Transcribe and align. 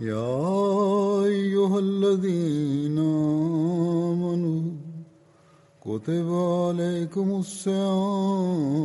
يا 0.00 1.24
أيها 1.24 1.78
الذين 1.78 2.98
آمنوا 4.12 4.62
كتب 5.80 6.32
عليكم 6.32 7.30
الصيام 7.40 8.78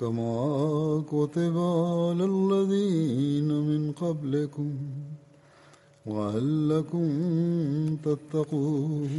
كما 0.00 1.04
كتب 1.08 1.58
على 1.58 2.24
الذين 2.24 3.48
من 3.48 3.92
قبلكم 3.92 4.72
وعلكم 6.06 7.08
تتقون. 8.04 9.10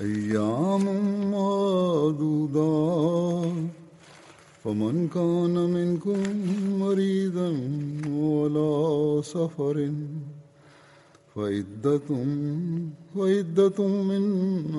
أيام 0.00 0.84
معدودات 1.30 2.44
فمن 4.64 5.08
كان 5.08 5.54
منكم 5.54 6.22
مريضا 6.78 7.48
ولا 8.08 9.22
سفر 9.22 9.92
فعدة 11.34 12.08
فعدة 13.14 13.88
من 13.88 14.24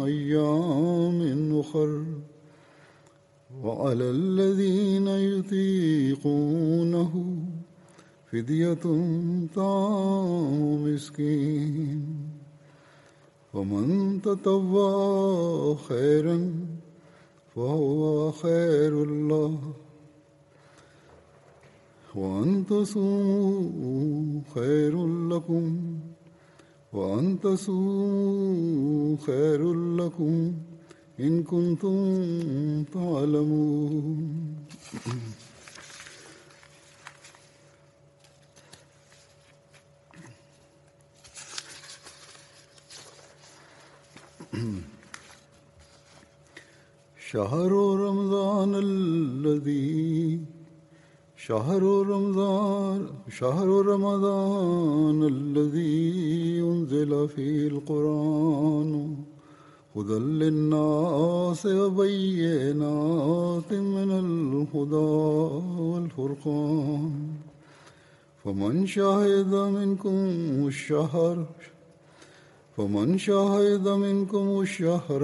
أيام 0.01 1.59
أخر. 1.59 2.03
وعلى 3.63 4.09
الذين 4.09 5.07
يطيقونه 5.07 7.13
فدية 8.31 8.83
طعام 9.55 10.83
مسكين. 10.83 12.05
ومن 13.53 14.21
تطوع 14.21 15.75
خيرا 15.75 16.51
فهو 17.55 18.31
خير 18.31 19.03
الله. 19.03 19.59
وأن 22.15 22.65
تصوموا 22.65 24.41
خير 24.55 25.07
لكم. 25.07 25.79
وأن 26.93 27.39
تصوموا 27.39 29.17
خير 29.17 29.73
لكم 29.73 30.53
إن 31.19 31.43
كنتم 31.43 32.83
تعلمون. 32.83 34.45
شهر 47.35 47.71
رمضان 48.07 48.75
الذي 48.75 50.39
شهر 51.35 51.83
رمضان 51.83 53.07
شهر 53.39 53.67
رمضان 53.67 55.23
الذي 55.23 56.61
أنزل 56.71 57.27
فيه 57.27 57.67
القرآن 57.67 58.91
هدى 59.95 60.19
للناس 60.41 61.65
وبينات 61.65 63.71
من 63.73 64.09
الهدى 64.23 65.11
والفرقان 65.91 67.11
فمن 68.43 68.85
شهد 68.85 69.53
منكم 69.55 70.17
الشهر 70.67 71.45
فمن 72.77 73.17
شهد 73.17 73.87
منكم 73.87 74.61
الشهر 74.61 75.23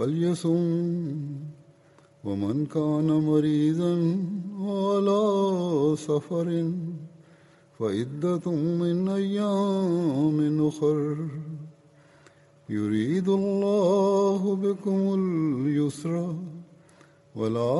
فليصم 0.00 1.16
ومن 2.24 2.66
كان 2.66 3.08
مريضا 3.30 3.94
على 4.60 5.22
سفر 5.96 6.48
فعدة 7.78 8.46
من 8.80 9.08
أيام 9.08 10.66
أخر. 10.68 11.16
يريد 12.68 13.28
الله 13.28 14.56
بكم 14.56 15.00
اليسر 15.20 16.34
ولا 17.36 17.76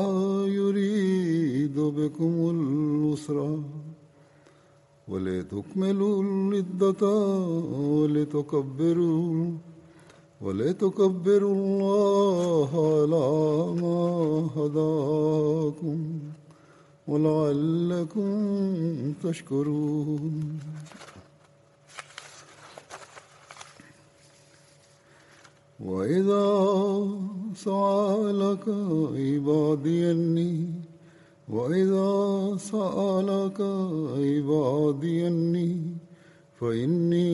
يريد 0.47 1.76
بكم 1.80 2.34
العسر. 2.56 3.38
ولتكملوا 5.09 6.22
العدة 6.22 7.03
ولتكبروا 7.97 9.53
ولتكبروا 10.40 11.54
الله 11.54 12.70
على 12.96 13.28
ما 13.82 14.00
هداكم 14.56 15.98
ولعلكم 17.08 18.30
تشكرون. 19.24 20.60
وإذا 25.80 26.48
سألك 27.56 28.66
عبادي 29.16 30.10
أني 30.10 30.54
وإذا 31.48 32.12
سألك 32.56 33.60
عبادي 34.16 35.26
أني 35.26 35.82
فإني 36.60 37.30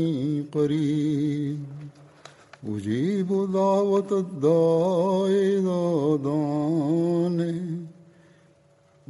قريب. 0.55 1.76
أجيب 2.69 3.29
دعوة 3.53 4.11
الداع 4.13 5.27
إذا 5.27 6.17
دعاني 6.25 7.87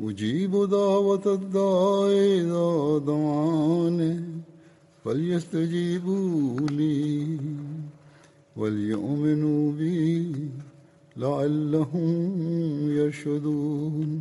أجيب 0.02 0.52
دعوة 0.70 1.26
الداع 1.26 2.08
إذا 2.10 2.98
دعاني 3.06 4.24
فليستجيبوا 5.04 6.60
لي 6.70 7.38
وليؤمنوا 8.56 9.72
بي 9.72 10.32
لعلهم 11.16 12.10
يرشدون. 12.90 14.20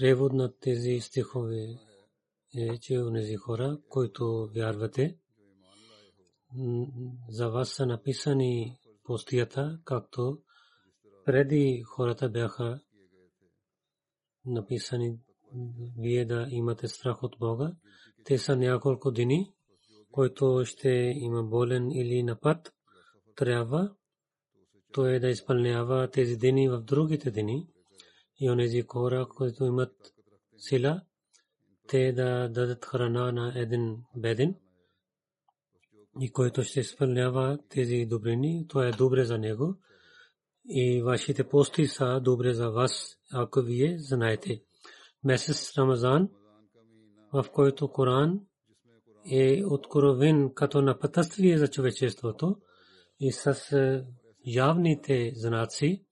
Превод 0.00 0.32
на 0.32 0.52
тези 0.60 1.00
стихове 1.00 1.66
е, 2.56 2.78
че 2.78 2.98
онези 2.98 3.34
хора, 3.34 3.78
които 3.88 4.50
вярвате, 4.54 5.16
за 7.28 7.48
вас 7.48 7.70
са 7.70 7.86
написани 7.86 8.78
постията, 9.04 9.80
както 9.84 10.38
преди 11.24 11.82
хората 11.86 12.28
бяха 12.28 12.80
написани 14.44 15.18
вие 15.98 16.24
да 16.24 16.46
имате 16.50 16.88
страх 16.88 17.22
от 17.22 17.36
Бога. 17.38 17.72
Те 18.24 18.38
са 18.38 18.56
няколко 18.56 19.10
дни, 19.10 19.54
който 20.12 20.64
ще 20.64 20.88
има 21.16 21.42
болен 21.42 21.90
или 21.90 22.22
напад, 22.22 22.72
трябва 23.36 23.94
той 24.92 25.18
да 25.18 25.28
изпълнява 25.28 26.10
тези 26.10 26.36
дни 26.36 26.68
в 26.68 26.80
другите 26.82 27.30
дни 27.30 27.68
и 28.40 28.50
онези 28.50 28.82
хора, 28.82 29.26
които 29.36 29.64
имат 29.64 29.94
сила, 30.58 31.00
те 31.88 32.12
да 32.12 32.48
дадат 32.48 32.84
храна 32.84 33.32
на 33.32 33.52
един 33.56 33.96
беден 34.16 34.54
и 36.20 36.32
който 36.32 36.62
ще 36.62 36.80
изпълнява 36.80 37.58
тези 37.68 38.06
добрини, 38.10 38.66
то 38.68 38.82
е 38.82 38.90
добре 38.90 39.24
за 39.24 39.38
него 39.38 39.76
и 40.68 41.02
вашите 41.02 41.48
пости 41.48 41.86
са 41.86 42.20
добре 42.20 42.54
за 42.54 42.70
вас, 42.70 43.16
ако 43.32 43.60
вие 43.60 43.98
знаете. 43.98 44.62
Месец 45.24 45.78
Рамазан, 45.78 46.28
в 47.32 47.46
който 47.52 47.88
Коран 47.88 48.40
е 49.30 49.62
откровен 49.64 50.50
като 50.54 50.82
напътствие 50.82 51.58
за 51.58 51.68
човечеството 51.68 52.56
и 53.20 53.32
с 53.32 53.72
е, 53.72 54.04
явните 54.46 55.32
знаци, 55.34 56.04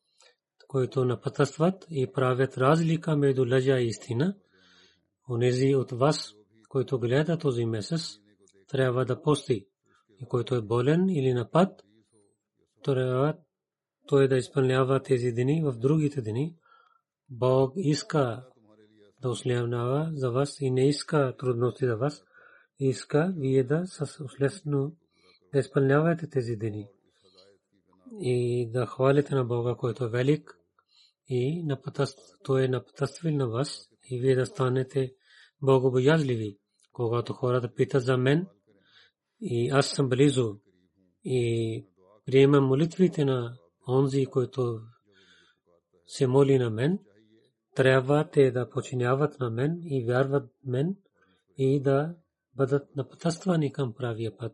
които 0.68 1.04
напътстват 1.04 1.86
и 1.90 2.12
правят 2.12 2.58
разлика 2.58 3.16
между 3.16 3.44
лъжа 3.50 3.80
и 3.80 3.86
истина. 3.86 4.36
Онези 5.30 5.74
от 5.74 5.90
вас, 5.90 6.34
които 6.68 6.98
гледат 6.98 7.40
този 7.40 7.64
месец, 7.64 8.18
трябва 8.68 9.04
да 9.04 9.22
пости. 9.22 9.66
И 10.20 10.24
който 10.24 10.54
е 10.54 10.62
болен 10.62 11.08
или 11.08 11.32
напад, 11.32 11.82
трябва 12.84 13.34
той 14.06 14.28
да 14.28 14.36
изпълнява 14.36 15.02
тези 15.02 15.32
дни 15.32 15.62
в 15.64 15.72
другите 15.78 16.22
дни. 16.22 16.56
Бог 17.30 17.72
иска 17.76 18.44
да 19.22 19.30
услявнава 19.30 20.10
за 20.14 20.30
вас 20.30 20.60
и 20.60 20.70
не 20.70 20.88
иска 20.88 21.34
трудности 21.38 21.86
за 21.86 21.96
вас. 21.96 22.24
Иска 22.80 23.34
вие 23.36 23.64
да 23.64 23.86
с 23.86 24.24
услесно 24.24 24.96
да 25.52 25.58
изпълнявате 25.58 26.30
тези 26.30 26.56
дни 26.56 26.88
и 28.20 28.70
да 28.70 28.86
хвалите 28.86 29.34
на 29.34 29.44
Бога, 29.44 29.74
който 29.74 30.04
е 30.04 30.10
велик 30.10 30.58
и 31.28 31.66
той 32.44 32.64
е 32.64 32.68
напътствил 32.68 33.36
на 33.36 33.48
вас 33.48 33.88
и 34.10 34.20
вие 34.20 34.34
да 34.34 34.46
станете 34.46 35.14
богобоязливи. 35.62 36.58
Когато 36.92 37.32
хората 37.32 37.74
питат 37.74 38.04
за 38.04 38.16
мен 38.16 38.46
и 39.40 39.68
аз 39.68 39.88
съм 39.88 40.08
близо 40.08 40.58
и 41.24 41.86
приемам 42.26 42.64
молитвите 42.64 43.24
на 43.24 43.58
онзи, 43.88 44.26
който 44.26 44.80
се 46.06 46.26
моли 46.26 46.58
на 46.58 46.70
мен, 46.70 46.98
трябва 47.74 48.30
те 48.30 48.50
да 48.50 48.70
починяват 48.70 49.40
на 49.40 49.50
мен 49.50 49.80
и 49.84 50.04
вярват 50.06 50.50
мен 50.64 50.96
и 51.56 51.80
да 51.80 52.14
бъдат 52.58 52.96
напътствани 52.96 53.72
към 53.72 53.94
правия 53.94 54.36
път. 54.36 54.52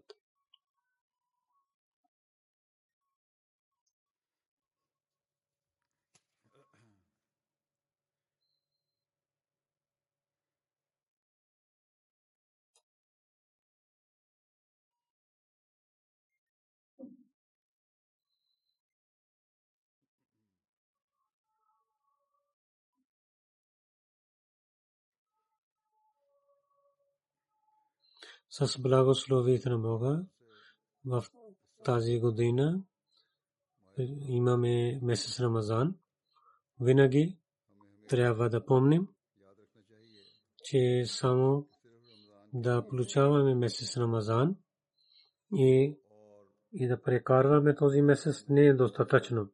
С 28.59 28.81
благословието 28.81 29.71
на 29.71 29.79
Бога 29.79 30.23
в 31.07 31.25
тази 31.85 32.19
година 32.21 32.83
имаме 34.29 35.01
месец 35.03 35.41
Рамазан. 35.41 35.95
Винаги 36.81 37.39
трябва 38.09 38.51
да 38.51 38.65
помним, 38.65 39.09
че 40.65 41.05
само 41.07 41.69
да 42.53 42.87
получаваме 42.89 43.55
месец 43.55 43.97
Рамазан 43.97 44.57
и, 45.55 45.99
и 46.73 46.89
да 46.89 47.03
прекарваме 47.03 47.75
този 47.75 48.03
месец 48.03 48.45
не 48.49 48.67
е 48.67 48.75
достатъчно. 48.75 49.51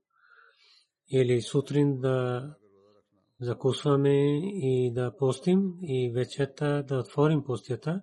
Или 1.13 1.41
сутрин 1.41 2.01
да 2.01 2.47
закусваме 3.41 4.39
и 4.43 4.93
да 4.95 5.17
постим 5.17 5.79
и 5.83 6.13
вечерта 6.15 6.83
да 6.83 6.99
отворим 6.99 7.45
постията 7.45 8.03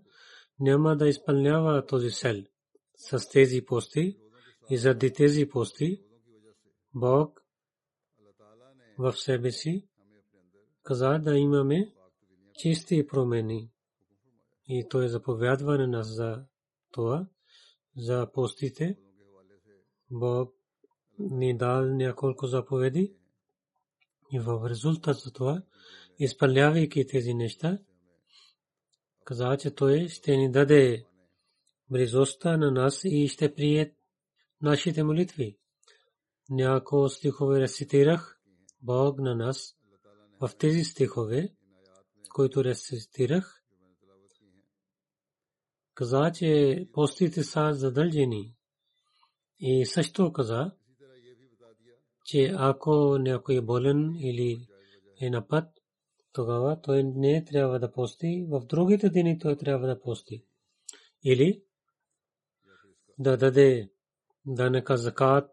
няма 0.60 0.98
да 0.98 1.08
изпълнява 1.08 1.86
този 1.86 2.10
сел 2.10 2.44
с 2.96 3.30
тези 3.30 3.66
пости 3.66 4.18
и 4.70 4.78
заради 4.78 5.14
тези 5.14 5.50
пости 5.50 6.02
Бог 6.96 7.42
в 8.98 9.14
себе 9.14 9.52
си 9.52 9.88
каза 10.84 11.20
да 11.20 11.38
имаме 11.38 11.94
чисти 12.54 13.08
промени. 13.08 13.72
И 14.68 14.88
то 14.90 15.02
е 15.02 15.08
заповядване 15.08 15.88
нас 15.88 16.08
за 16.08 16.46
това, 16.92 17.28
за 17.98 18.32
постите. 18.34 18.98
Бог 20.12 20.54
ни 21.20 21.58
дал 21.58 21.86
няколко 21.86 22.48
заповеди 22.48 23.16
и 24.32 24.40
в 24.40 24.70
резултат 24.70 25.18
за 25.18 25.32
това, 25.32 25.62
изпълнявайки 26.20 27.08
тези 27.08 27.34
неща, 27.34 27.80
каза, 29.28 29.58
че 29.58 29.76
той 29.76 30.10
ще 30.10 30.38
ни 30.38 30.52
даде 30.52 31.06
близостта 31.92 32.58
на 32.58 32.72
нас 32.72 33.02
и 33.04 33.28
ще 33.28 33.56
прие 33.56 33.96
нашите 34.62 35.04
молитви. 35.04 35.58
Няколко 36.50 37.10
стихове 37.10 37.60
рецитирах 37.60 38.40
Бог 38.82 39.20
на 39.20 39.36
нас 39.36 39.76
в 40.42 40.50
тези 40.58 40.84
стихове, 40.84 41.50
които 42.36 42.64
рецитирах. 42.64 43.64
Каза, 45.94 46.32
че 46.36 46.86
постите 46.94 47.44
са 47.44 47.74
задължени. 47.74 48.56
И 49.60 49.86
също 49.86 50.34
каза, 50.34 50.72
че 52.26 52.54
ако 52.58 53.18
някой 53.20 53.56
е 53.56 53.62
болен 53.62 54.16
или 54.16 54.68
е 55.22 55.30
напад, 55.30 55.77
тогава 56.38 56.82
той 56.82 57.04
не 57.04 57.46
трябва 57.46 57.80
да 57.80 57.92
пости, 57.92 58.46
в 58.50 58.66
другите 58.66 59.10
дни 59.10 59.40
той 59.40 59.58
трябва 59.58 59.88
да 59.88 60.02
пости. 60.02 60.46
Или 61.24 61.64
да 63.20 63.38
даде 63.38 63.92
данъка 64.46 64.98
закат, 64.98 65.50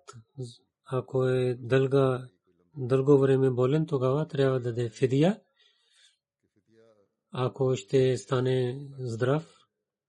ако 0.85 1.25
е 1.25 1.55
дълга, 1.55 2.29
дълго 2.77 3.19
време 3.19 3.51
болен, 3.51 3.87
тогава 3.87 4.29
трябва 4.29 4.61
да 4.61 4.73
даде 4.73 4.91
фидия. 4.91 5.41
Ако 7.31 7.77
ще 7.77 8.17
стане 8.17 8.89
здрав, 8.99 9.57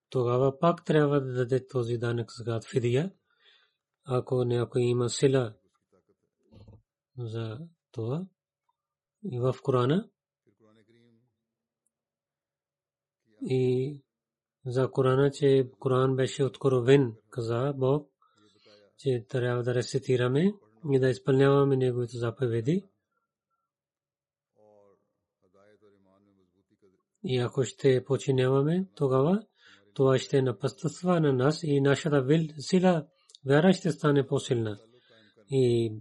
тогава 0.09 0.59
пак 0.59 0.85
трябва 0.85 1.21
да 1.21 1.33
даде 1.33 1.67
този 1.67 1.97
данък 1.97 2.31
закат 2.37 2.65
фидия. 2.65 3.13
Ако 4.03 4.43
някой 4.43 4.81
има 4.81 5.09
сила 5.09 5.53
за 7.17 7.59
това. 7.91 8.27
И 9.31 9.39
в 9.39 9.55
Корана 9.63 10.09
и 13.41 13.97
за 14.65 14.91
Корана, 14.91 15.31
че 15.31 15.69
Коран 15.79 16.15
беше 16.15 16.43
откровен, 16.43 17.15
каза 17.29 17.73
Бог, 17.77 18.11
че 18.97 19.25
трябва 19.29 19.63
да 19.63 19.75
рецитираме 19.75 20.53
и 20.91 20.99
да 20.99 21.09
изпълняваме 21.09 21.77
неговите 21.77 22.17
заповеди. 22.17 22.83
И 27.23 27.37
ако 27.37 27.63
ще 27.63 28.03
починяваме, 28.05 28.87
тогава 28.95 29.45
това 29.93 30.17
ще 30.17 30.41
напътства 30.41 31.19
на 31.19 31.33
нас 31.33 31.63
и 31.63 31.81
нашата 31.81 32.25
сила, 32.59 33.07
вяра 33.45 33.73
ще 33.73 33.91
стане 33.91 34.27
по-силна. 34.27 34.79
И 35.49 35.93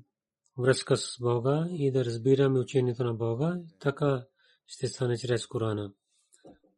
връзка 0.58 0.96
с 0.96 1.18
Бога 1.20 1.66
и 1.70 1.90
да 1.90 2.04
разбираме 2.04 2.58
учението 2.58 3.04
на 3.04 3.14
Бога, 3.14 3.60
така 3.80 4.26
ще 4.66 4.88
стане 4.88 5.16
чрез 5.16 5.46
Корана. 5.46 5.92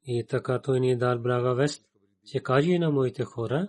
И 0.06 0.26
така 0.26 0.62
той 0.62 0.80
ни 0.80 0.96
дал 0.96 1.18
блага 1.18 1.54
вест, 1.54 1.84
че 2.26 2.40
кажи 2.40 2.78
на 2.78 2.90
моите 2.90 3.24
хора, 3.24 3.68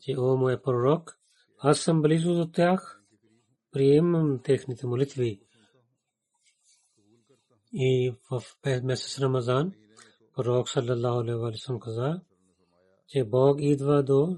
че 0.00 0.18
о 0.18 0.36
мой 0.36 0.62
пророк, 0.62 1.18
аз 1.58 1.80
съм 1.80 2.02
близо 2.02 2.34
до 2.34 2.50
тях, 2.50 3.02
приемам 3.72 4.40
техните 4.44 4.86
молитви. 4.86 5.40
И 7.72 8.14
в 8.30 8.42
месец 8.82 9.18
Рамазан 9.18 9.72
пророк 10.34 10.68
саллалаху 10.68 11.20
алейхи 11.20 11.38
ва 11.38 11.52
саллям 11.56 11.80
каза, 11.80 12.20
че 13.08 13.24
Бог 13.24 13.60
идва 13.60 14.02
до 14.02 14.36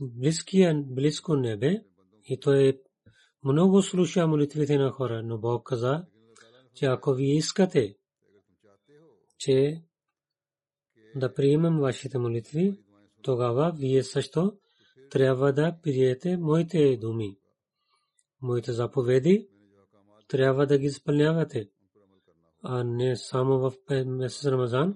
близкия, 0.00 0.82
близко 0.86 1.36
небе 1.36 1.84
и 2.24 2.40
той 2.40 2.82
много 3.42 3.82
слуша 3.82 4.26
молитвите 4.26 4.78
на 4.78 4.90
хора, 4.90 5.22
но 5.22 5.38
Бог 5.38 5.66
каза, 5.66 6.06
че 6.74 6.86
ако 6.86 7.14
ви 7.14 7.36
искате, 7.36 7.96
че 9.38 9.82
да 11.16 11.34
приемем 11.34 11.78
вашите 11.78 12.18
молитви, 12.18 12.80
тогава 13.22 13.72
вие 13.76 14.02
също 14.02 14.52
трябва 15.10 15.52
да 15.52 15.76
приете 15.82 16.36
моите 16.36 16.96
думи. 16.96 17.38
Моите 18.42 18.72
заповеди 18.72 19.48
трябва 20.28 20.66
да 20.66 20.78
ги 20.78 20.86
изпълнявате, 20.86 21.68
а 22.62 22.84
не 22.84 23.16
само 23.16 23.58
в 23.58 23.72
месец 24.06 24.44
Рамазан, 24.46 24.94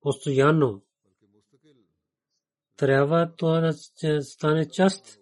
постоянно. 0.00 0.82
Трябва 2.76 3.32
това 3.36 3.60
да 3.60 3.72
стане 4.22 4.68
част 4.68 5.18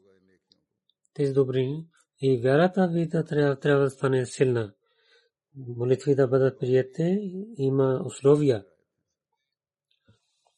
тези 1.15 1.33
добри 1.33 1.85
и 2.23 2.41
вярата 2.43 2.89
ви 2.89 3.09
трябва, 3.09 3.57
трябва 3.57 3.85
да 3.85 3.91
стане 3.91 4.27
силна. 4.27 4.75
Молитви 5.57 6.15
да 6.15 6.29
бъдат 6.29 6.61
приятели, 6.61 7.47
има 7.57 8.03
условия. 8.07 8.65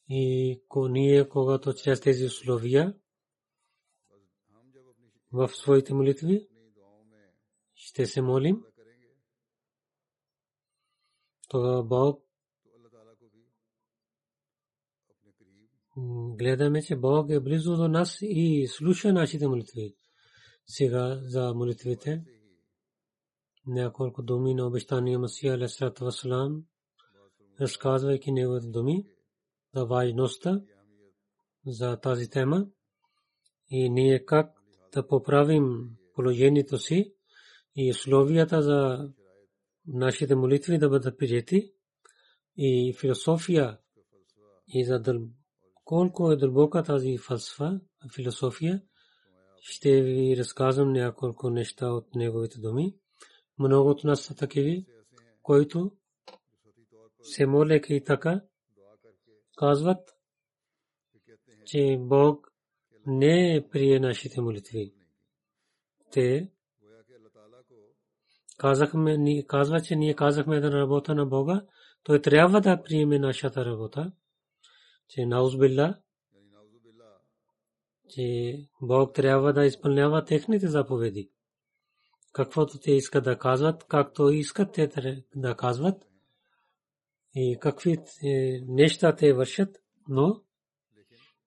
И 0.09 0.61
ние, 0.89 1.29
когато 1.29 1.73
чрез 1.73 2.01
тези 2.01 2.25
условия 2.25 2.95
в 5.31 5.49
своите 5.49 5.93
молитви 5.93 6.47
ще 7.73 8.05
се 8.05 8.21
молим, 8.21 8.63
тогава 11.49 11.83
Бог 11.83 12.25
гледаме, 16.37 16.81
че 16.81 16.95
Бог 16.95 17.29
е 17.29 17.39
близо 17.39 17.75
до 17.75 17.87
нас 17.87 18.17
и 18.21 18.67
слуша 18.67 19.13
нашите 19.13 19.47
молитви. 19.47 19.95
Сега 20.67 21.19
за 21.23 21.53
молитвите. 21.53 22.23
Няколко 23.67 24.23
думи 24.23 24.53
на 24.53 24.67
обещания 24.67 25.19
Масия 25.19 25.53
Алесалату 25.53 26.05
Вассалам, 26.05 26.65
разказвайки 27.61 28.31
неговите 28.31 28.67
думи 28.67 29.14
за 29.75 29.85
важността 29.85 30.61
за 31.65 31.97
тази 31.97 32.29
тема 32.29 32.67
и 33.69 33.89
ние 33.89 34.25
как 34.25 34.51
да 34.93 35.07
поправим 35.07 35.89
положението 36.13 36.77
си 36.77 37.13
и 37.75 37.91
условията 37.91 38.61
за 38.61 39.09
нашите 39.87 40.35
молитви 40.35 40.77
да 40.77 40.89
бъдат 40.89 41.17
прияти 41.17 41.73
и 42.57 42.95
философия 42.99 43.77
и 44.67 44.85
за 44.85 44.99
дъл... 44.99 45.19
колко 45.83 46.31
е 46.31 46.35
дълбока 46.35 46.83
тази 46.83 47.17
фалсфа, 47.17 47.81
философия, 48.15 48.81
ще 49.59 50.01
ви 50.01 50.37
разказвам 50.37 50.91
няколко 50.91 51.49
неща 51.49 51.87
от 51.87 52.15
неговите 52.15 52.59
думи. 52.59 52.95
Много 53.59 53.89
от 53.89 54.03
нас 54.03 54.21
са 54.21 54.35
такиви, 54.35 54.85
които 55.41 55.91
се 57.21 57.45
молеки 57.45 57.95
и 57.95 58.03
така 58.03 58.41
казват, 59.55 60.15
че 61.65 61.97
Бог 61.99 62.51
не 63.05 63.67
прие 63.71 63.99
нашите 63.99 64.41
молитви. 64.41 64.93
Те 66.11 66.51
казахме, 68.57 69.43
казва, 69.47 69.81
че 69.81 69.95
ние 69.95 70.13
казахме 70.13 70.59
да 70.59 70.71
работа 70.71 71.15
на 71.15 71.25
Бога, 71.25 71.65
той 72.03 72.21
трябва 72.21 72.61
да 72.61 72.83
приеме 72.83 73.19
нашата 73.19 73.65
работа, 73.65 74.11
че 75.07 75.25
наузбилла, 75.25 75.99
че 78.09 78.57
Бог 78.81 79.13
трябва 79.13 79.53
да 79.53 79.65
изпълнява 79.65 80.25
техните 80.25 80.67
заповеди. 80.67 81.31
Каквото 82.33 82.79
те 82.79 82.91
искат 82.91 83.23
да 83.23 83.37
казват, 83.37 83.83
както 83.83 84.29
искат 84.29 84.73
те 84.73 85.23
да 85.35 85.55
казват 85.55 86.05
и 87.35 87.57
какви 87.59 87.97
е, 88.23 88.61
неща 88.67 89.15
те 89.15 89.33
вършат, 89.33 89.77
но 90.07 90.41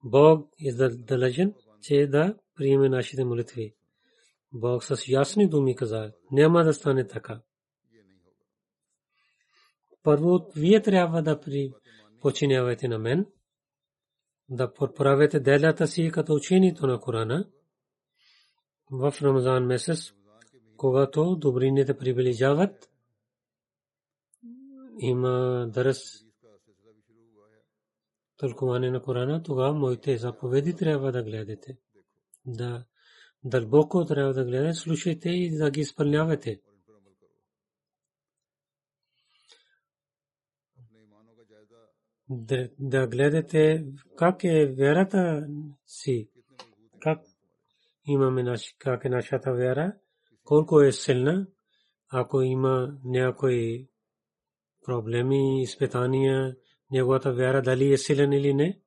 Бог 0.04 0.50
е 0.66 0.71
задължен, 0.71 1.54
че 1.83 2.07
да 2.07 2.37
приеме 2.54 2.88
нашите 2.88 3.25
молитви. 3.25 3.75
Бог 4.52 4.85
с 4.85 5.09
ясни 5.09 5.49
думи 5.49 5.76
каза, 5.76 6.12
няма 6.33 6.64
да 6.64 6.75
стане 6.75 7.07
така. 7.07 7.40
Първо, 10.02 10.50
вие 10.57 10.83
трябва 10.83 11.23
да 11.23 11.40
при 11.40 11.73
починявате 12.21 12.88
на 12.88 12.99
мен, 12.99 13.26
да 14.49 14.73
подправете 14.73 15.40
делята 15.40 15.87
си 15.87 16.11
като 16.12 16.35
учението 16.35 16.87
на 16.87 17.00
Корана 17.00 17.49
в 18.90 19.14
Рамазан 19.23 19.66
месец, 19.66 20.12
когато 20.76 21.37
добрините 21.37 21.97
приближават, 21.99 22.90
има 24.99 25.67
дърс 25.75 25.99
тълкуване 28.37 28.90
на 28.90 29.02
Корана, 29.02 29.43
тогава 29.43 29.75
моите 29.75 30.17
заповеди 30.17 30.76
трябва 30.76 31.12
да 31.12 31.23
гледате. 31.23 31.78
Да 32.47 32.85
дълбоко 33.45 34.07
трябва 34.07 34.35
да 34.35 34.45
гледате, 34.45 34.75
слушайте 34.75 35.28
и 35.28 35.59
да 35.59 35.71
ги 35.71 35.81
изпълнявате. 35.81 36.61
Да 42.78 43.07
гледате 43.07 43.87
как 44.17 44.45
е 44.45 44.75
вярата 44.78 45.49
си, 45.87 46.31
как 47.00 47.21
имаме 48.05 48.57
как 48.78 49.05
е 49.05 49.09
нашата 49.09 49.52
вяра, 49.52 49.95
колко 50.45 50.81
е 50.81 50.93
силна, 50.93 51.47
ако 52.09 52.43
има 52.43 52.99
някои 53.05 53.88
проблеми, 54.85 55.62
изпитания, 55.62 56.56
неговата 56.90 57.32
вяра 57.32 57.62
дали 57.62 57.92
е 57.92 57.99
силен 57.99 58.32
или 58.32 58.54
не. 58.54 58.80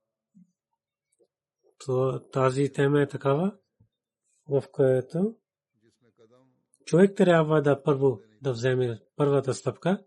То 1.85 2.19
тази 2.31 2.71
тема 2.71 3.01
е 3.01 3.07
такава, 3.07 3.55
в 4.49 4.63
която 4.71 5.35
човек 6.85 7.17
трябва 7.17 7.61
да 7.61 7.83
първо 7.83 8.19
да 8.41 8.51
вземе 8.51 8.99
първата 9.15 9.53
стъпка 9.53 10.03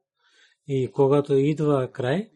и 0.69 0.91
когато 0.93 1.35
идва 1.35 1.91
край, 1.93 2.31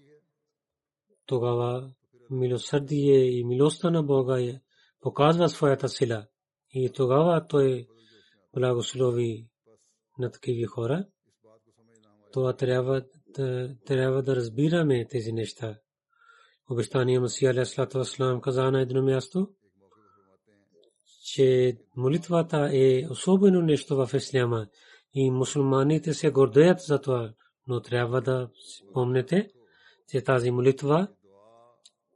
тогава 1.26 1.93
милосърдие 2.31 3.38
и 3.38 3.45
милостта 3.45 3.90
на 3.90 4.02
Бога 4.02 4.40
е, 4.40 4.61
показва 5.00 5.49
своята 5.49 5.88
сила. 5.88 6.26
И 6.75 6.93
тогава 6.93 7.47
той 7.47 7.88
благослови 8.55 9.49
на 10.19 10.31
такива 10.31 10.67
хора. 10.67 11.07
Това 12.33 12.57
трябва 12.57 13.05
трябва 13.87 14.23
да 14.23 14.37
разбираме 14.37 15.07
тези 15.11 15.33
неща. 15.33 15.79
Обещания 16.71 17.21
Масия 17.21 17.51
Алейхиссалату 17.51 17.99
Вассалам 17.99 18.41
каза 18.41 18.71
на 18.71 18.81
едно 18.81 19.03
място, 19.03 19.49
че 21.25 21.77
молитвата 21.97 22.71
е 22.73 23.03
особено 23.11 23.63
нещо 23.63 23.97
в 23.97 24.11
Исляма 24.15 24.67
и 25.15 25.31
мусулманите 25.31 26.15
се 26.15 26.31
гордеят 26.31 26.81
за 26.81 27.01
това, 27.01 27.33
но 27.67 27.81
трябва 27.81 28.21
да 28.21 28.49
помните, 28.95 29.51
че 30.11 30.21
тази 30.21 30.51
молитва 30.51 31.09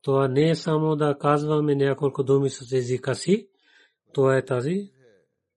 това 0.02 0.28
не 0.28 0.50
е 0.50 0.54
само 0.54 0.96
да 0.96 1.18
казваме 1.18 1.74
няколко 1.74 2.22
думи 2.22 2.50
с 2.50 2.72
езика 2.72 3.14
си, 3.14 3.48
това 4.12 4.36
е 4.36 4.44
тази, 4.44 4.90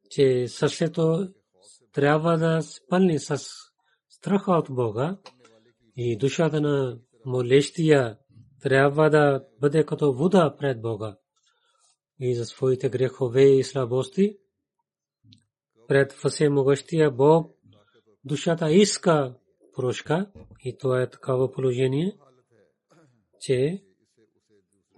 че 0.10 0.48
сърцето 0.48 1.28
трябва 1.94 2.38
да 2.38 2.62
спълни 2.62 3.20
с 3.20 3.44
страха 4.10 4.52
от 4.52 4.68
Бога 4.70 5.18
и 5.96 6.18
душата 6.18 6.62
на 6.62 7.00
молещия 7.26 8.18
трябва 8.62 9.10
да 9.10 9.46
бъде 9.62 9.86
като 9.86 10.14
вода 10.14 10.56
пред 10.60 10.82
Бога 10.82 11.18
и 12.20 12.36
за 12.36 12.46
своите 12.46 12.90
грехове 12.90 13.44
и 13.44 13.64
слабости 13.64 14.38
пред 15.88 16.12
всемогъщия 16.12 17.12
Бог 17.12 17.56
душата 18.24 18.72
иска 18.72 19.36
прошка 19.76 20.32
и 20.60 20.78
това 20.78 21.02
е 21.02 21.10
такава 21.10 21.52
положение, 21.52 22.18
че 23.40 23.84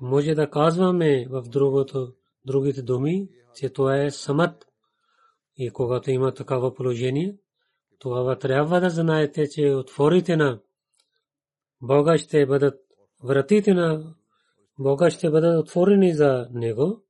може 0.01 0.35
да 0.35 0.49
казваме 0.49 1.27
в 1.29 1.43
другото, 1.49 2.13
другите 2.45 2.81
думи, 2.81 3.29
че 3.55 3.69
това 3.69 4.03
е 4.03 4.11
самът. 4.11 4.65
И 5.55 5.69
когато 5.69 6.11
има 6.11 6.33
такава 6.33 6.73
положение, 6.73 7.37
тогава 7.99 8.37
трябва 8.37 8.81
да 8.81 8.89
знаете, 8.89 9.49
че 9.49 9.73
отворите 9.73 10.35
на 10.35 10.59
Бога 11.81 12.17
ще 12.17 12.45
бъдат 12.45 12.79
вратите 13.23 13.73
на 13.73 14.13
Бога 14.79 15.09
ще 15.09 15.29
бъдат 15.29 15.63
отворени 15.63 16.13
за 16.13 16.47
него. 16.51 17.03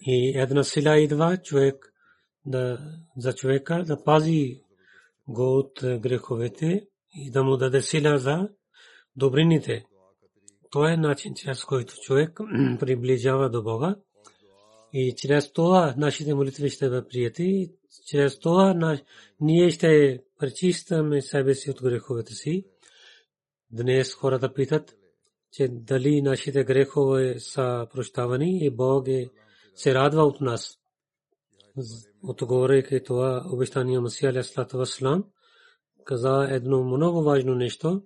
И 0.00 0.32
една 0.38 0.64
сила 0.64 0.98
идва 0.98 1.36
човек 1.36 1.92
да, 2.46 2.78
за 3.16 3.32
човека 3.32 3.84
да 3.86 4.04
пази 4.04 4.60
го 5.28 5.58
от 5.58 5.72
греховете 5.82 6.86
и 7.14 7.30
да 7.30 7.44
му 7.44 7.56
даде 7.56 7.82
сила 7.82 8.18
за 8.18 8.48
добрините. 9.16 9.84
Това 10.70 10.92
е 10.92 10.96
начин, 10.96 11.32
чрез 11.36 11.64
който 11.64 11.94
човек 12.02 12.40
приближава 12.80 13.50
до 13.50 13.62
Бога. 13.62 13.96
И 14.96 15.14
чрез 15.16 15.52
това 15.52 15.94
нашите 15.96 16.34
молитви 16.34 16.70
ще 16.70 16.88
бъдат 16.88 17.10
прияти. 17.10 17.70
Чрез 18.06 18.38
това 18.38 18.98
ние 19.40 19.70
ще 19.70 20.22
пречистваме 20.38 21.22
себе 21.22 21.54
си 21.54 21.70
от 21.70 21.82
греховете 21.82 22.34
си. 22.34 22.66
Днес 23.70 24.14
хората 24.14 24.54
питат, 24.54 24.96
че 25.52 25.68
дали 25.68 26.22
нашите 26.22 26.64
грехове 26.64 27.40
са 27.40 27.86
прощавани 27.92 28.64
и 28.64 28.70
Бог 28.70 29.08
е, 29.08 29.30
се 29.74 29.94
радва 29.94 30.22
от 30.22 30.40
нас. 30.40 30.78
Отговорейки 32.22 33.02
това 33.04 33.44
обещание 33.52 34.00
Масия 34.00 34.42
Васлам, 34.72 35.24
каза 36.04 36.46
едно 36.50 36.84
много 36.84 37.22
важно 37.22 37.54
нещо, 37.54 38.02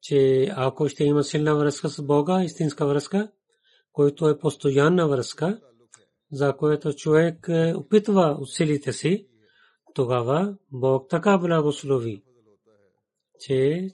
че 0.00 0.48
ако 0.56 0.88
ще 0.88 1.04
има 1.04 1.24
силна 1.24 1.56
връзка 1.56 1.88
с 1.88 2.02
Бога, 2.02 2.44
истинска 2.44 2.86
връзка, 2.86 3.30
който 3.92 4.28
е 4.28 4.38
постоянна 4.38 5.08
връзка, 5.08 5.60
за 6.34 6.56
което 6.56 6.92
човек 6.92 7.46
е, 7.48 7.74
опитва 7.76 8.38
усилите 8.40 8.92
си, 8.92 9.26
тогава 9.94 10.56
Бог 10.72 11.08
така 11.10 11.38
благослови, 11.38 12.22
че 13.40 13.88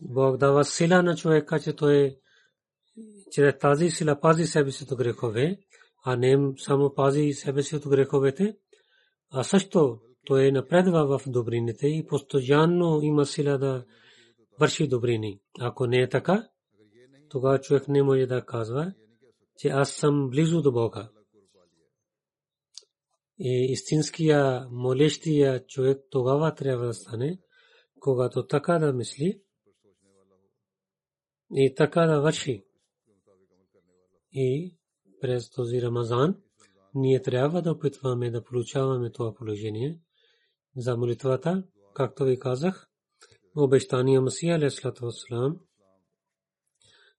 Бог 0.00 0.36
дава 0.36 0.64
сила 0.64 1.02
на 1.02 1.16
човека, 1.16 1.60
че 1.60 1.76
той 1.76 2.16
чрез 3.30 3.58
тази 3.58 3.90
сила 3.90 4.20
пази 4.20 4.46
себе 4.46 4.70
си 4.70 4.84
от 4.90 4.98
грехове, 4.98 5.58
а 6.04 6.16
не 6.16 6.52
само 6.58 6.94
пази 6.94 7.32
себе 7.32 7.62
си 7.62 7.76
от 7.76 7.88
греховете, 7.88 8.56
а 9.30 9.44
също 9.44 9.98
той 10.26 10.52
напредва 10.52 11.18
в 11.18 11.22
добрините 11.26 11.86
и 11.86 12.06
постоянно 12.06 13.00
има 13.02 13.26
сила 13.26 13.58
да 13.58 13.84
върши 14.60 14.88
добрини. 14.88 15.40
Ако 15.60 15.86
не 15.86 16.00
е 16.00 16.08
така, 16.08 16.48
тогава 17.28 17.60
човек 17.60 17.88
не 17.88 18.02
може 18.02 18.26
да 18.26 18.44
казва, 18.44 18.92
че 19.58 19.68
аз 19.68 19.92
съм 19.92 20.30
близо 20.30 20.62
до 20.62 20.72
Бога. 20.72 21.10
И 23.38 23.72
истинския 23.72 24.68
молещия 24.70 25.66
човек 25.66 26.00
тогава 26.10 26.54
трябва 26.54 26.86
да 26.86 26.94
стане, 26.94 27.38
когато 28.00 28.46
така 28.46 28.78
да 28.78 28.92
мисли 28.92 29.42
и 31.54 31.74
така 31.74 32.06
да 32.06 32.20
върши. 32.20 32.64
И 34.32 34.76
през 35.20 35.50
този 35.50 35.82
Рамазан 35.82 36.42
ние 36.94 37.22
трябва 37.22 37.62
да 37.62 37.72
опитваме 37.72 38.30
да 38.30 38.44
получаваме 38.44 39.12
това 39.12 39.34
положение 39.34 40.00
за 40.76 40.96
молитвата, 40.96 41.64
както 41.94 42.24
ви 42.24 42.38
казах, 42.38 42.88
обещания 43.56 44.20
Масия 44.20 44.70
Вассалам. 45.00 45.60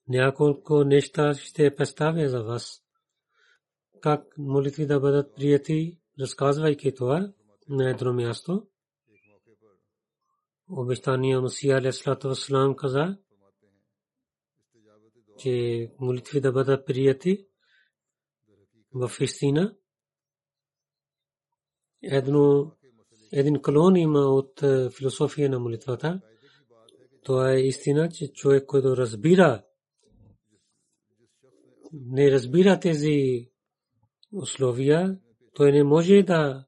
Няколко 0.09 0.83
неща 0.83 1.33
ще 1.33 1.75
представя 1.75 2.29
за 2.29 2.43
вас. 2.43 2.83
Как 4.01 4.37
молитви 4.37 4.85
да 4.85 4.99
бъдат 4.99 5.35
прияти, 5.35 5.97
разказвайки 6.19 6.95
това 6.95 7.33
на 7.69 7.89
едно 7.89 8.13
място. 8.13 8.67
Обещания 10.69 11.41
Масия 11.41 11.77
Алейхиссалату 11.77 12.27
Вассалам 12.27 12.75
каза, 12.75 13.17
че 15.37 15.87
молитви 15.99 16.41
да 16.41 16.51
бъдат 16.51 16.85
прияти 16.85 17.47
в 18.93 19.11
истина. 19.21 19.75
Едно, 22.03 22.71
един 23.31 23.61
колон 23.61 23.95
има 23.95 24.19
от 24.19 24.63
е, 24.63 24.89
философия 24.89 25.49
на 25.49 25.59
молитвата. 25.59 26.21
Това 27.23 27.51
е 27.51 27.59
истина, 27.59 28.09
че 28.09 28.33
човек, 28.33 28.65
който 28.65 28.97
разбира, 28.97 29.63
не 31.93 32.31
разбира 32.31 32.79
тези 32.79 33.49
условия, 34.33 35.19
той 35.53 35.71
не 35.71 35.83
може 35.83 36.23
да 36.23 36.65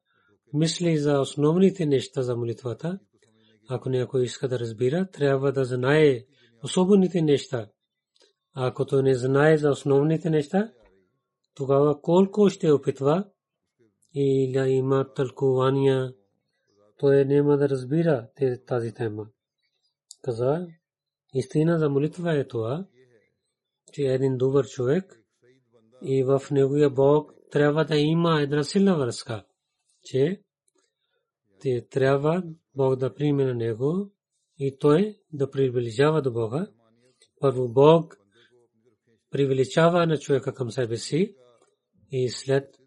мисли 0.53 0.97
за 0.97 1.19
основните 1.19 1.86
неща 1.86 2.21
за 2.21 2.36
молитвата. 2.36 2.99
Ако 3.69 3.89
някой 3.89 4.23
иска 4.23 4.47
да 4.47 4.60
разбира, 4.60 5.10
трябва 5.10 5.51
да 5.51 5.65
знае 5.65 6.25
особените 6.63 7.21
неща. 7.21 7.69
Ако 8.53 8.86
той 8.86 9.03
не 9.03 9.15
знае 9.15 9.57
за 9.57 9.69
основните 9.69 10.29
неща, 10.29 10.71
тогава 11.55 12.01
колко 12.01 12.49
ще 12.49 12.71
опитва 12.71 13.25
и 14.13 14.51
да 14.51 14.67
има 14.67 15.13
тълкувания, 15.13 16.13
той 16.97 17.25
няма 17.25 17.57
да 17.57 17.69
разбира 17.69 18.27
тази 18.67 18.93
тема. 18.93 19.27
Каза, 20.21 20.67
истина 21.34 21.79
за 21.79 21.89
молитва 21.89 22.38
е 22.38 22.47
това, 22.47 22.86
че 23.91 24.01
един 24.01 24.38
добър 24.38 24.67
човек 24.67 25.21
и 26.01 26.23
в 26.23 26.41
неговия 26.51 26.89
Бог 26.89 27.34
трябва 27.51 27.86
да 27.86 27.97
има 27.97 28.41
една 28.41 28.63
силна 28.63 28.97
връзка, 28.97 29.45
че 30.04 30.41
те 31.60 31.88
трябва 31.89 32.43
Бог 32.75 32.95
да 32.95 33.13
приеме 33.13 33.45
на 33.45 33.54
него 33.54 34.12
и 34.60 34.77
той 34.80 35.19
да 35.34 35.49
приближава 35.49 36.21
до 36.21 36.32
Бога. 36.32 36.67
Първо 37.39 37.69
Бог 37.69 38.17
привличава 39.30 40.06
на 40.06 40.17
човека 40.17 40.54
към 40.54 40.71
себе 40.71 40.97
си 40.97 41.36
и 42.12 42.30
след 42.30 42.77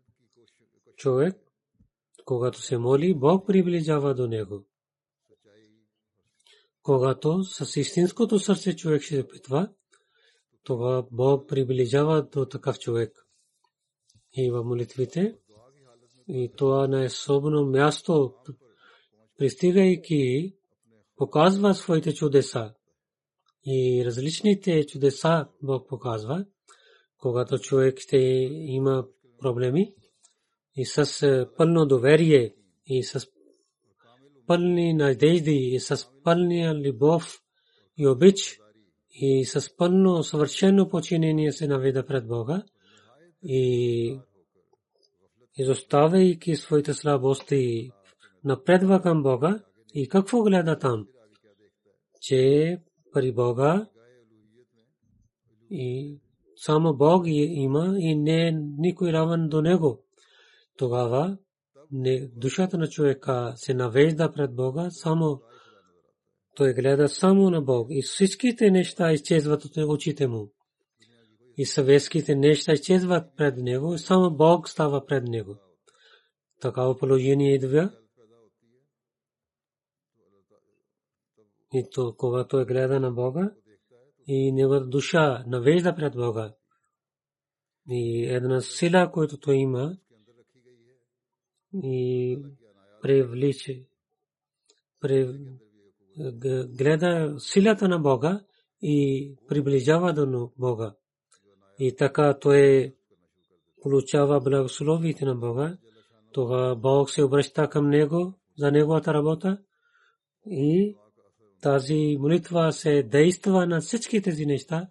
човек, 0.97 1.37
когато 2.25 2.63
се 2.63 2.79
моли, 2.79 3.15
Бог 3.15 3.47
приближава 3.47 4.15
до 4.15 4.27
него. 4.27 4.65
Когато 6.83 7.45
с 7.45 7.81
истинското 7.81 8.39
сърце 8.39 8.77
човек 8.77 9.03
ще 9.03 9.29
питва, 9.29 9.73
това 10.65 11.07
Бог 11.13 11.49
приближава 11.49 12.23
до 12.23 12.47
такъв 12.47 12.79
човек. 12.79 13.27
И 14.37 14.51
в 14.51 14.65
молитвите, 14.65 15.37
и 16.29 16.53
това 16.57 16.89
на 16.89 17.05
особено 17.05 17.67
място, 17.67 18.35
пристигайки, 19.39 20.55
показва 21.17 21.75
своите 21.75 22.15
чудеса. 22.15 22.75
И 23.67 24.03
различните 24.07 24.87
чудеса 24.87 25.49
Бог 25.63 25.89
показва, 25.89 26.45
когато 27.19 27.59
човек 27.59 27.99
ще 27.99 28.17
има 28.51 29.07
проблеми 29.41 29.95
и 30.77 30.85
с 30.85 31.23
е, 31.23 31.47
пълно 31.57 31.87
доверие 31.87 32.55
и 32.87 33.05
с 33.05 33.27
пълни 34.47 34.95
надежди 34.95 35.57
и 35.57 35.81
с 35.81 36.09
пълния 36.25 36.75
любов 36.75 37.41
и 37.97 38.07
обич 38.07 38.61
и 39.15 39.45
с 39.45 39.77
пълно 39.77 40.23
съвършено 40.23 40.89
починение 40.89 41.53
се 41.53 41.67
наведа 41.67 42.07
пред 42.07 42.29
Бога. 42.29 42.63
И 43.43 44.21
изоставяйки 45.59 46.57
своите 46.57 46.95
слабости 46.95 47.91
напредва 48.45 49.03
към 49.03 49.23
Бога. 49.23 49.61
И 49.95 50.09
какво 50.09 50.43
гледа 50.43 50.79
там, 50.79 51.07
че 52.21 52.79
при 53.13 53.33
Бога 53.33 53.87
и 55.71 56.19
само 56.57 56.97
Бог 56.97 57.25
има 57.27 57.95
и 57.99 58.15
не 58.15 58.59
никой 58.79 59.13
равен 59.13 59.49
до 59.49 59.63
него. 59.63 60.05
Тогава 60.77 61.39
не, 61.93 62.29
душата 62.37 62.79
на 62.79 62.87
човека 62.87 63.53
се 63.57 63.75
навежда 63.75 64.33
пред 64.33 64.55
Бога, 64.55 64.89
само 64.91 65.41
той 66.55 66.75
гледа 66.75 67.09
само 67.09 67.51
на 67.51 67.63
Бог 67.63 67.89
и 67.91 68.03
всичките 68.03 68.71
неща 68.71 69.13
изчезват 69.13 69.65
от 69.65 69.77
очите 69.77 70.27
му. 70.27 70.53
И 71.57 71.67
съветските 71.67 72.35
неща 72.35 72.73
изчезват 72.73 73.37
пред 73.37 73.57
него, 73.57 73.95
и 73.95 73.99
само 73.99 74.37
Бог 74.37 74.69
става 74.69 75.07
пред 75.07 75.25
него. 75.25 75.57
Такава 76.61 76.99
положение 76.99 77.55
идва. 77.55 77.91
И 81.73 81.89
то, 81.93 82.15
когато 82.17 82.61
е 82.61 82.65
гледа 82.65 83.01
на 83.01 83.11
Бога, 83.11 83.51
и 84.27 84.53
неговата 84.53 84.87
душа 84.87 85.45
навежда 85.47 85.95
пред 85.95 86.15
Бога. 86.15 86.55
И 87.89 88.27
една 88.27 88.61
сила, 88.61 89.11
която 89.13 89.39
той 89.39 89.57
има, 89.57 89.97
и 91.83 92.39
привлича, 93.03 93.73
гледа 96.69 97.35
силата 97.39 97.89
на 97.89 97.99
Бога 97.99 98.41
и 98.83 99.31
приближава 99.49 100.13
до 100.13 100.51
Бога. 100.59 100.95
И 101.79 101.97
така 101.97 102.39
той 102.39 102.95
получава 103.83 104.41
благословите 104.41 105.25
на 105.25 105.35
Бога. 105.35 105.79
Тога 106.33 106.75
Бог 106.75 107.11
се 107.11 107.23
обръща 107.23 107.69
към 107.69 107.91
него 107.91 108.35
за 108.59 108.71
неговата 108.71 109.15
работа 109.15 109.59
и 110.47 110.97
тази 111.63 112.17
молитва 112.21 112.73
се 112.73 113.03
действа 113.03 113.67
на 113.67 113.81
всички 113.81 114.23
тези 114.23 114.47
неща, 114.47 114.89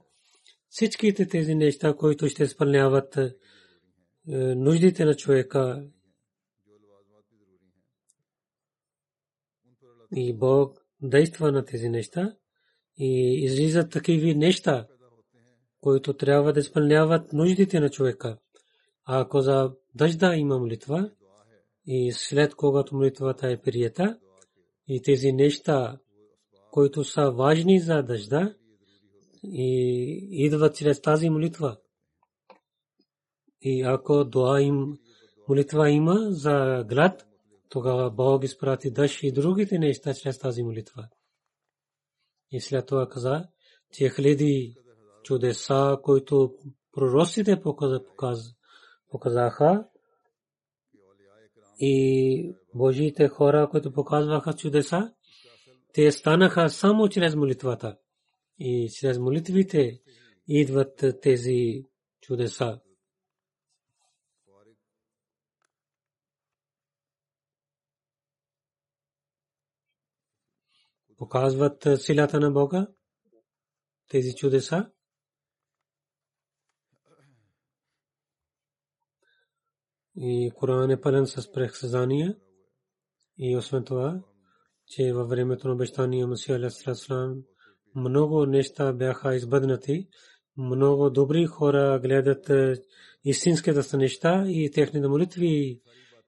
всичките 0.70 1.28
тези 1.28 1.56
неща, 1.56 1.94
които 1.94 2.30
ще 2.30 2.44
изпълняват 2.44 3.18
е, 3.18 3.32
нуждите 4.56 5.06
на 5.06 5.16
човека. 5.16 5.86
И 10.16 10.34
Бог 10.34 10.83
действа 11.04 11.52
на 11.52 11.66
тези 11.66 11.90
неща 11.90 12.36
и 12.98 13.44
излизат 13.44 13.92
такива 13.92 14.34
неща, 14.34 14.88
които 15.82 16.14
трябва 16.14 16.54
да 16.54 16.60
изпълняват 16.60 17.34
нуждите 17.34 17.80
на 17.80 17.90
човека. 17.90 18.38
А 19.06 19.22
ако 19.22 19.42
за 19.42 19.72
дъжда 19.96 20.36
има 20.36 20.60
молитва 20.60 21.12
и 21.86 22.12
след 22.12 22.56
когато 22.56 22.96
молитвата 22.96 23.50
е 23.50 23.62
прията 23.62 24.20
и 24.88 25.02
тези 25.02 25.32
неща, 25.32 26.00
които 26.72 27.04
са 27.04 27.32
важни 27.32 27.80
за 27.80 28.04
дъжда 28.04 28.56
и 29.44 29.68
идват 30.32 30.76
чрез 30.76 31.02
тази 31.02 31.30
молитва. 31.30 31.78
И 33.62 33.82
ако 33.82 34.26
дуа 34.26 34.62
им, 34.62 34.98
молитва 35.48 35.90
има 35.90 36.28
за 36.30 36.86
глад, 36.90 37.28
тогава 37.74 38.12
Бог 38.12 38.44
изпрати 38.44 38.92
дъжд 38.92 39.24
и 39.24 39.32
другите 39.32 39.80
неща 39.80 40.14
чрез 40.14 40.40
тази 40.40 40.64
молитва. 40.64 41.08
И 42.52 42.62
след 42.62 42.86
това 42.86 43.10
каза, 43.10 43.48
че 43.94 44.10
хиляди 44.10 44.76
чудеса, 45.24 45.98
които 46.04 46.56
пророците 46.92 47.62
показаха, 49.12 49.88
и 51.80 52.56
Божиите 52.74 53.28
хора, 53.28 53.68
които 53.72 53.94
показваха 53.94 54.54
чудеса, 54.54 55.14
те 55.94 56.12
станаха 56.12 56.70
само 56.70 57.10
чрез 57.10 57.36
молитвата. 57.36 57.98
И 58.60 58.90
чрез 58.90 59.20
молитвите 59.20 60.02
идват 60.48 61.04
тези 61.22 61.84
чудеса. 62.22 62.80
Показват 71.24 71.88
силата 71.98 72.40
на 72.40 72.52
Бога, 72.52 72.88
тези 74.10 74.36
чудеса. 74.36 74.92
И 80.16 80.52
Коран 80.56 80.92
е 80.92 81.02
пълен 81.02 81.28
с 81.28 81.52
прехсазания. 81.52 82.38
И 83.38 83.58
освен 83.58 83.84
това, 83.84 84.22
че 84.88 85.14
във 85.14 85.30
времето 85.30 85.68
на 85.68 85.74
обещания 85.74 86.28
Масия 86.28 86.56
Алейхиссалам 86.56 87.44
много 87.96 88.46
неща 88.46 88.94
бяха 88.94 89.36
избъднати. 89.36 90.08
Много 90.58 91.10
добри 91.10 91.46
хора 91.46 92.00
гледат 92.04 92.52
истинските 93.24 93.98
неща 93.98 94.46
и 94.48 94.72
техните 94.72 95.08
молитви 95.08 95.82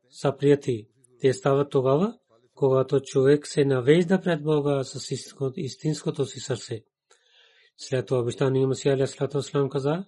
са 0.10 0.38
прияти. 0.38 0.88
Те 1.22 1.34
стават 1.34 1.72
тогава, 1.72 2.18
когато 2.56 3.00
човек 3.00 3.48
се 3.48 3.66
навежда 3.66 4.22
пред 4.22 4.44
Бога 4.44 4.84
с 4.84 5.12
истинското 5.56 6.26
си 6.26 6.40
сърце. 6.40 6.84
След 7.78 8.06
това 8.06 8.20
обещание 8.20 8.68
Масия 8.68 8.94
Алейхиссалам 8.94 9.70
каза, 9.70 10.06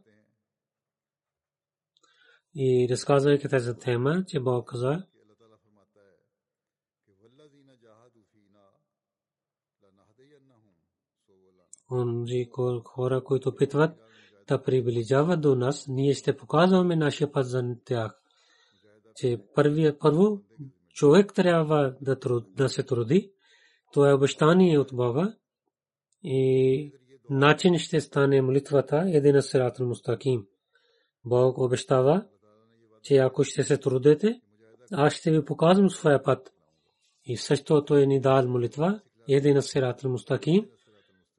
и 2.56 2.88
разказвайки 2.92 3.50
тази 3.50 3.78
тема, 3.78 4.24
че 4.28 4.40
Бог 4.40 4.70
каза, 4.70 5.04
онзи 11.92 12.50
хора, 12.86 13.24
които 13.24 13.56
питват 13.56 14.00
да 14.48 14.64
приближават 14.64 15.42
до 15.42 15.56
нас, 15.56 15.86
ние 15.88 16.14
ще 16.14 16.38
показваме 16.38 16.96
нашия 16.96 17.32
път 17.32 17.48
за 17.48 17.76
тях. 17.86 18.22
Че 19.16 19.42
първо 20.00 20.42
човек 20.98 21.34
трябва 21.34 21.96
да, 22.02 22.20
труд, 22.20 22.46
да 22.56 22.70
се 22.70 22.84
труди, 22.84 23.32
то 23.94 24.06
е 24.06 24.14
обещание 24.14 24.80
от 24.80 24.90
Бога 24.94 25.36
и 26.24 26.92
начин 27.30 27.78
ще 27.78 28.02
стане 28.02 28.42
молитвата 28.42 29.06
един 29.08 29.42
сират 29.42 29.80
мустаким. 29.80 30.46
Бог 31.26 31.58
обещава, 31.58 32.26
че 33.04 33.18
ако 33.18 33.44
ще 33.44 33.64
се 33.64 33.78
трудете, 33.78 34.42
аз 34.92 35.14
ще 35.14 35.32
ви 35.32 35.46
показвам 35.46 35.90
своя 35.90 36.24
път. 36.24 36.54
И 37.26 37.38
същото 37.38 37.96
е 37.96 38.06
ни 38.06 38.22
дал 38.22 38.48
молитва, 38.48 39.02
един 39.30 39.62
сират 39.62 40.04
мустаким, 40.04 40.66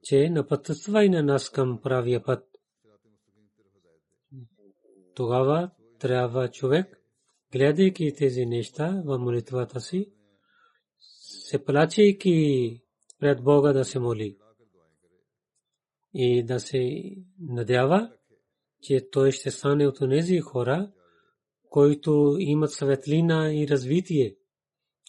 че 0.03 0.29
напътства 0.29 1.09
на 1.09 1.23
нас 1.23 1.49
към 1.49 1.81
правия 1.81 2.23
път. 2.23 2.45
Тогава 5.15 5.69
трябва 5.99 6.47
човек, 6.47 6.98
гледайки 7.51 8.13
тези 8.17 8.45
неща 8.45 9.01
в 9.05 9.17
молитвата 9.17 9.81
си, 9.81 10.11
се 10.99 11.65
плачейки 11.65 12.81
пред 13.19 13.43
Бога 13.43 13.73
да 13.73 13.85
се 13.85 13.99
моли 13.99 14.37
и 16.13 16.43
да 16.43 16.59
се 16.59 17.03
надява, 17.39 18.11
че 18.81 19.09
той 19.11 19.31
ще 19.31 19.51
стане 19.51 19.87
от 19.87 19.99
тези 20.09 20.39
хора, 20.39 20.91
които 21.69 22.35
имат 22.39 22.71
светлина 22.71 23.53
и 23.53 23.67
развитие, 23.67 24.35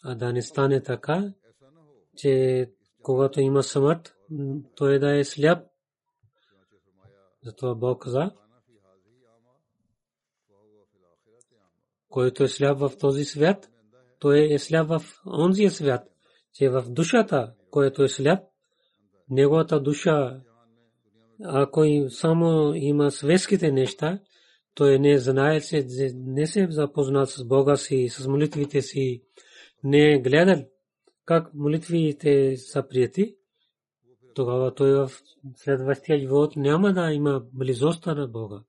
а 0.03 0.14
да 0.14 0.33
не 0.33 0.42
стане 0.42 0.83
така, 0.83 1.33
че 2.16 2.66
когато 3.03 3.40
има 3.40 3.62
смърт, 3.62 4.16
той 4.76 4.98
да 4.98 5.18
е 5.18 5.24
сляп. 5.24 5.66
Затова 7.44 7.74
Бог 7.74 8.03
каза, 8.03 8.33
който 12.10 12.44
е 12.44 12.48
сляп 12.48 12.78
в 12.78 12.92
този 13.00 13.24
свят, 13.24 13.70
той 14.18 14.48
е 14.52 14.58
сляп 14.58 14.88
в 14.88 15.02
онзия 15.26 15.70
свят, 15.70 16.02
че 16.54 16.68
в 16.68 16.84
душата, 16.88 17.52
който 17.70 18.02
е 18.02 18.08
сляп, 18.08 18.44
неговата 19.30 19.80
душа, 19.80 20.40
ако 21.44 21.84
само 22.08 22.74
има 22.74 23.10
светските 23.10 23.72
неща, 23.72 24.18
той 24.74 24.98
не 24.98 25.18
знае, 25.18 25.60
че 25.60 25.86
не 26.14 26.46
се 26.46 26.66
запознат 26.70 27.28
с 27.28 27.44
Бога 27.44 27.76
си, 27.76 28.08
с 28.08 28.28
молитвите 28.28 28.82
си, 28.82 29.22
не 29.84 30.12
е 30.12 30.20
гледал 30.20 30.64
как 31.30 31.54
молитвите 31.54 32.56
са 32.56 32.88
прияти, 32.88 33.36
тогава 34.34 34.74
той 34.74 34.92
в 34.92 35.10
следващия 35.56 36.18
живот 36.18 36.56
няма 36.56 36.92
да 36.92 37.12
има 37.12 37.42
близостта 37.52 38.14
на 38.14 38.28
Бога. 38.28 38.62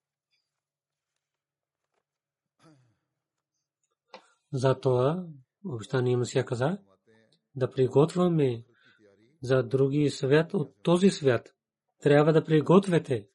Затова 4.53 5.27
обещание 5.65 6.17
Масия 6.17 6.45
каза 6.45 6.77
да 7.55 7.71
приготвяме 7.71 8.65
за 9.41 9.63
други 9.63 10.09
свят 10.09 10.53
от 10.53 10.75
този 10.83 11.09
свят. 11.09 11.55
Трябва 12.01 12.33
да 12.33 12.43
приготвяте. 12.43 13.27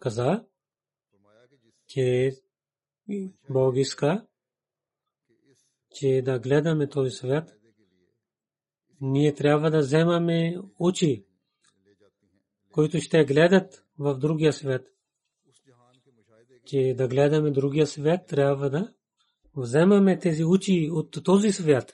Каза, 0.00 0.44
че 1.86 2.32
Бог 3.50 3.76
иска, 3.76 4.26
че 5.94 6.22
да 6.24 6.38
гледаме 6.38 6.88
този 6.88 7.10
свят. 7.10 7.50
Ние 9.00 9.34
трябва 9.34 9.70
да 9.70 9.78
вземаме 9.78 10.58
очи 10.78 11.26
които 12.72 13.00
ще 13.00 13.24
гледат 13.24 13.84
в 13.98 14.18
другия 14.18 14.52
свят. 14.52 14.82
Че 16.66 16.94
да 16.96 17.08
гледаме 17.08 17.50
другия 17.50 17.86
свят, 17.86 18.26
трябва 18.26 18.70
да 18.70 18.92
вземаме 19.56 20.18
тези 20.18 20.44
учи 20.44 20.90
от 20.92 21.24
този 21.24 21.52
свят. 21.52 21.92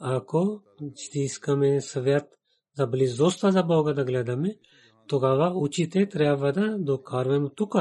Ако 0.00 0.62
ще 0.96 1.18
искаме 1.18 1.80
свят 1.80 2.24
за 2.76 2.86
близостта 2.86 3.50
за 3.50 3.62
Бога 3.62 3.92
да 3.92 4.04
гледаме, 4.04 4.56
тогава 5.06 5.52
учите 5.54 6.08
трябва 6.08 6.52
да 6.52 6.78
докарваме 6.78 7.50
тук. 7.56 7.74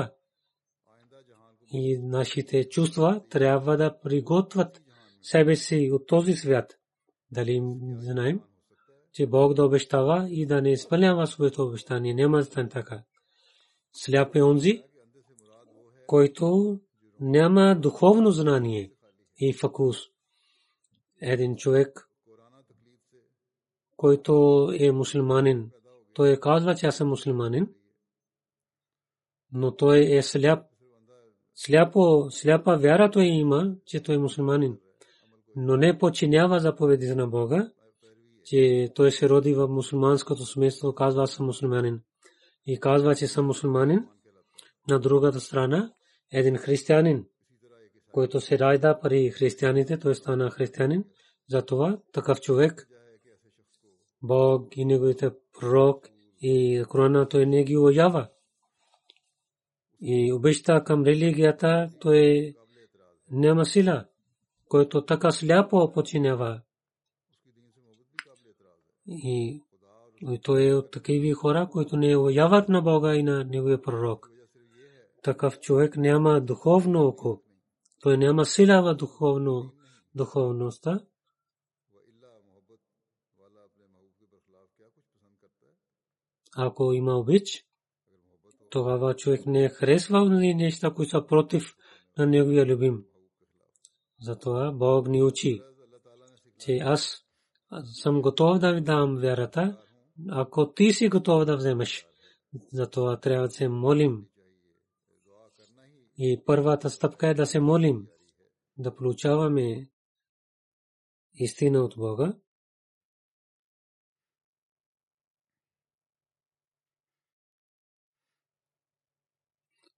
И 1.71 1.97
нашите 1.97 2.69
чувства 2.69 3.21
трябва 3.29 3.77
да 3.77 3.99
приготвят 3.99 4.81
себе 5.21 5.55
си 5.55 5.89
от 5.93 6.07
този 6.07 6.33
свят. 6.33 6.77
Дали 7.31 7.61
знаем? 7.99 8.41
че 9.13 9.27
Бог 9.27 9.53
да 9.53 9.65
обещава 9.65 10.27
и 10.29 10.45
да 10.45 10.61
не 10.61 10.71
изпълнява 10.71 11.27
своето 11.27 11.63
обещание. 11.63 12.13
Няма 12.13 12.37
да 12.37 12.43
стане 12.43 12.69
така. 12.69 13.03
Сляп 13.93 14.35
е 14.35 14.43
онзи, 14.43 14.83
който 16.07 16.79
няма 17.23 17.75
духовно 17.75 18.31
знание 18.31 18.91
и 19.37 19.53
фокус. 19.53 19.97
Един 21.21 21.55
човек, 21.55 22.09
който 23.97 24.69
е 24.79 24.91
мусулманин, 24.91 25.71
той 26.13 26.37
казва, 26.39 26.75
че 26.75 26.85
аз 26.85 26.95
съм 26.95 27.09
мусулманин, 27.09 27.67
но 29.51 29.75
той 29.75 30.17
е 30.17 30.21
сляп. 30.21 30.65
Сляпо, 31.55 32.27
сляпа 32.29 32.77
вяра 32.77 33.11
той 33.11 33.23
има, 33.23 33.75
че 33.85 34.03
той 34.03 34.15
е 34.15 34.17
мусулманин, 34.17 34.77
но 35.55 35.77
не 35.77 35.97
подчинява 35.97 36.59
заповедите 36.59 37.15
на 37.15 37.27
Бога 37.27 37.71
че 38.43 38.89
той 38.95 39.11
се 39.11 39.29
роди 39.29 39.53
в 39.53 39.67
мусулманското 39.67 40.45
семейство, 40.45 40.95
казва 40.95 41.27
съм 41.27 41.45
мусулманин. 41.45 42.01
И 42.65 42.79
казва, 42.79 43.15
че 43.15 43.27
съм 43.27 43.45
мусулманин. 43.45 44.07
На 44.89 44.99
другата 44.99 45.39
страна, 45.39 45.91
един 46.33 46.57
християнин, 46.57 47.25
който 48.11 48.41
се 48.41 48.59
райда 48.59 48.99
при 48.99 49.29
християните, 49.29 49.99
той 49.99 50.15
стана 50.15 50.49
християнин. 50.49 51.03
Затова 51.49 51.99
такъв 52.13 52.41
човек 52.41 52.87
Бог 54.21 54.77
и 54.77 54.85
неговите 54.85 55.31
пророк 55.59 56.09
и 56.41 56.85
Корана 56.89 57.29
той 57.29 57.45
не 57.45 57.63
ги 57.63 57.77
уважава. 57.77 58.29
И 60.01 60.33
обеща 60.33 60.83
към 60.83 61.03
религията 61.03 61.89
той 61.99 62.53
няма 63.31 63.65
сила, 63.65 64.05
който 64.67 65.05
така 65.05 65.31
сляпо 65.31 65.91
починява. 65.93 66.61
И 69.07 69.61
той 70.43 70.67
е 70.67 70.73
от 70.73 70.91
такива 70.91 71.35
хора, 71.35 71.69
които 71.71 71.97
не 71.97 72.17
уважават 72.17 72.69
на 72.69 72.81
Бога 72.81 73.15
и 73.15 73.23
на 73.23 73.43
Неговия 73.43 73.81
пророк. 73.81 74.32
Такъв 75.23 75.59
човек 75.59 75.97
няма 75.97 76.41
духовно 76.41 77.07
око. 77.07 77.41
Той 78.01 78.17
няма 78.17 78.45
сила 78.45 78.81
в 78.81 78.95
духовно, 78.95 79.73
духовността. 80.15 80.99
Ако 86.55 86.93
има 86.93 87.19
обич, 87.19 87.65
тогава 88.69 89.15
човек 89.15 89.45
не 89.45 89.69
харесва 89.69 90.29
неща, 90.29 90.93
които 90.93 91.09
са 91.09 91.27
против 91.27 91.75
на 92.17 92.25
неговия 92.25 92.65
любим. 92.65 93.05
Затова 94.21 94.71
Бог 94.71 95.07
ни 95.07 95.23
учи, 95.23 95.61
че 96.59 96.77
аз 96.81 97.25
съм 97.83 98.21
готов 98.21 98.59
да 98.59 98.73
ви 98.73 98.81
дам 98.81 99.17
вярата, 99.17 99.77
ако 100.29 100.73
ти 100.73 100.93
си 100.93 101.09
готов 101.09 101.45
да 101.45 101.57
вземеш. 101.57 102.05
Затова 102.73 103.19
трябва 103.19 103.47
да 103.47 103.53
се 103.53 103.67
молим. 103.67 104.25
И 106.25 106.43
първата 106.45 106.89
стъпка 106.89 107.27
е 107.27 107.33
да 107.33 107.45
се 107.45 107.59
молим, 107.59 108.07
да 108.77 108.95
получаваме 108.95 109.89
истина 111.33 111.83
от 111.83 111.95
Бога. 111.97 112.33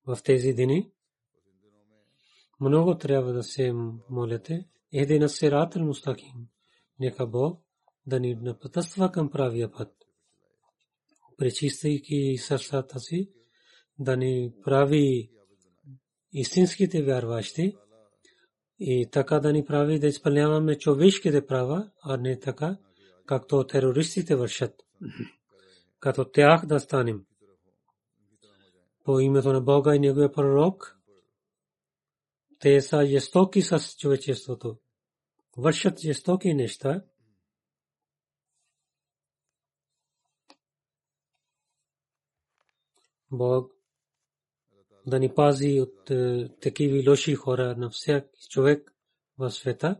В 0.08 0.18
тези 0.24 0.54
дни 0.54 0.92
много 2.60 2.98
трябва 2.98 3.34
да 3.34 3.44
се 3.44 3.74
молите. 4.10 4.70
Един 4.94 5.30
сират 5.30 5.76
мустаким. 5.76 6.48
Нека 7.00 7.28
Бог 7.28 7.64
да 8.06 8.20
ни 8.20 8.36
напътства 8.36 9.12
към 9.12 9.30
правия 9.32 9.72
път. 9.72 9.96
Пречистайки 11.38 12.38
сърцата 12.38 13.00
си, 13.00 13.32
да 14.00 14.18
ни 14.18 14.54
прави 14.64 15.35
истинските 16.36 17.04
вярващи 17.04 17.78
и 18.80 19.10
така 19.12 19.40
да 19.40 19.54
ни 19.54 19.66
прави 19.66 20.00
да 20.00 20.08
изпълняваме 20.08 20.78
човешките 20.78 21.46
права, 21.46 21.92
а 22.02 22.18
не 22.18 22.40
така, 22.40 22.78
както 23.26 23.68
терористите 23.68 24.36
вършат. 24.36 24.82
Като 26.00 26.26
тях 26.26 26.66
да 26.66 26.80
станем. 26.80 27.26
По 29.04 29.20
името 29.20 29.54
на 29.54 29.62
Бога 29.62 29.96
и 29.96 30.00
Неговия 30.00 30.32
пророк, 30.32 31.00
те 32.60 32.82
са 32.82 33.06
жестоки 33.06 33.62
с 33.62 33.98
човечеството. 33.98 34.78
Вършат 35.58 36.00
жестоки 36.00 36.54
неща. 36.54 37.04
Бог 43.32 43.76
да 45.08 45.20
ни 45.20 45.34
пази 45.34 45.82
от 45.82 46.12
е, 46.12 46.50
такива 46.62 47.12
лоши 47.12 47.36
хора 47.36 47.76
на 47.78 47.90
всяк 47.90 48.26
човек 48.50 48.94
в 49.38 49.52
света. 49.52 49.96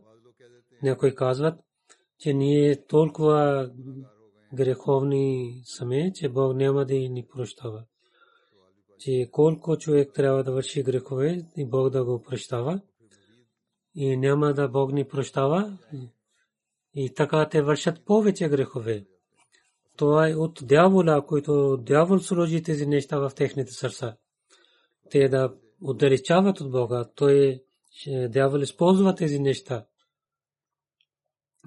Някои 0.82 1.14
казват, 1.14 1.60
че 2.18 2.32
ние 2.32 2.86
толкова 2.86 3.70
греховни 4.54 5.62
сме, 5.64 6.12
че 6.12 6.28
Бог 6.28 6.56
няма 6.56 6.84
да 6.84 6.94
ни 6.94 7.26
прощава. 7.34 7.84
Че 8.98 9.28
колко 9.32 9.76
човек 9.76 10.12
трябва 10.14 10.44
да 10.44 10.52
върши 10.52 10.82
грехове 10.82 11.46
и 11.56 11.66
Бог 11.66 11.90
да 11.90 12.04
го 12.04 12.22
прощава. 12.22 12.80
И 13.94 14.16
няма 14.16 14.54
да 14.54 14.68
Бог 14.68 14.92
ни 14.92 15.08
прощава. 15.08 15.78
И 16.94 17.14
така 17.14 17.48
те 17.48 17.62
вършат 17.62 18.04
повече 18.04 18.48
грехове. 18.48 19.04
Това 19.96 20.28
е 20.28 20.34
от 20.34 20.58
дявола, 20.62 21.22
който 21.26 21.76
дявол 21.76 22.18
сложи 22.18 22.62
тези 22.62 22.86
неща 22.86 23.18
в 23.18 23.30
техните 23.34 23.72
сърца 23.72 24.16
те 25.10 25.28
да 25.28 25.54
отдалечават 25.82 26.60
от 26.60 26.70
Бога, 26.70 27.10
той 27.14 27.64
дявол 28.28 28.58
използва 28.58 29.14
тези 29.14 29.38
неща. 29.38 29.86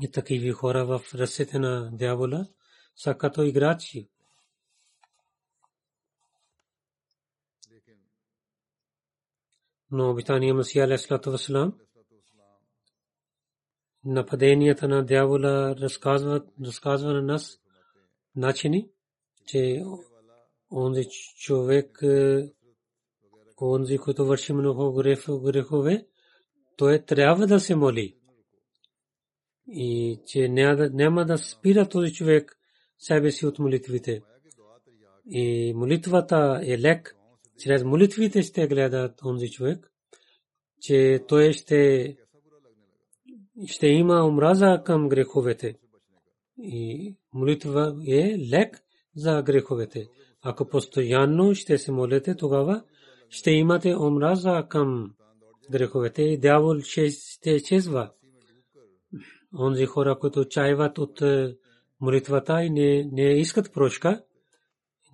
И 0.02 0.12
такива 0.12 0.54
хора 0.54 0.86
в 0.86 1.02
ръцете 1.16 1.60
на 1.60 1.90
дявола 1.94 2.48
са 2.96 3.16
като 3.16 3.44
играчи. 3.44 4.10
Но 9.92 10.12
обитания 10.12 10.54
Масия 10.54 10.86
Алейхиссалату 10.86 11.32
Вассалам 11.32 11.74
нападенията 14.06 14.88
на 14.88 15.06
дявола 15.06 15.76
разказват, 15.76 16.50
разказва 16.66 17.14
на 17.14 17.22
нас 17.22 17.60
начини, 18.36 18.90
че 19.46 19.84
онзи 20.72 21.06
човек 21.38 22.00
онзи, 23.62 23.98
който 23.98 24.26
върши 24.26 24.54
много 24.54 24.94
грехове, 25.44 26.06
той 26.78 27.00
трябва 27.00 27.48
да 27.48 27.60
се 27.60 27.76
моли. 27.76 28.16
И 29.68 30.20
че 30.26 30.50
няма 30.94 31.26
да 31.26 31.38
спира 31.38 31.90
този 31.90 32.14
човек 32.14 32.60
себе 32.98 33.32
си 33.32 33.46
от 33.46 33.60
молитвите. 33.60 34.22
И 35.30 35.74
молитвата 35.76 36.62
е 36.64 36.80
лек. 36.80 37.16
Чрез 37.60 37.84
молитвите 37.84 38.42
ще 38.42 38.68
гледат 38.68 39.22
онзи 39.26 39.52
човек, 39.52 39.92
че 40.82 41.20
той 41.28 41.54
ще, 41.54 42.16
ще 43.68 43.88
има 43.88 44.26
омраза 44.26 44.82
към 44.86 45.10
греховете. 45.10 45.76
И 46.58 47.16
молитва 47.34 47.96
е 48.08 48.38
лек 48.52 48.82
за 49.16 49.42
греховете. 49.42 50.08
Ако 50.42 50.68
постоянно 50.68 51.56
ще 51.56 51.78
се 51.78 51.92
молите, 51.92 52.36
тогава 52.36 52.84
ще 53.30 53.52
имате 53.52 53.96
омраза 53.96 54.66
към 54.70 55.14
греховете 55.72 56.38
дявол 56.38 56.80
ще 56.80 57.02
изчезва. 57.46 58.12
Онзи 59.60 59.86
хора, 59.86 60.20
които 60.20 60.46
чайват 60.46 60.98
от 60.98 61.22
е, 61.22 61.56
молитвата 62.02 62.64
и 62.64 62.70
не, 62.70 63.10
не 63.12 63.40
искат 63.40 63.74
прошка, 63.74 64.24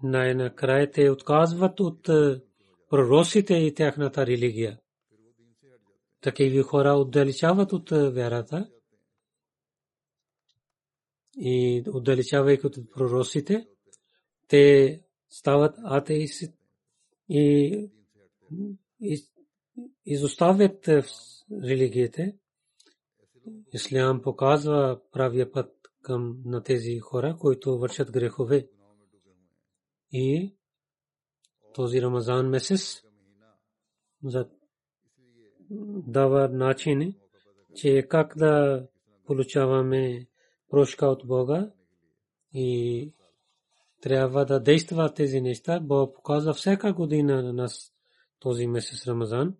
най-накрая 0.03 0.91
те 0.91 1.09
отказват 1.09 1.79
от 1.79 2.09
е, 2.09 2.41
пророците 2.89 3.53
и 3.53 3.73
тяхната 3.73 4.25
религия. 4.25 4.79
Такива 6.21 6.63
хора 6.63 6.93
отдалечават 6.93 7.73
от 7.73 7.91
е, 7.91 8.09
вярата 8.09 8.69
и 11.37 11.83
отдалечавайки 11.93 12.67
от 12.67 12.77
пророците, 12.95 13.67
те 14.47 15.01
стават 15.29 15.75
атеисти 15.83 16.53
и 17.29 17.89
изоставят 20.05 20.89
религиите. 21.63 22.37
Ислям 23.73 24.21
показва 24.21 25.01
правия 25.11 25.51
път 25.51 25.75
към 26.01 26.41
на 26.45 26.63
тези 26.63 26.99
хора, 26.99 27.37
които 27.39 27.79
вършат 27.79 28.11
грехове. 28.11 28.67
И 30.11 30.55
този 31.73 32.01
Рамазан 32.01 32.49
месец 32.49 33.01
за 34.23 34.49
дава 36.07 36.49
начини, 36.49 37.17
че 37.75 38.07
как 38.09 38.37
да 38.37 38.87
получаваме 39.25 40.27
прошка 40.69 41.07
от 41.07 41.27
Бога 41.27 41.71
и 42.53 43.13
трябва 44.01 44.45
да 44.45 44.59
действа 44.59 45.13
тези 45.13 45.41
неща. 45.41 45.79
Бог 45.79 46.15
показва 46.15 46.53
всяка 46.53 46.93
година 46.93 47.43
на 47.43 47.53
нас 47.53 47.94
този 48.39 48.67
месец 48.67 49.07
Рамазан, 49.07 49.55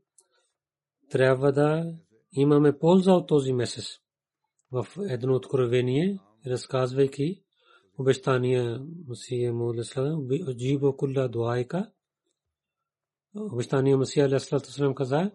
трябва 1.10 1.52
да 1.52 1.94
имаме 2.32 2.80
полза 2.80 3.14
от 3.14 3.28
този 3.28 3.54
месец. 3.54 3.86
В 4.72 4.88
едно 5.10 5.36
откровение, 5.36 6.20
разказвайки 6.48 7.44
обещания 8.00 8.82
Масия 9.08 9.54
Мулислам, 9.54 10.28
Джибо 10.58 10.98
Кулла 10.98 11.30
Дуайка, 11.30 11.92
обещания 13.36 13.98
Масия 13.98 14.26
Алейхиссалам 14.26 14.96
каза, 14.96 15.32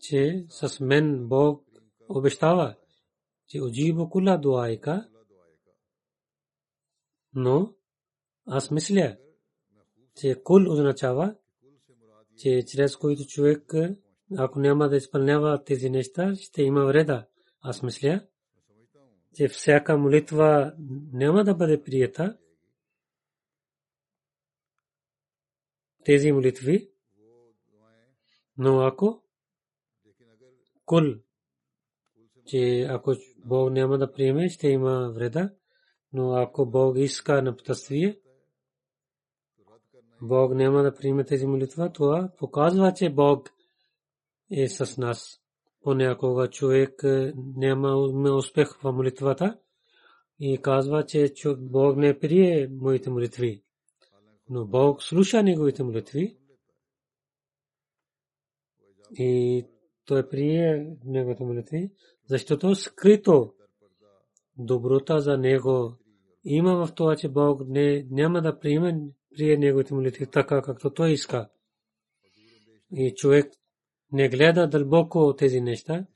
че 0.00 0.46
с 0.48 0.80
мен 0.80 1.28
Бог 1.28 1.64
обещава, 2.08 2.76
че 3.48 3.62
Уджибо 3.62 4.10
Кулла 4.10 4.38
Дуайка, 4.38 5.08
но 7.34 7.74
аз 8.46 8.70
мисля, 8.70 9.16
че 10.16 10.42
кул 10.44 10.72
означава 10.72 11.36
че 12.38 12.64
чрез 12.66 12.96
който 12.96 13.26
човек, 13.26 13.72
ако 14.38 14.58
няма 14.58 14.88
да 14.88 14.96
изпълнява 14.96 15.64
тези 15.64 15.90
неща, 15.90 16.34
ще 16.34 16.62
има 16.62 16.84
вреда. 16.84 17.26
Аз 17.60 17.82
мисля, 17.82 18.26
че 19.34 19.48
всяка 19.48 19.98
молитва 19.98 20.74
няма 21.12 21.44
да 21.44 21.54
бъде 21.54 21.82
прията. 21.82 22.38
Тези 26.04 26.32
молитви, 26.32 26.90
но 28.58 28.80
ако 28.80 29.22
кул, 30.84 31.02
че 32.46 32.86
ако 32.90 33.14
Бог 33.36 33.72
няма 33.72 33.98
да 33.98 34.12
приеме, 34.12 34.48
ще 34.48 34.68
има 34.68 35.12
вреда, 35.14 35.54
но 36.12 36.32
ако 36.32 36.66
Бог 36.66 36.96
иска 36.98 37.42
на 37.42 37.56
Бог 40.22 40.54
няма 40.54 40.82
да 40.82 40.94
приеме 40.94 41.24
тези 41.24 41.46
молитва, 41.46 41.92
това 41.92 42.30
показва, 42.38 42.92
че 42.92 43.10
Бог 43.10 43.50
е 44.50 44.68
с 44.68 44.98
нас. 44.98 45.40
Понякога 45.82 46.50
човек 46.50 47.00
е, 47.04 47.32
няма 47.36 47.96
успех 48.36 48.78
в 48.82 48.92
молитвата 48.92 49.58
и 50.40 50.58
казва, 50.62 51.06
че 51.06 51.32
Бог 51.58 51.96
не 51.96 52.18
прие 52.18 52.68
моите 52.70 53.10
молитви. 53.10 53.62
Но 54.50 54.66
Бог 54.66 55.02
слуша 55.02 55.42
неговите 55.42 55.82
молитви 55.82 56.36
и 59.18 59.64
той 60.04 60.28
прие 60.28 60.96
неговите 61.04 61.44
молитви, 61.44 61.90
защото 62.28 62.74
скрито 62.74 63.54
доброта 64.58 65.20
за 65.20 65.38
него 65.38 65.94
има 66.44 66.86
в 66.86 66.94
това, 66.94 67.16
че 67.16 67.28
Бог 67.28 67.62
не, 67.68 68.06
няма 68.10 68.42
да 68.42 68.58
приеме 68.58 69.14
прие 69.36 69.56
неговите 69.56 69.94
молитви 69.94 70.26
така, 70.26 70.62
както 70.62 70.90
той 70.90 71.10
иска. 71.10 71.48
И 72.92 73.14
човек 73.16 73.52
не 74.12 74.28
гледа 74.28 74.68
дълбоко 74.68 75.34
тези 75.38 75.60
неща. 75.60 76.06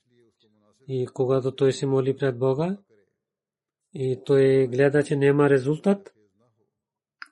И 0.89 1.07
когато 1.07 1.55
той 1.55 1.73
се 1.73 1.87
моли 1.87 2.17
пред 2.17 2.39
Бога, 2.39 2.79
и 3.95 4.21
той 4.27 4.67
гледа, 4.67 5.05
че 5.05 5.17
няма 5.17 5.51
резултат 5.51 6.15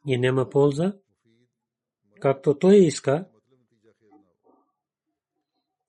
и 0.07 0.19
няма 0.19 0.49
полза, 0.49 0.93
както 2.21 2.59
той 2.59 2.77
иска, 2.77 3.29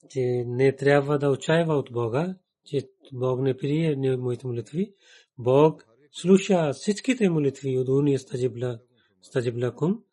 че 0.09 0.43
не 0.47 0.75
трябва 0.75 1.19
да 1.19 1.29
отчаива 1.29 1.73
от 1.73 1.91
Бога, 1.91 2.35
че 2.65 2.89
Бог 3.13 3.41
не 3.41 3.57
прие 3.57 4.17
моите 4.17 4.47
молитви. 4.47 4.93
Бог 5.37 5.85
слуша 6.11 6.73
всичките 6.73 7.29
молитви 7.29 7.77
от 7.77 7.89
уния 7.89 8.19
стаджиблакум. 9.21 10.03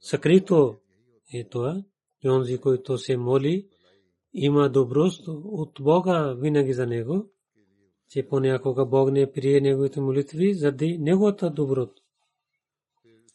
Съкрито 0.00 0.76
е 1.34 1.48
това, 1.48 1.82
и 2.24 2.28
онзи, 2.28 2.58
който 2.58 2.98
се 2.98 3.16
моли, 3.16 3.68
има 4.34 4.70
доброст 4.70 5.28
от 5.28 5.72
Бога 5.80 6.34
винаги 6.38 6.72
за 6.72 6.86
него, 6.86 7.30
че 8.08 8.28
понякога 8.28 8.86
Бог 8.86 9.10
не 9.10 9.32
прие 9.32 9.60
неговите 9.60 10.00
молитви 10.00 10.54
заради 10.54 10.98
неговата 10.98 11.50
доброт. 11.50 11.92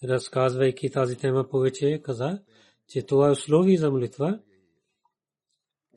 Разказвайки 0.03 0.91
тази 0.91 1.17
тема 1.17 1.49
повече, 1.49 2.01
каза, 2.03 2.39
че 2.87 3.05
това 3.05 3.27
е 3.27 3.31
условие 3.31 3.77
за 3.77 3.91
молитва, 3.91 4.39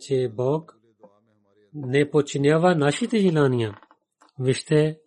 че 0.00 0.32
Бог 0.34 0.78
не 1.74 2.10
подчинява 2.10 2.74
нашите 2.74 3.18
желания. 3.18 3.78
Вижте, 4.38 4.98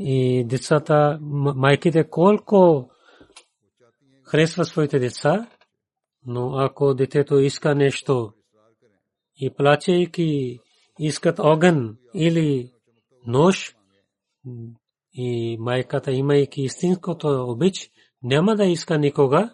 и 0.00 0.44
децата, 0.44 1.18
майките 1.20 2.10
колко 2.10 2.90
харесва 4.26 4.64
своите 4.64 4.98
деца, 4.98 5.50
но 6.26 6.58
ако 6.58 6.94
детето 6.94 7.38
иска 7.38 7.74
нещо 7.74 8.32
и 9.40 9.54
плачейки 9.54 10.58
искат 10.98 11.38
огън 11.38 11.96
или 12.14 12.70
нож 13.26 13.74
и 15.12 15.56
майката 15.60 16.12
имайки 16.12 16.62
истинското 16.62 17.44
обич, 17.48 17.90
няма 18.22 18.56
да 18.56 18.64
иска 18.64 18.98
никога, 18.98 19.50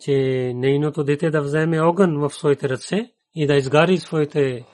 че 0.00 0.12
нейното 0.54 1.04
дете 1.04 1.30
да 1.30 1.42
вземе 1.42 1.80
огън 1.80 2.18
в 2.18 2.30
своите 2.30 2.68
ръце 2.68 3.10
и 3.34 3.46
да 3.46 3.54
изгари 3.54 3.98
своите 3.98 4.66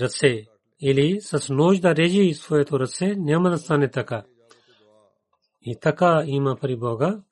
ръце 0.00 0.44
или 0.80 1.20
с 1.20 1.54
нож 1.54 1.78
да 1.78 1.96
режи 1.96 2.34
своето 2.34 2.80
ръце, 2.80 3.14
няма 3.16 3.50
да 3.50 3.58
стане 3.58 3.90
така. 3.90 4.24
И 5.62 5.76
така 5.80 6.22
има 6.26 6.56
при 6.60 6.76
Бога. 6.76 7.22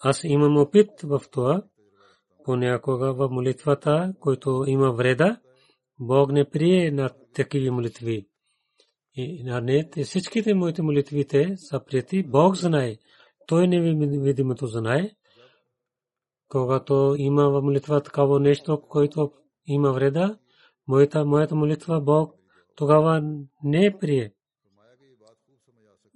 Аз 0.00 0.24
имам 0.24 0.56
опит 0.56 0.90
в 1.02 1.22
това, 1.30 1.62
понякога 2.44 3.14
в 3.14 3.28
молитвата, 3.28 4.14
който 4.20 4.64
има 4.66 4.92
вреда, 4.92 5.40
Бог 6.00 6.32
не 6.32 6.50
прие 6.50 6.90
на 6.90 7.10
такива 7.34 7.74
молитви. 7.74 8.26
И 9.14 9.44
на 9.44 9.60
не 9.60 9.90
всичките 10.04 10.54
моите 10.54 10.82
молитвите 10.82 11.54
са 11.56 11.80
прияти, 11.84 12.22
Бог 12.22 12.56
знае. 12.56 12.96
Той 13.46 13.68
невидимото 13.68 14.66
знае. 14.66 15.10
Когато 16.48 17.14
има 17.18 17.50
в 17.50 17.62
молитва 17.62 18.02
такава 18.02 18.40
нещо, 18.40 18.80
което 18.88 19.32
има 19.66 19.92
вреда, 19.92 20.38
моята, 20.88 21.24
моята 21.24 21.54
молитва 21.54 22.00
Бог 22.00 22.34
тогава 22.76 23.22
не 23.64 23.98
прие. 23.98 24.32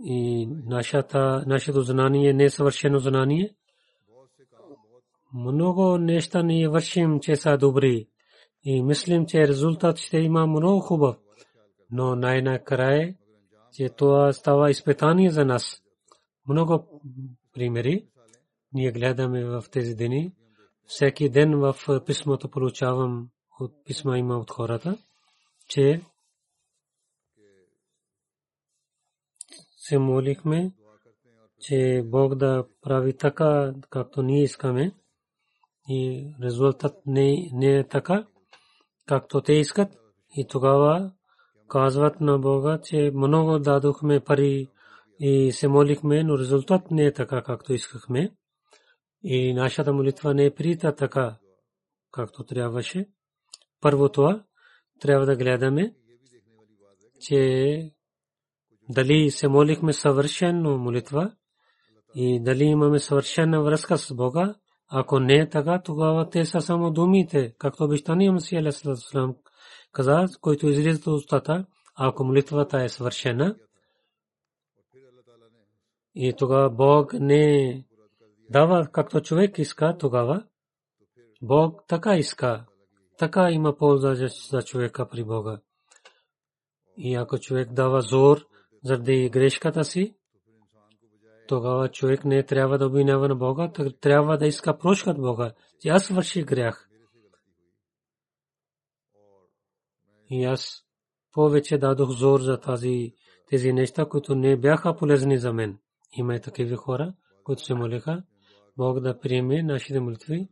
И 0.05 0.47
нашата, 0.47 1.45
нашето 1.47 1.83
знание 1.83 2.33
не 2.33 2.45
е 2.45 2.51
съвършено 2.51 2.99
знание 2.99 3.55
много 5.35 5.99
неща 5.99 6.43
ние 6.43 6.69
вършим, 6.69 7.21
че 7.21 7.37
са 7.37 7.57
добри 7.57 8.09
и 8.65 8.83
мислим, 8.83 9.27
че 9.27 9.49
резултат 9.49 9.99
ще 9.99 10.19
има 10.19 10.47
много 10.47 10.81
хубав. 10.81 11.17
Но 11.91 12.17
най-накрая, 12.17 13.15
че 13.73 13.89
това 13.89 14.33
става 14.33 14.71
изпитание 14.71 15.31
за 15.31 15.45
нас. 15.45 15.83
Много 16.49 17.01
примери 17.53 18.07
ние 18.73 18.93
гледаме 18.93 19.45
в 19.45 19.65
тези 19.71 19.95
дни. 19.95 20.33
Всеки 20.87 21.29
ден 21.29 21.59
в 21.59 21.77
писмото 22.07 22.51
получавам 22.51 23.29
от 23.61 23.85
писма 23.85 24.19
има 24.19 24.39
от 24.39 24.51
хората, 24.51 24.99
че 25.69 26.01
се 29.77 29.99
молихме, 29.99 30.73
че 31.61 32.03
Бог 32.05 32.35
да 32.35 32.67
прави 32.83 33.17
така, 33.17 33.73
както 33.91 34.23
ние 34.23 34.43
искаме 34.43 34.93
и 35.91 36.35
резултат 36.43 36.95
не, 37.07 37.51
не 37.53 37.77
е 37.77 37.89
така, 37.89 38.27
както 39.07 39.41
те 39.41 39.53
искат. 39.53 39.89
И 40.37 40.47
тогава 40.49 41.13
казват 41.69 42.21
на 42.21 42.39
Бога, 42.39 42.81
че 42.85 43.11
много 43.15 43.59
дадохме 43.59 44.21
пари 44.21 44.69
и 45.21 45.53
се 45.53 45.69
молихме, 45.69 46.25
но 46.25 46.39
резултат 46.39 46.91
не 46.91 47.05
е 47.05 47.13
така, 47.13 47.43
както 47.43 47.73
искахме. 47.73 48.35
И 49.23 49.55
нашата 49.55 49.93
молитва 49.93 50.35
не 50.35 50.45
е 50.45 50.55
прита 50.55 50.95
така, 50.95 51.39
както 52.11 52.45
трябваше. 52.45 53.09
Първо 53.81 54.09
това 54.09 54.45
трябва 55.01 55.27
да 55.27 55.37
гледаме, 55.37 55.95
че 57.21 57.93
дали 58.89 59.31
се 59.31 59.49
молихме 59.49 59.93
съвършено 59.93 60.79
молитва 60.79 61.33
и 62.15 62.43
дали 62.43 62.65
имаме 62.65 62.99
съвършена 62.99 63.63
връзка 63.63 63.99
с 63.99 64.15
Бога 64.15 64.55
ако 64.91 65.21
не 65.21 65.35
е 65.35 65.49
така, 65.49 65.83
тогава 65.85 66.31
те 66.31 66.45
са 66.45 66.61
само 66.61 66.91
думите, 66.91 67.55
както 67.59 67.85
обещания 67.85 68.33
Масия 68.33 68.61
Алейхиссалам 68.61 69.37
каза, 69.93 70.27
който 70.41 70.69
излизат 70.69 71.07
от 71.07 71.19
устата, 71.19 71.67
ако 71.95 72.25
молитвата 72.25 72.83
е 72.83 72.89
свършена. 72.89 73.57
И 76.15 76.35
тогава 76.39 76.71
Бог 76.71 77.13
не 77.13 77.85
дава 78.51 78.89
както 78.93 79.21
човек 79.21 79.59
иска 79.59 79.97
тогава. 79.99 80.45
Бог 81.43 81.83
така 81.89 82.17
иска. 82.17 82.65
Така 83.19 83.51
има 83.51 83.77
полза 83.77 84.29
за 84.51 84.63
човека 84.63 85.09
при 85.09 85.25
Бога. 85.25 85.61
И 86.97 87.15
ако 87.15 87.39
човек 87.39 87.73
дава 87.73 88.01
зор 88.01 88.47
заради 88.85 89.31
грешката 89.31 89.85
си, 89.85 90.17
тогава 91.51 91.89
човек 91.89 92.25
не 92.25 92.43
трябва 92.43 92.79
да 92.79 92.87
обвинява 92.87 93.29
на 93.29 93.37
Бога, 93.37 93.73
трябва 94.01 94.39
да 94.39 94.47
иска 94.47 94.79
прошка 94.79 95.11
от 95.11 95.21
Бога, 95.21 95.53
че 95.81 95.89
аз 95.89 96.09
върших 96.09 96.45
грях. 96.45 96.89
И 100.31 100.45
аз 100.45 100.85
повече 101.33 101.79
дадох 101.79 102.11
зор 102.11 102.41
за 102.41 102.61
тази, 102.61 103.15
тези 103.49 103.73
неща, 103.73 104.05
които 104.05 104.35
не 104.35 104.57
бяха 104.57 104.97
полезни 104.97 105.39
за 105.39 105.53
мен. 105.53 105.79
Има 106.13 106.35
и 106.35 106.41
такива 106.41 106.77
хора, 106.77 107.15
които 107.45 107.63
се 107.63 107.75
молиха, 107.75 108.23
Бог 108.77 109.01
да 109.01 109.19
приеме 109.19 109.63
нашите 109.63 110.01
молитви. 110.01 110.49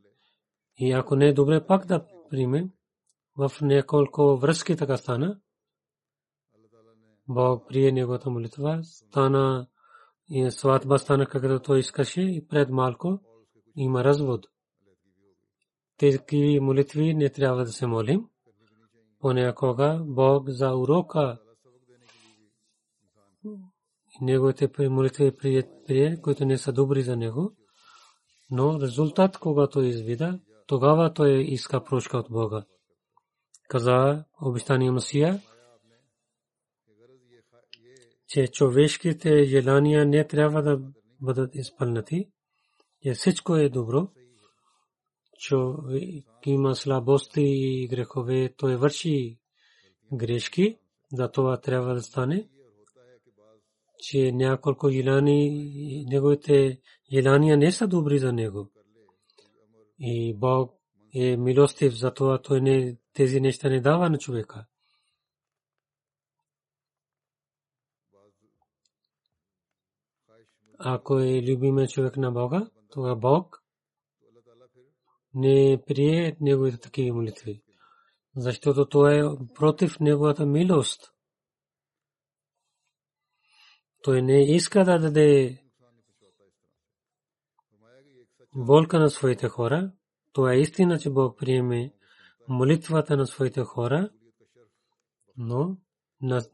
И 0.77 0.93
ако 0.93 1.17
не 1.17 1.27
е 1.27 1.33
добре, 1.33 1.67
пак 1.67 1.87
да 1.87 2.07
приеме. 2.31 2.71
В 3.37 3.53
няколко 3.63 4.37
връзки 4.37 4.77
така 4.77 4.97
стана. 4.97 5.41
Бог 7.29 7.69
прие 7.69 7.93
неговата 7.93 8.31
молитва, 8.31 8.81
стана 8.83 9.69
и 10.31 10.51
сватба 10.51 10.99
стана 10.99 11.26
както 11.26 11.61
той 11.61 11.79
искаше 11.79 12.22
и 12.22 12.47
пред 12.49 12.70
малко 12.70 13.20
има 13.76 14.05
развод. 14.05 14.47
Тези 15.97 16.61
молитви 16.61 17.14
не 17.14 17.29
трябва 17.31 17.64
да 17.64 17.72
се 17.72 17.87
молим. 17.87 18.24
Понякога 19.20 20.01
Бог 20.05 20.49
за 20.49 20.76
урока 20.76 21.39
неговите 24.20 24.89
молитви 24.89 25.33
прие, 25.87 26.20
които 26.20 26.45
не 26.45 26.59
са 26.59 26.72
добри 26.72 27.03
за 27.03 27.16
него. 27.16 27.53
Но 28.51 28.81
резултат, 28.81 29.39
когато 29.39 29.81
извида, 29.81 30.41
тогава 30.66 31.14
той 31.14 31.31
иска 31.31 31.85
прошка 31.85 32.18
от 32.18 32.31
Бога. 32.31 32.64
Каза 33.68 34.24
обещания 34.43 34.93
Масия, 34.93 35.41
че 38.29 38.47
човешките 38.47 39.45
желания 39.45 40.07
не 40.07 40.27
трябва 40.27 40.63
да 40.63 40.81
бъдат 41.21 41.55
изпълнати. 41.55 42.29
И 43.03 43.13
всичко 43.13 43.57
е 43.57 43.69
добро. 43.69 44.09
Човек 45.39 46.25
има 46.47 46.75
слабости 46.75 47.43
и 47.43 47.89
грехове, 47.89 48.55
той 48.57 48.77
върши 48.77 49.39
грешки, 50.13 50.79
за 51.13 51.31
това 51.31 51.61
трябва 51.61 51.95
да 51.95 52.03
стане 52.03 52.49
че 53.99 54.33
няколко 54.33 54.91
желани, 54.91 56.05
неговите 56.09 56.81
желания 57.13 57.57
не 57.57 57.73
са 57.73 57.89
добри 57.89 58.19
за 58.19 58.33
него. 58.33 58.71
И 59.99 60.35
Бог 60.35 60.75
е 61.15 61.37
милостив, 61.37 61.95
затова 61.95 62.43
той 62.43 62.61
не, 62.61 62.97
тези 63.15 63.41
неща 63.41 63.69
не 63.69 63.81
дава 63.81 64.11
на 64.11 64.19
човека. 64.19 64.67
Ако 70.79 71.18
е 71.18 71.43
любиме 71.43 71.89
човек 71.89 72.16
на 72.16 72.31
Бога, 72.33 72.70
тогава 72.91 73.16
Бог 73.16 73.62
не 75.35 75.83
прие 75.87 76.37
неговите 76.41 76.79
такива 76.79 77.16
молитви. 77.16 77.62
Защото 78.37 78.89
той 78.89 79.18
е 79.18 79.31
против 79.55 80.01
неговата 80.01 80.47
милост. 80.47 81.12
Той 84.03 84.22
не 84.22 84.55
иска 84.55 84.85
да 84.85 84.99
даде 84.99 85.62
болка 88.55 88.99
на 88.99 89.11
своите 89.11 89.49
хора. 89.49 89.93
Това 90.33 90.55
е 90.55 90.59
истина, 90.59 90.99
че 90.99 91.11
Бог 91.11 91.39
приеме 91.39 91.95
молитвата 92.49 93.16
на 93.16 93.26
своите 93.26 93.61
хора, 93.61 94.11
но 95.37 95.76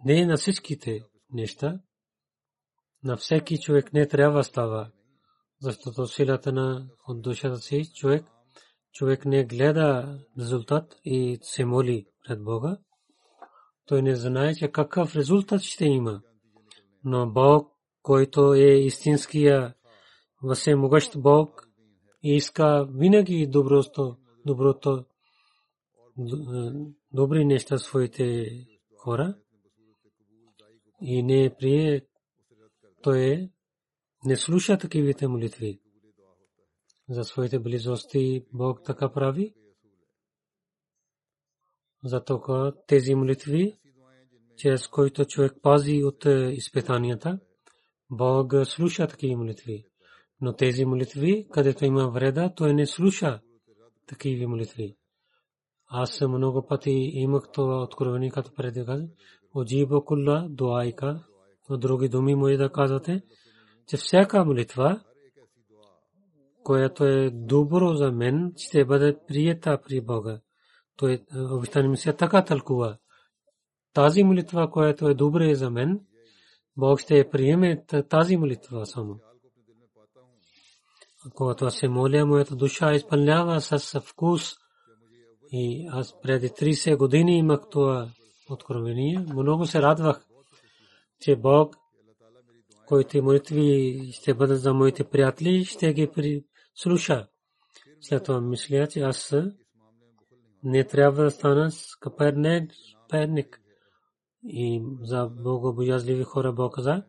не 0.04 0.26
на 0.26 0.36
всичките 0.36 1.04
неща. 1.32 1.80
На 3.04 3.16
всеки 3.16 3.58
човек 3.58 3.92
не 3.92 4.08
трябва 4.08 4.44
става, 4.44 4.90
защото 5.60 6.06
силата 6.06 6.52
на 6.52 6.88
от 7.08 7.22
душата 7.22 7.56
си 7.56 7.92
човек, 7.94 8.24
човек 8.92 9.24
не 9.26 9.44
гледа 9.44 10.18
резултат 10.38 10.96
и 11.04 11.38
се 11.42 11.64
моли 11.64 12.06
пред 12.26 12.44
Бога. 12.44 12.78
Той 13.86 14.02
не 14.02 14.16
знае, 14.16 14.54
че 14.54 14.68
какъв 14.68 15.16
резултат 15.16 15.62
ще 15.62 15.84
има 15.84 16.22
но 17.04 17.30
Бог, 17.30 17.72
който 18.02 18.54
е 18.54 18.66
истинския 18.66 19.74
всемогъщ 20.54 21.20
Бог, 21.20 21.68
иска 22.22 22.88
винаги 22.90 23.46
доброто, 23.46 24.16
доброто, 24.46 25.04
добри 27.12 27.44
неща 27.44 27.78
своите 27.78 28.50
хора 28.98 29.34
и 31.00 31.22
не 31.22 31.54
прие, 31.58 32.06
той 33.04 33.50
не 34.24 34.36
слуша 34.36 34.78
такивите 34.78 35.28
молитви. 35.28 35.80
За 37.08 37.24
своите 37.24 37.58
близости 37.58 38.44
Бог 38.52 38.80
така 38.84 39.12
прави. 39.12 39.54
Затоа 42.04 42.72
тези 42.86 43.14
молитви 43.14 43.78
чрез 44.56 44.88
който 44.88 45.24
човек 45.24 45.52
пази 45.62 46.04
от 46.04 46.24
изпитанията. 46.52 47.38
Бог 48.10 48.52
слуша 48.64 49.06
такива 49.06 49.36
молитви. 49.36 49.86
Но 50.40 50.56
тези 50.56 50.84
молитви, 50.84 51.48
където 51.52 51.84
има 51.84 52.10
вреда, 52.10 52.52
той 52.56 52.74
не 52.74 52.86
слуша 52.86 53.40
такива 54.06 54.48
молитви. 54.48 54.96
Аз 55.86 56.20
много 56.20 56.66
пъти 56.66 56.90
имах 57.12 57.42
това 57.52 57.82
откровение, 57.82 58.30
като 58.30 58.54
преди 58.54 58.84
казах. 58.84 59.08
Оджиба 59.56 60.04
кулла 60.04 60.46
дуайка. 60.50 61.24
От 61.70 61.80
други 61.80 62.08
думи 62.08 62.34
може 62.34 62.56
да 62.56 62.72
казвате, 62.72 63.22
че 63.86 63.96
всяка 63.96 64.44
молитва, 64.44 65.00
която 66.64 67.04
е 67.04 67.30
добро 67.30 67.94
за 67.94 68.12
мен, 68.12 68.52
ще 68.56 68.84
бъде 68.84 69.16
приета 69.28 69.78
при 69.88 70.00
Бога. 70.00 70.40
Той 70.96 71.24
обичайно 71.50 71.90
ми 71.90 71.96
се 71.96 72.12
така 72.12 72.44
тълкува 72.44 72.98
тази 73.94 74.24
молитва, 74.24 74.70
която 74.70 75.08
е 75.08 75.14
добре 75.14 75.54
за 75.54 75.70
мен, 75.70 76.00
Бог 76.76 77.00
ще 77.00 77.30
приеме 77.30 77.84
тази 78.08 78.36
молитва 78.36 78.86
само. 78.86 79.20
Когато 81.34 81.70
се 81.70 81.88
моля, 81.88 82.26
моята 82.26 82.56
душа 82.56 82.94
изпълнява 82.94 83.60
с 83.60 84.00
вкус. 84.00 84.54
И 85.52 85.88
аз 85.92 86.20
преди 86.20 86.48
30 86.48 86.96
години 86.96 87.38
имах 87.38 87.60
това 87.70 88.08
откровение. 88.50 89.26
Много 89.32 89.66
се 89.66 89.82
радвах, 89.82 90.26
че 91.20 91.36
Бог, 91.36 91.76
който 92.86 93.18
е 93.18 93.20
молитви 93.20 93.98
ще 94.12 94.34
бъдат 94.34 94.60
за 94.60 94.74
моите 94.74 95.04
приятели, 95.04 95.64
ще 95.64 95.92
ги 95.92 96.44
слуша. 96.74 97.28
След 98.00 98.24
това 98.24 98.40
мисля, 98.40 98.86
че 98.86 99.00
аз 99.00 99.34
не 100.62 100.84
трябва 100.84 101.24
да 101.24 101.30
стана 101.30 101.70
скъперник. 101.70 103.60
И 104.46 104.82
за 105.02 105.26
богобоязливи 105.26 106.22
хора 106.22 106.52
Бог 106.52 106.74
каза, 106.74 107.02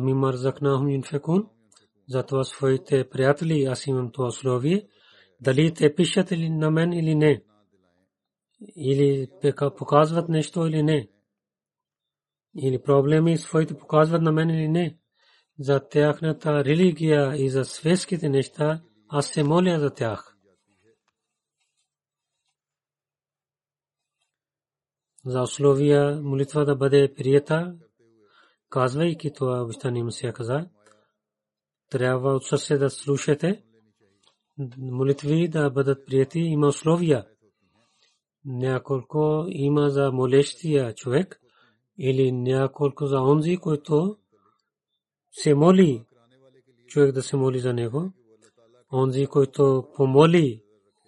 мимар 0.00 0.34
закнахум 0.34 0.90
юнфекун, 0.90 1.46
за 2.08 2.22
това 2.22 2.44
своите 2.44 3.08
приятели, 3.08 3.64
аз 3.64 3.86
имам 3.86 4.12
това 4.12 4.26
условие, 4.26 4.88
дали 5.40 5.74
те 5.74 5.94
пишат 5.94 6.30
или 6.30 6.50
на 6.50 6.70
мен 6.70 6.92
или 6.92 7.14
не, 7.14 7.42
или 8.76 9.28
показват 9.76 10.28
нещо 10.28 10.66
или 10.66 10.82
не 10.82 11.08
или 12.62 12.82
проблеми 12.82 13.38
своите 13.38 13.74
показват 13.74 14.22
на 14.22 14.32
мен 14.32 14.50
или 14.50 14.68
не, 14.68 14.98
за 15.58 15.88
тяхната 15.88 16.64
религия 16.64 17.36
и 17.36 17.50
за 17.50 17.64
светските 17.64 18.28
неща, 18.28 18.80
аз 19.08 19.26
се 19.26 19.42
моля 19.42 19.78
за 19.78 19.90
тях. 19.90 20.38
за 25.28 25.42
условия 25.42 26.20
молитва 26.22 26.64
да 26.64 26.76
бъде 26.76 27.14
прията, 27.14 27.74
казвайки 28.70 29.32
това 29.32 29.62
обещание 29.62 30.04
Мусия 30.04 30.32
каза, 30.32 30.66
трябва 31.90 32.34
от 32.34 32.44
сърце 32.44 32.78
да 32.78 32.90
слушате, 32.90 33.62
молитви 34.78 35.48
да 35.48 35.70
бъдат 35.70 36.06
прияти, 36.06 36.38
има 36.38 36.66
условия. 36.66 37.26
Няколко 38.44 39.44
има 39.48 39.90
за 39.90 40.12
молещия 40.12 40.94
човек 40.94 41.40
или 41.98 42.32
няколко 42.32 43.06
за 43.06 43.20
онзи, 43.20 43.56
който 43.56 44.16
се 45.32 45.54
моли, 45.54 46.04
човек 46.86 47.12
да 47.12 47.22
се 47.22 47.36
моли 47.36 47.60
за 47.60 47.72
него. 47.72 48.12
Онзи, 48.92 49.26
който 49.26 49.88
помоли 49.96 50.62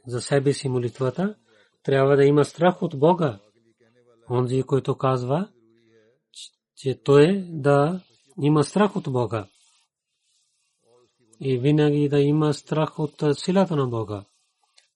за 0.06 0.20
себе 0.20 0.52
си 0.52 0.68
молитвата, 0.68 1.34
трябва 1.82 2.16
да 2.16 2.24
има 2.24 2.44
страх 2.44 2.82
от 2.82 2.98
Бога 2.98 3.40
онзи, 4.30 4.62
който 4.62 4.98
казва, 4.98 5.48
че 6.76 7.02
той 7.02 7.44
да 7.48 8.00
има 8.42 8.64
страх 8.64 8.96
от 8.96 9.12
Бога. 9.12 9.48
И 11.40 11.58
винаги 11.58 12.08
да 12.08 12.20
има 12.20 12.54
страх 12.54 12.98
от 12.98 13.22
силата 13.32 13.76
на 13.76 13.86
Бога. 13.86 14.24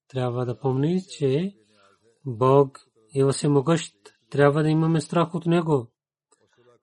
Трябва 0.08 0.46
да 0.46 0.58
помни, 0.58 1.02
че 1.18 1.54
Бог 2.26 2.80
е 3.14 3.32
всемогъщ. 3.32 3.94
Трябва 4.34 4.62
да 4.62 4.68
имаме 4.68 5.00
страх 5.00 5.34
от 5.34 5.46
Него. 5.46 5.86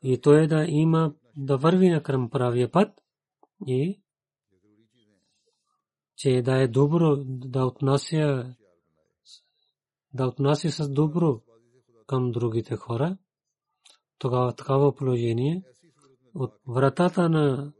И 0.03 0.21
той 0.21 0.47
да 0.47 0.65
има 0.67 1.13
да 1.37 1.57
върви 1.57 1.89
на 1.89 2.03
към 2.03 2.29
правия 2.29 2.71
път 2.71 2.89
и 3.67 4.01
че 6.15 6.41
да 6.41 6.61
е 6.61 6.67
добро, 6.67 7.15
да 7.25 7.65
отнася 7.65 8.55
да 10.13 10.27
отнася 10.27 10.71
с 10.71 10.89
добро 10.89 11.41
към 12.07 12.31
другите 12.31 12.75
хора, 12.75 13.17
тогава 14.17 14.55
такава 14.55 14.95
положение 14.95 15.63
от 16.35 16.53
вратата 16.67 17.29
на 17.29 17.73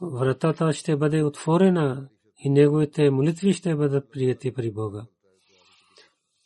вратата 0.00 0.72
ще 0.72 0.96
бъде 0.96 1.22
отворена 1.22 2.08
и 2.44 2.50
неговите 2.50 3.10
молитви 3.10 3.52
ще 3.52 3.76
бъдат 3.76 4.10
прияти 4.10 4.54
при 4.54 4.70
Бога. 4.70 5.06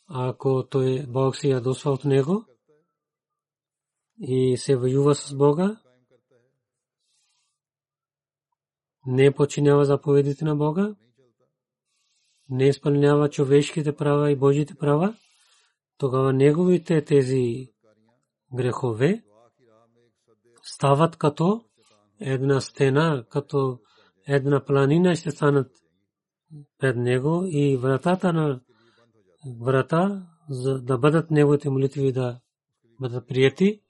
Ако 0.07 0.67
той 0.69 1.05
Бог 1.07 1.35
се 1.35 1.49
ядосва 1.49 1.91
от 1.91 2.05
него 2.05 2.45
и 4.21 4.57
се 4.57 4.75
воюва 4.75 5.15
с 5.15 5.35
Бога, 5.35 5.81
не 9.05 9.33
починява 9.33 9.85
заповедите 9.85 10.45
на 10.45 10.55
Бога, 10.55 10.95
не 12.49 12.67
изпълнява 12.67 13.29
човешките 13.29 13.95
права 13.95 14.31
и 14.31 14.35
Божите 14.35 14.75
права, 14.75 15.15
тогава 15.97 16.33
неговите 16.33 17.05
тези 17.05 17.73
грехове 18.53 19.23
стават 20.63 21.15
като 21.15 21.63
една 22.19 22.61
стена, 22.61 23.25
като 23.29 23.79
една 24.27 24.65
планина 24.65 25.15
ще 25.15 25.31
станат 25.31 25.71
пред 26.77 26.97
него 26.97 27.43
и 27.47 27.77
вратата 27.77 28.33
на 28.33 28.61
врата, 29.61 30.27
за 30.49 30.81
да 30.81 30.97
бъдат 30.97 31.31
неговите 31.31 31.69
молитви 31.69 32.11
да 32.11 32.39
бъдат 32.99 33.27
прияти, 33.27 33.81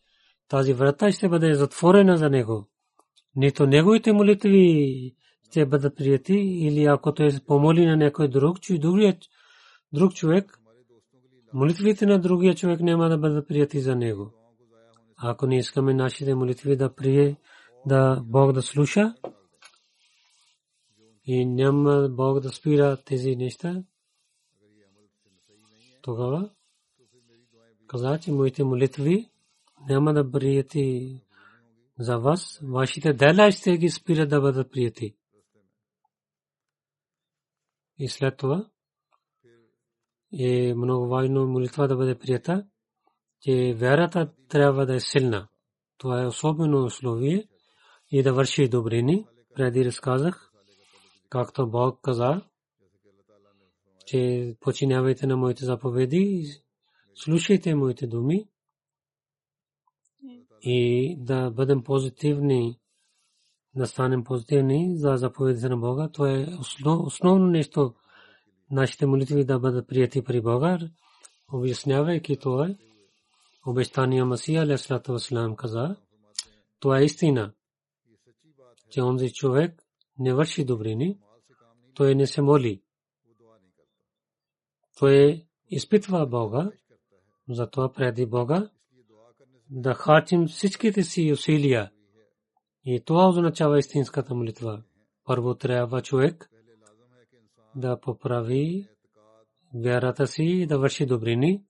тази 0.49 0.73
врата 0.73 1.11
ще 1.11 1.29
бъде 1.29 1.53
затворена 1.53 2.17
за 2.17 2.29
него. 2.29 2.67
Нито 3.35 3.67
неговите 3.67 4.13
молитви 4.13 5.15
ще 5.43 5.65
бъдат 5.65 5.95
прияти 5.95 6.33
или 6.37 6.85
ако 6.85 7.13
той 7.13 7.29
помоли 7.47 7.85
на 7.85 7.97
някой 7.97 8.27
друг, 8.27 8.61
че 8.61 8.77
другият 8.77 9.17
друг 9.93 10.13
човек, 10.13 10.59
молитвите 11.53 12.05
на 12.05 12.19
другия 12.19 12.55
човек 12.55 12.79
няма 12.79 13.09
да 13.09 13.17
бъдат 13.17 13.47
прияти 13.47 13.79
за 13.79 13.95
него. 13.95 14.33
Ако 15.17 15.47
не 15.47 15.57
искаме 15.57 15.93
нашите 15.93 16.35
молитви 16.35 16.75
да 16.75 16.95
прие, 16.95 17.35
да 17.85 18.21
Бог 18.25 18.51
да 18.51 18.61
слуша 18.61 19.13
и 21.25 21.45
няма 21.45 22.09
Бог 22.11 22.39
да 22.39 22.49
спира 22.49 22.97
тези 23.05 23.35
неща, 23.35 23.83
тогава 26.07 26.49
каза, 27.87 28.19
че 28.19 28.31
моите 28.31 28.63
молитви 28.63 29.29
няма 29.89 30.13
да 30.13 30.31
прияти 30.31 31.21
за 31.99 32.17
вас, 32.17 32.59
вашите 32.63 33.13
дела 33.13 33.51
ще 33.51 33.77
ги 33.77 33.89
спира 33.89 34.27
да 34.27 34.41
бъдат 34.41 34.71
прияти. 34.71 35.15
И 37.99 38.09
след 38.09 38.37
това 38.37 38.69
е 40.39 40.73
много 40.73 41.07
важно 41.07 41.47
молитва 41.47 41.87
да 41.87 41.95
бъде 41.95 42.19
прията, 42.19 42.67
че 43.41 43.75
вярата 43.77 44.33
трябва 44.49 44.85
да 44.85 44.95
е 44.95 44.99
силна. 44.99 45.47
Това 45.97 46.23
е 46.23 46.27
особено 46.27 46.83
условие 46.85 47.47
и 48.11 48.23
да 48.23 48.33
върши 48.33 48.69
добрини. 48.69 49.25
Преди 49.55 49.85
разказах, 49.85 50.51
както 51.29 51.69
Бог 51.69 51.99
каза, 52.01 52.41
че 54.07 54.55
починявайте 54.59 55.27
на 55.27 55.37
моите 55.37 55.65
заповеди, 55.65 56.47
слушайте 57.15 57.75
моите 57.75 58.07
думи 58.07 58.47
и 60.61 61.15
да 61.19 61.51
бъдем 61.51 61.83
позитивни, 61.83 62.79
да 63.75 63.87
станем 63.87 64.23
позитивни 64.23 64.97
за 64.97 65.15
заповедите 65.15 65.69
на 65.69 65.77
Бога. 65.77 66.09
Това 66.13 66.31
е 66.31 66.47
основно 66.85 67.47
нещо, 67.47 67.95
нашите 68.71 69.05
молитви 69.05 69.45
да 69.45 69.59
бъдат 69.59 69.87
прияти 69.87 70.23
при 70.23 70.41
Бога. 70.41 70.79
Обяснявайки 71.53 72.37
това, 72.37 72.75
обещания 73.65 74.25
Масия 74.25 74.61
Алейхиссалату 74.61 75.11
Вассалам 75.11 75.55
каза, 75.55 75.95
това 76.79 76.99
е 76.99 77.03
истина, 77.03 77.53
че 78.89 79.01
онзи 79.01 79.33
човек 79.33 79.83
не 80.19 80.33
върши 80.33 80.65
добрини, 80.65 81.19
той 81.93 82.15
не 82.15 82.27
се 82.27 82.41
моли. 82.41 82.81
Той 84.99 85.45
изпитва 85.69 86.27
Бога, 86.27 86.71
затова 87.49 87.91
преди 87.93 88.25
Бога 88.25 88.69
да 89.69 89.93
харчим 89.93 90.47
всичките 90.47 91.03
си 91.03 91.31
усилия. 91.31 91.91
И 92.85 93.03
това 93.05 93.27
означава 93.27 93.79
истинската 93.79 94.35
молитва. 94.35 94.83
Първо 95.23 95.55
трябва 95.55 96.01
човек 96.01 96.49
да 97.75 97.99
поправи 97.99 98.87
вярата 99.83 100.27
си 100.27 100.43
и 100.43 100.67
да 100.67 100.79
върши 100.79 101.05
добрини, 101.05 101.63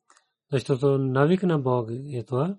защото 0.51 0.97
навик 0.97 1.43
на 1.43 1.59
Бог 1.59 1.89
е 2.13 2.23
това, 2.23 2.55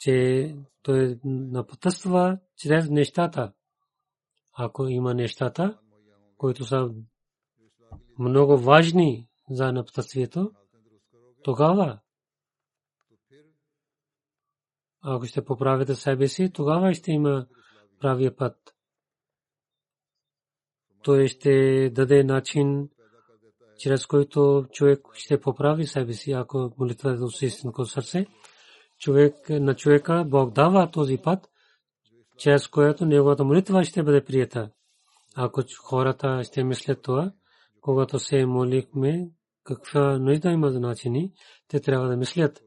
че 0.00 0.56
той 0.82 1.18
напътства 1.24 2.38
чрез 2.56 2.90
нещата. 2.90 3.52
Ако 4.58 4.86
има 4.88 5.14
нещата, 5.14 5.78
които 6.36 6.64
са 6.64 6.90
много 8.18 8.56
важни 8.58 9.28
за 9.50 9.72
напътствието, 9.72 10.52
тогава 11.42 11.98
ако 15.06 15.26
ще 15.26 15.44
поправите 15.44 15.94
себе 15.94 16.28
си, 16.28 16.50
тогава 16.52 16.94
ще 16.94 17.12
има 17.12 17.46
правия 18.00 18.36
път. 18.36 18.56
Той 21.02 21.28
ще 21.28 21.90
даде 21.90 22.24
начин, 22.24 22.88
чрез 23.78 24.06
който 24.06 24.66
човек 24.72 25.00
ще 25.14 25.40
поправи 25.40 25.86
себе 25.86 26.12
си, 26.12 26.32
ако 26.32 26.72
молитвата 26.78 27.24
от 27.24 27.42
истинско 27.42 27.84
сърце. 27.84 28.26
Човек, 28.98 29.34
на 29.50 29.76
човека 29.76 30.24
Бог 30.26 30.52
дава 30.52 30.90
този 30.90 31.18
път, 31.18 31.48
чрез 32.38 32.68
който 32.68 33.06
неговата 33.06 33.44
молитва 33.44 33.84
ще 33.84 34.02
бъде 34.02 34.24
прията. 34.24 34.70
Ако 35.34 35.62
хората 35.82 36.44
ще 36.44 36.64
мислят 36.64 37.02
това, 37.02 37.32
когато 37.86 38.18
се 38.18 38.46
молихме, 38.46 39.30
каква 39.64 40.18
нужда 40.18 40.50
има 40.50 40.70
значение, 40.70 41.32
те 41.68 41.80
трябва 41.80 42.08
да 42.08 42.16
мислят 42.16 42.62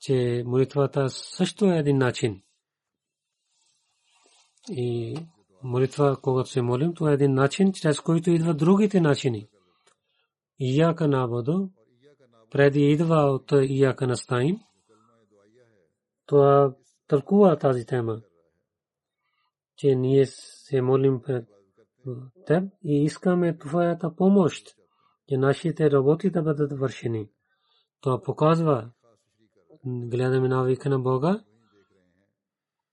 че 0.00 0.42
молитвата 0.46 1.10
също 1.10 1.72
е 1.72 1.78
един 1.78 1.98
начин. 1.98 2.42
И 4.70 5.16
молитва, 5.62 6.16
когато 6.22 6.50
се 6.50 6.62
молим, 6.62 6.94
това 6.94 7.10
е 7.10 7.14
един 7.14 7.34
начин, 7.34 7.72
чрез 7.72 8.00
който 8.00 8.30
идва 8.30 8.54
другите 8.54 9.00
начини. 9.00 9.48
Ияка 10.60 11.08
набодо, 11.08 11.70
преди 12.50 12.90
идва 12.90 13.16
от 13.16 13.52
Ияка 13.52 14.06
настаим, 14.06 14.60
това 16.26 16.74
тълкува 17.08 17.58
тази 17.58 17.86
тема, 17.86 18.20
че 19.76 19.94
ние 19.94 20.26
се 20.26 20.80
молим 20.80 21.22
пред 21.22 21.55
теб 22.46 22.64
и 22.84 23.04
искаме 23.04 23.58
твоята 23.58 24.16
помощ, 24.16 24.66
че 25.28 25.36
нашите 25.36 25.90
работи 25.90 26.30
да 26.30 26.42
бъдат 26.42 26.78
вършени. 26.78 27.30
Това 28.00 28.22
показва, 28.22 28.90
гледаме 29.86 30.48
навика 30.48 30.88
на 30.88 30.98
Бога, 30.98 31.44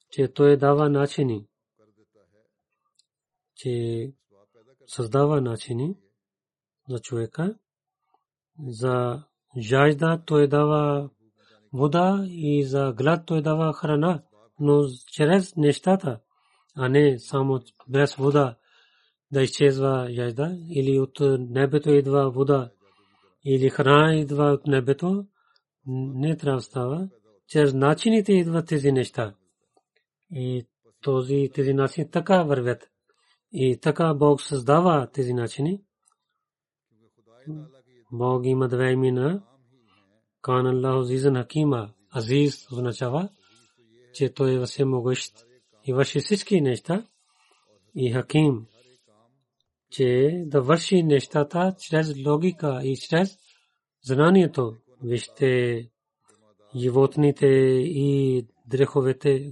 че 0.09 0.34
Той 0.34 0.57
дава 0.57 0.89
начини, 0.89 1.47
че 3.55 4.14
създава 4.88 5.41
начини 5.41 5.97
за 6.89 6.99
човека, 6.99 7.55
за 8.68 9.24
жажда 9.57 10.24
Той 10.26 10.47
дава 10.47 11.09
вода 11.74 12.26
и 12.28 12.64
за 12.66 12.93
глад 12.97 13.26
Той 13.26 13.41
дава 13.41 13.74
храна, 13.74 14.24
но 14.59 14.88
чрез 15.11 15.55
нещата, 15.55 16.20
а 16.76 16.89
не 16.89 17.20
само 17.20 17.61
без 17.88 18.16
вода 18.16 18.57
да 19.34 19.41
изчезва 19.41 20.07
жажда 20.11 20.57
или 20.69 20.99
от 20.99 21.19
небето 21.39 21.89
идва 21.89 22.31
вода 22.31 22.71
или 23.45 23.69
храна 23.69 24.15
идва 24.15 24.43
от 24.43 24.67
небето, 24.67 25.25
не 25.88 26.38
трябва 26.38 26.61
става. 26.61 27.09
Чрез 27.47 27.73
начините 27.73 28.34
идват 28.34 28.67
тези 28.67 28.91
неща. 28.91 29.36
И 30.31 30.67
този, 31.01 31.49
тези 31.53 31.73
начини 31.73 32.11
така 32.11 32.43
вървят. 32.43 32.89
И 33.51 33.77
така 33.81 34.13
Бог 34.13 34.41
създава 34.41 35.07
тези 35.13 35.34
начини. 35.34 35.81
Бог 38.11 38.45
има 38.45 38.67
две 38.67 38.91
имена. 38.91 39.43
Кан 40.41 40.67
Аллаху 40.67 40.99
Азизан 40.99 41.36
Хакима. 41.36 41.89
Азиз 42.15 42.71
означава, 42.71 43.29
че 44.13 44.34
той 44.34 44.61
е 44.61 44.65
всемогъщ 44.65 45.45
и 45.86 45.93
върши 45.93 46.19
всички 46.19 46.61
неща. 46.61 47.07
И 47.95 48.11
Хаким, 48.11 48.65
че 49.93 50.43
да 50.45 50.61
върши 50.61 51.03
нещата 51.03 51.75
чрез 51.79 52.13
логика 52.25 52.81
и 52.83 52.97
чрез 52.97 53.37
знанието 54.01 54.75
вижте 55.03 55.89
животните 56.75 57.47
и 57.47 58.47
дреховете 58.65 59.51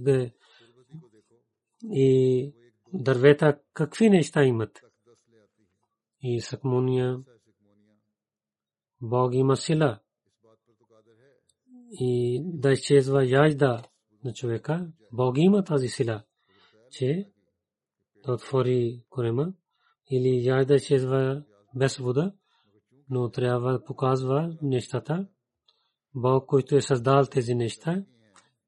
и 1.84 2.52
дървета 2.92 3.58
какви 3.74 4.10
неща 4.10 4.44
имат. 4.44 4.80
И 6.22 6.40
сакмония 6.40 7.18
Бог 9.00 9.34
има 9.34 9.56
сила 9.56 9.98
и 12.00 12.40
да 12.44 12.72
изчезва 12.72 13.26
яжда 13.26 13.82
на 14.24 14.32
човека. 14.32 14.88
Бог 15.12 15.36
има 15.38 15.64
тази 15.64 15.88
сила, 15.88 16.22
че 16.90 17.28
да 18.24 18.32
отвори 18.32 19.02
корема 19.10 19.52
или 20.12 20.74
изчезва 20.74 21.42
без 21.74 21.96
вода, 21.96 22.32
но 23.10 23.30
трябва 23.30 23.72
да 23.72 23.84
показва 23.84 24.56
нещата 24.62 25.26
Бог, 26.14 26.46
който 26.46 26.76
е 26.76 26.82
създал 26.82 27.24
тези 27.24 27.54
неща, 27.54 28.04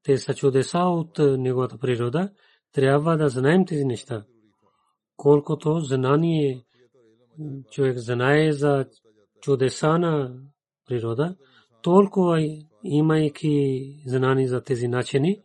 те 0.03 0.17
са 0.17 0.33
чудеса 0.33 0.79
от 0.79 1.17
неговата 1.19 1.77
природа, 1.77 2.29
трябва 2.71 3.17
да 3.17 3.29
знаем 3.29 3.65
тези 3.65 3.85
неща. 3.85 4.25
Колкото 5.17 5.79
знание 5.79 6.65
човек 7.71 7.97
знае 7.97 8.51
за 8.51 8.85
чудеса 9.41 9.97
на 9.97 10.35
природа, 10.85 11.35
толкова 11.81 12.59
имайки 12.83 14.03
знани 14.05 14.47
за 14.47 14.63
тези 14.63 14.87
начини, 14.87 15.41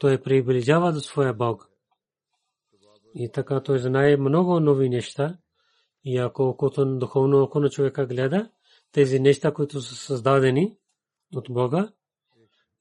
той 0.00 0.22
приближава 0.22 0.92
до 0.92 1.00
своя 1.00 1.34
Бог. 1.34 1.68
И 3.14 3.30
така 3.32 3.62
той 3.62 3.78
знае 3.78 4.16
много 4.16 4.60
нови 4.60 4.88
неща. 4.88 5.36
И 6.04 6.18
ако 6.18 6.56
като 6.56 6.98
духовно 6.98 7.42
око 7.42 7.60
на 7.60 7.70
човека 7.70 8.06
гледа, 8.06 8.50
тези 8.92 9.20
неща, 9.20 9.52
които 9.52 9.80
са 9.80 9.94
създадени 9.94 10.76
от 11.34 11.46
Бога, 11.50 11.92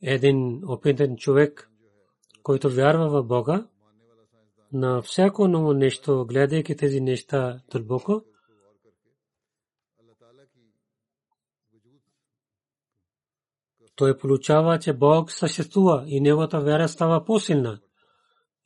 един 0.02 0.62
опитен 0.68 1.18
човек, 1.18 1.72
който 2.44 2.70
вярва 2.70 3.10
в 3.10 3.24
Бога, 3.24 3.68
на 4.74 5.02
всяко 5.02 5.48
ново 5.48 5.74
нещо, 5.74 6.26
гледайки 6.26 6.76
тези 6.76 7.02
неща 7.02 7.62
дълбоко, 7.72 8.24
той 13.96 14.18
получава, 14.18 14.80
че 14.80 14.94
Бог 14.94 15.32
съществува 15.32 16.04
и 16.08 16.22
неговата 16.22 16.62
вяра 16.62 16.88
става 16.88 17.26
по-силна. 17.26 17.80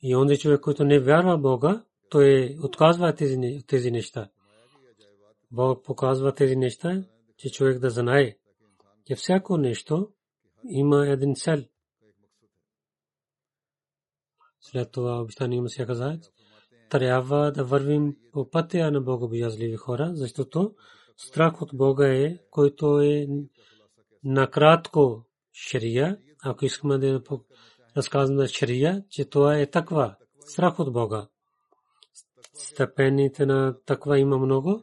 И 0.02 0.16
онзи 0.16 0.38
човек, 0.38 0.60
който 0.60 0.84
не 0.84 1.00
вярва 1.00 1.38
Бога, 1.38 1.84
той 2.10 2.56
отказва 2.62 3.14
тези, 3.14 3.62
тези 3.66 3.90
неща. 3.90 4.28
Бог 5.50 5.84
показва 5.84 6.34
тези 6.34 6.56
неща, 6.56 7.04
че 7.36 7.50
човек 7.50 7.78
да 7.78 7.90
знае, 7.90 8.36
че 9.06 9.14
всяко 9.14 9.56
нещо 9.56 10.12
има 10.64 11.08
един 11.08 11.34
цел. 11.34 11.64
След 14.60 14.92
това 14.92 15.20
обещание 15.20 15.60
му 15.60 15.68
се 15.68 15.86
каза, 15.86 16.18
трябва 16.90 17.52
да 17.52 17.64
вървим 17.64 18.16
по 18.32 18.50
пътя 18.50 18.90
на 18.90 19.00
богобоязливи 19.00 19.76
хора, 19.76 20.10
защото 20.14 20.74
страх 21.16 21.62
от 21.62 21.70
Бога 21.74 22.08
е, 22.08 22.38
който 22.50 23.00
е 23.00 23.26
накратко 24.24 25.24
шария, 25.52 26.18
ако 26.44 26.64
искаме 26.64 26.98
да 26.98 27.22
разказваме 27.96 28.48
шария, 28.48 29.04
че 29.10 29.24
това 29.24 29.58
е 29.58 29.70
таква, 29.70 30.16
страх 30.40 30.78
от 30.78 30.92
Бога. 30.92 31.28
Степените 32.54 33.46
на 33.46 33.76
таква 33.86 34.18
има 34.18 34.38
много, 34.38 34.82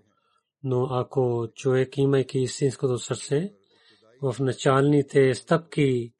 но 0.68 0.88
ако 0.92 1.48
човек 1.56 1.98
имайки 1.98 2.40
истинското 2.40 2.98
сърце, 2.98 3.54
в 4.22 4.36
началните 4.40 5.34
стъпки 5.34 6.14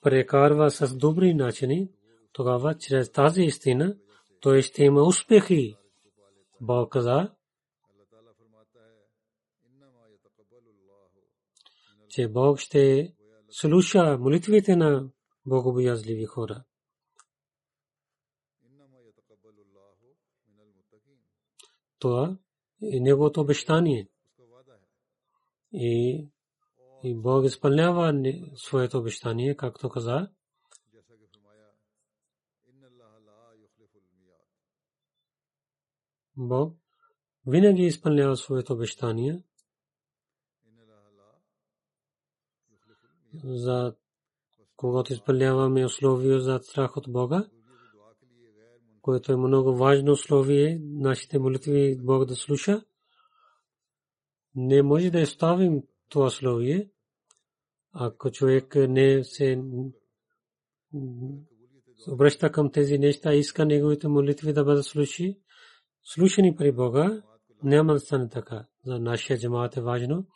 прекарва 0.00 0.70
с 0.70 0.96
добри 0.96 1.34
начини, 1.34 1.88
тогава 2.32 2.78
чрез 2.78 3.12
тази 3.12 3.42
истина 3.42 3.96
той 4.40 4.62
ще 4.62 4.84
има 4.84 5.02
успехи. 5.02 5.76
Бог 6.60 6.92
каза, 6.92 7.34
че 12.08 12.28
Бог 12.28 12.58
ще 12.58 13.14
слуша 13.50 14.18
молитвите 14.18 14.76
на 14.76 15.10
богобоязливи 15.46 16.24
хора. 16.24 16.64
Това 21.98 22.38
неговото 22.82 23.40
обещание. 23.40 24.08
И, 25.72 26.26
и 27.04 27.14
Бог 27.14 27.44
изпълнява 27.44 28.12
своето 28.54 28.98
обещание, 28.98 29.56
както 29.56 29.88
каза. 29.88 30.30
Бог 36.36 36.76
винаги 37.46 37.82
изпълнява 37.82 38.36
своето 38.36 38.72
обещание. 38.72 39.44
За 43.44 43.94
когато 44.76 45.12
изпълняваме 45.12 45.84
условия 45.84 46.40
за 46.40 46.60
страх 46.62 46.96
от 46.96 47.12
Бога, 47.12 47.48
което 49.02 49.32
е 49.32 49.36
много 49.36 49.76
важно 49.76 50.12
условие, 50.12 50.80
нашите 50.82 51.38
молитви 51.38 51.96
Бог 52.02 52.24
да 52.24 52.34
слуша. 52.34 52.82
Не 54.54 54.82
може 54.82 55.10
да 55.10 55.20
оставим 55.20 55.82
това 56.08 56.26
условие, 56.26 56.90
ако 57.92 58.30
човек 58.30 58.74
не 58.74 59.24
се 59.24 59.62
обръща 62.08 62.52
към 62.52 62.70
тези 62.70 62.98
неща, 62.98 63.34
иска 63.34 63.66
неговите 63.66 64.08
молитви 64.08 64.52
да 64.52 64.64
бъдат 64.64 64.84
слушани, 64.84 65.38
слушани 66.02 66.56
при 66.56 66.72
Бога, 66.72 67.22
няма 67.62 67.92
да 67.92 68.00
стане 68.00 68.28
така. 68.28 68.66
За 68.84 68.98
нашия 68.98 69.38
джамаат 69.38 69.76
е 69.76 69.80
важно, 69.80 70.26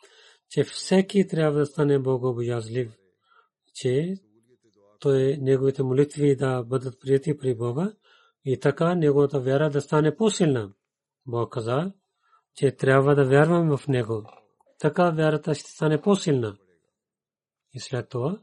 че 0.49 0.63
всеки 0.63 1.27
трябва 1.27 1.59
да 1.59 1.65
стане 1.65 1.99
богобоязлив, 1.99 2.97
че 3.73 4.15
той 4.99 5.37
неговите 5.37 5.83
молитви 5.83 6.35
да 6.35 6.63
бъдат 6.63 6.99
прияти 7.01 7.37
при 7.37 7.55
Бога 7.55 7.93
и 8.45 8.59
така 8.59 8.95
неговата 8.95 9.39
вяра 9.39 9.69
да 9.69 9.81
стане 9.81 10.15
по-силна. 10.15 10.73
Бог 11.25 11.53
каза, 11.53 11.93
че 12.55 12.75
трябва 12.75 13.15
да 13.15 13.25
вярваме 13.25 13.77
в 13.77 13.87
него. 13.87 14.23
Така 14.79 15.09
вярата 15.09 15.55
ще 15.55 15.71
стане 15.71 16.01
по-силна. 16.01 16.57
И 17.73 17.79
след 17.79 18.09
това 18.09 18.39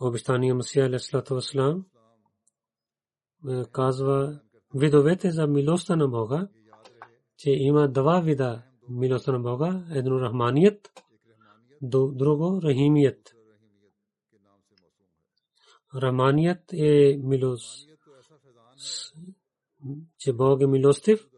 обещания 0.00 0.54
Масия 0.54 0.86
Алейхиссалату 0.86 1.34
Вассалам 1.34 1.86
казва 3.72 4.40
видовете 4.74 5.30
за 5.30 5.46
милостта 5.46 5.96
на 5.96 6.08
Бога, 6.08 6.48
че 7.36 7.50
има 7.50 7.88
два 7.88 8.20
вида 8.20 8.62
милостта 8.88 9.32
на 9.32 9.40
Бога. 9.40 9.84
Едно 9.90 10.20
рахманият, 10.20 10.90
друго 11.82 12.60
рахимият. 12.62 13.34
Рахманият 15.94 16.72
е 16.72 17.18
милост 17.22 17.89
че 20.18 20.32
Бог 20.32 20.62
е 20.62 20.66
милостив, 20.66 21.28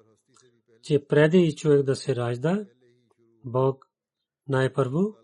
че 0.82 1.06
преди 1.06 1.54
човек 1.56 1.82
да 1.82 1.96
се 1.96 2.16
ражда, 2.16 2.66
Бог 3.44 3.86
най-първо, 4.48 5.16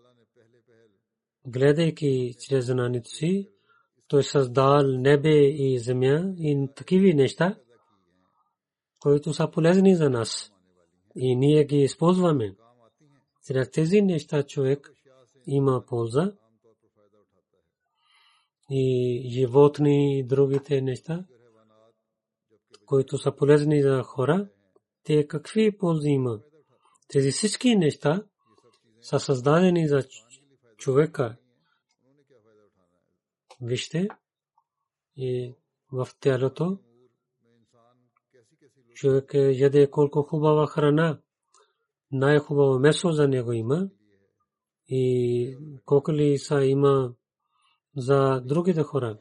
гледайки 1.47 2.33
чрез 2.39 2.65
знанието 2.65 3.09
си, 3.09 3.49
той 4.07 4.23
създал 4.23 4.83
небе 4.83 5.47
и 5.47 5.79
земя 5.79 6.33
и 6.37 6.67
такива 6.75 7.13
неща, 7.13 7.57
които 8.99 9.33
са 9.33 9.51
полезни 9.51 9.95
за 9.95 10.09
нас. 10.09 10.53
И 11.15 11.35
ние 11.35 11.65
ги 11.65 11.77
използваме. 11.77 12.55
Чрез 13.47 13.71
тези 13.71 14.01
неща 14.01 14.43
човек 14.43 14.93
има 15.47 15.83
полза 15.87 16.33
и 18.69 19.29
животни 19.29 20.19
и 20.19 20.23
другите 20.23 20.81
неща– 20.81 21.25
които 22.89 23.17
са 23.17 23.35
полезни 23.35 23.81
за 23.81 24.03
хора, 24.03 24.49
те 25.03 25.27
какви 25.27 25.77
ползи 25.77 26.09
има? 26.09 26.39
Тези 27.07 27.31
всички 27.31 27.75
неща 27.75 28.23
са 29.01 29.19
създадени 29.19 29.87
за 29.87 30.03
човека. 30.77 31.37
Вижте, 33.61 34.07
и 35.17 35.55
в 35.91 36.07
тялото 36.19 36.77
човек 38.93 39.31
яде 39.33 39.89
колко 39.91 40.23
хубава 40.23 40.67
храна, 40.67 41.19
най-хубаво 42.11 42.79
месо 42.79 43.11
за 43.11 43.27
него 43.27 43.51
има 43.53 43.89
и 44.87 45.57
колко 45.85 46.13
ли 46.13 46.37
са 46.37 46.65
има 46.65 47.13
за 47.97 48.41
другите 48.45 48.83
хора. 48.83 49.17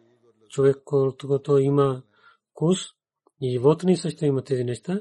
Човек, 0.49 0.77
колкото 0.85 1.59
има 1.59 2.03
вкус, 2.51 2.98
и 3.41 3.51
животни 3.51 3.97
също 3.97 4.25
има 4.25 4.43
тези 4.43 4.65
неща, 4.65 5.01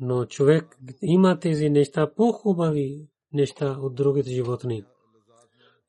но 0.00 0.24
човек 0.24 0.78
има 1.02 1.38
тези 1.38 1.70
неща 1.70 2.14
по-хубави 2.14 3.08
неща 3.32 3.78
от 3.80 3.94
другите 3.94 4.30
животни. 4.30 4.84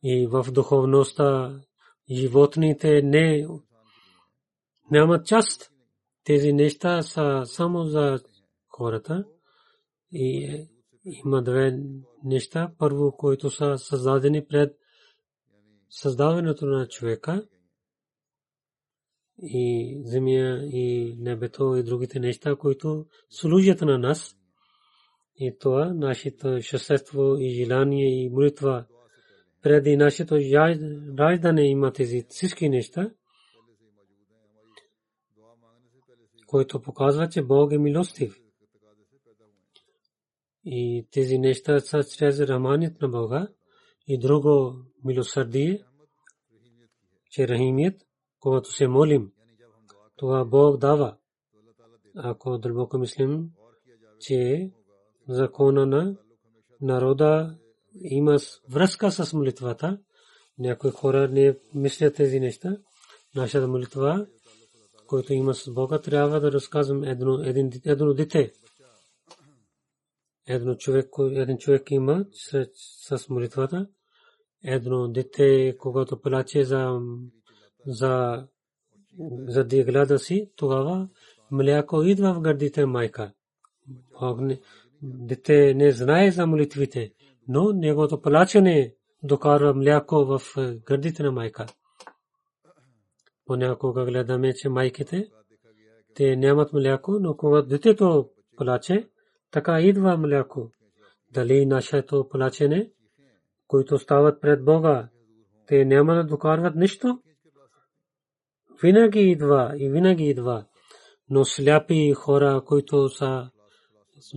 И 0.03 0.27
в 0.27 0.45
духовността 0.51 1.59
животните 2.11 3.01
не 3.01 3.47
нямат 4.91 5.25
част. 5.25 5.71
Тези 6.23 6.53
неща 6.53 7.01
са 7.01 7.41
само 7.45 7.83
за 7.83 8.19
хората. 8.69 9.25
И 10.11 10.57
има 11.25 11.43
две 11.43 11.79
неща. 12.23 12.71
Първо, 12.77 13.11
които 13.17 13.49
са 13.49 13.77
създадени 13.77 14.45
пред 14.45 14.77
създаването 15.89 16.65
на 16.65 16.87
човека 16.87 17.47
и 19.41 19.97
земя 20.03 20.59
и 20.63 21.15
небето 21.19 21.75
и 21.75 21.83
другите 21.83 22.19
неща, 22.19 22.55
които 22.55 23.05
служат 23.29 23.81
на 23.81 23.97
нас. 23.97 24.38
И 25.39 25.57
това 25.59 25.93
нашето 25.93 26.61
щастество 26.61 27.35
и 27.39 27.49
желание 27.49 28.23
и 28.23 28.29
молитва 28.29 28.85
преди 29.61 29.97
нашето 29.97 30.35
раждане 31.19 31.69
има 31.69 31.93
тези 31.93 32.25
всички 32.29 32.69
неща, 32.69 33.11
които 36.47 36.81
показва, 36.81 37.29
че 37.29 37.41
Бог 37.41 37.71
е 37.71 37.77
милостив. 37.77 38.41
И 40.65 41.07
тези 41.11 41.38
неща 41.38 41.79
са 41.79 42.03
чрез 42.17 42.39
раманит 42.39 43.01
на 43.01 43.09
Бога 43.09 43.47
и 44.07 44.19
друго 44.19 44.75
милосърдие, 45.03 45.83
че 47.29 47.47
рахимият, 47.47 48.06
когато 48.47 48.71
се 48.71 48.87
молим, 48.87 49.31
това 50.15 50.45
Бог 50.45 50.77
дава. 50.77 51.17
Ако 52.15 52.57
дълбоко 52.57 52.97
мислим, 52.97 53.49
че 54.19 54.71
закона 55.29 55.85
на 55.85 56.17
народа 56.81 57.57
има 58.01 58.37
връзка 58.69 59.11
с 59.11 59.33
молитвата, 59.33 59.99
някои 60.59 60.91
хора 60.91 61.27
не 61.27 61.57
мислят 61.73 62.15
тези 62.15 62.39
неща. 62.39 62.77
Нашата 63.35 63.67
молитва, 63.67 64.27
който 65.07 65.33
има 65.33 65.53
с 65.53 65.73
Бога, 65.73 66.01
трябва 66.01 66.39
да 66.39 66.51
разказвам 66.51 67.03
едно, 67.03 67.39
един, 67.43 67.71
едно 67.85 68.13
дете. 68.13 68.53
Едно 70.47 70.75
човек, 70.75 71.09
един 71.19 71.57
човек 71.57 71.91
има 71.91 72.25
с, 72.31 72.67
с 73.17 73.29
молитвата. 73.29 73.87
Едно 74.63 75.07
дете, 75.07 75.77
когато 75.77 76.21
плаче 76.21 76.63
за, 76.63 76.99
за, 77.88 78.47
за 79.47 79.63
глада 79.63 80.19
си, 80.19 80.51
тогава 80.55 81.09
мляко 81.51 82.03
идва 82.03 82.33
в 82.33 82.41
гърдите 82.41 82.85
майка. 82.85 83.31
Дете 85.01 85.73
не 85.73 85.91
знае 85.91 86.31
за 86.31 86.47
молитвите, 86.47 87.11
но 87.47 87.73
неговото 87.73 88.21
плачене 88.21 88.93
докарва 89.23 89.73
мляко 89.73 90.25
в 90.25 90.41
гърдите 90.85 91.23
на 91.23 91.31
майка. 91.31 91.65
Понякога 93.45 94.05
гледаме, 94.05 94.53
че 94.53 94.69
майките, 94.69 95.29
те 96.15 96.35
нямат 96.35 96.73
мляко, 96.73 97.19
но 97.19 97.38
когато 97.38 97.67
детето 97.67 98.29
плаче, 98.57 99.09
така 99.51 99.81
идва 99.81 100.17
мляко. 100.17 100.71
Дали 101.33 101.65
нашето 101.65 102.29
плачене, 102.29 102.91
които 103.67 103.99
стават 103.99 104.41
пред 104.41 104.65
Бога, 104.65 105.09
те 105.67 105.85
няма 105.85 106.15
да 106.15 106.23
докарват 106.23 106.75
нищо? 106.75 107.19
Винаги 108.82 109.19
идва 109.19 109.73
и 109.78 109.89
винаги 109.89 110.23
идва. 110.23 110.65
Но 111.30 111.45
сляпи 111.45 112.13
хора, 112.13 112.61
които 112.65 113.09
са 113.09 113.49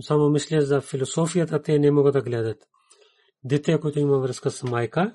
само 0.01 0.29
мислят 0.29 0.67
за 0.67 0.81
философията, 0.81 1.61
те 1.61 1.79
не 1.79 1.91
могат 1.91 2.13
да 2.13 2.21
гледат. 2.21 2.57
Дете, 3.43 3.79
което 3.79 3.99
има 3.99 4.19
връзка 4.19 4.51
с 4.51 4.63
майка, 4.63 5.13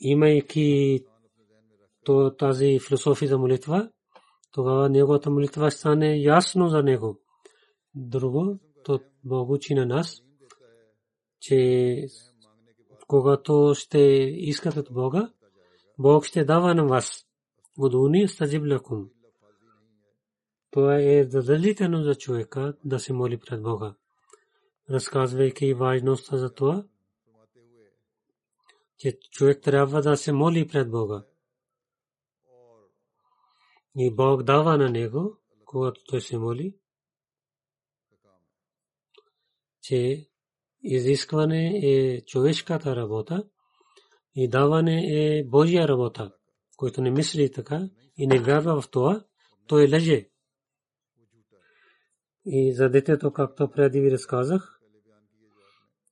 имайки 0.00 1.00
тази 2.38 2.78
философия 2.78 3.28
за 3.28 3.38
молитва, 3.38 3.90
тогава 4.52 4.88
неговата 4.88 5.30
молитва 5.30 5.70
стане 5.70 6.16
ясно 6.16 6.68
за 6.68 6.82
него. 6.82 7.20
Друго, 7.94 8.58
то 8.84 9.00
Бог 9.24 9.50
учи 9.50 9.74
на 9.74 9.86
нас, 9.86 10.22
че 11.40 12.06
когато 13.06 13.72
ще 13.74 13.98
искат 14.36 14.76
от 14.76 14.88
Бога, 14.92 15.32
Бог 15.98 16.24
ще 16.24 16.44
дава 16.44 16.74
на 16.74 16.84
вас. 16.84 17.26
Удуни 17.78 18.28
стаджиб 18.28 18.62
лакум. 18.70 19.10
Това 20.70 20.96
е 21.00 21.24
задължително 21.24 22.02
за 22.02 22.14
човека 22.14 22.76
да 22.84 22.98
се 22.98 23.12
моли 23.12 23.38
пред 23.38 23.62
Бога. 23.62 23.94
Разказвайки 24.90 25.74
важността 25.74 26.36
за 26.36 26.54
това, 26.54 26.84
че 28.98 29.18
човек 29.30 29.62
трябва 29.62 30.02
да 30.02 30.16
се 30.16 30.32
моли 30.32 30.68
пред 30.68 30.90
Бога. 30.90 31.24
И 33.96 34.14
Бог 34.14 34.42
дава 34.42 34.76
на 34.76 34.90
него, 34.90 35.38
когато 35.64 36.04
той 36.04 36.20
се 36.20 36.38
моли, 36.38 36.78
че 39.82 40.28
изискване 40.82 41.80
е 41.82 42.24
човешката 42.24 42.96
работа 42.96 43.48
и 44.34 44.48
даване 44.48 45.04
е 45.06 45.44
Божия 45.44 45.88
работа, 45.88 46.32
който 46.76 47.00
не 47.02 47.10
мисли 47.10 47.52
така 47.52 47.88
и 48.16 48.26
не 48.26 48.40
вярва 48.40 48.80
в 48.82 48.90
това, 48.90 49.24
той 49.66 49.88
лъже. 49.92 50.28
И 52.46 52.74
за 52.74 52.88
детето, 52.88 53.32
както 53.32 53.70
преди 53.70 54.00
ви 54.00 54.10
разказах, 54.10 54.80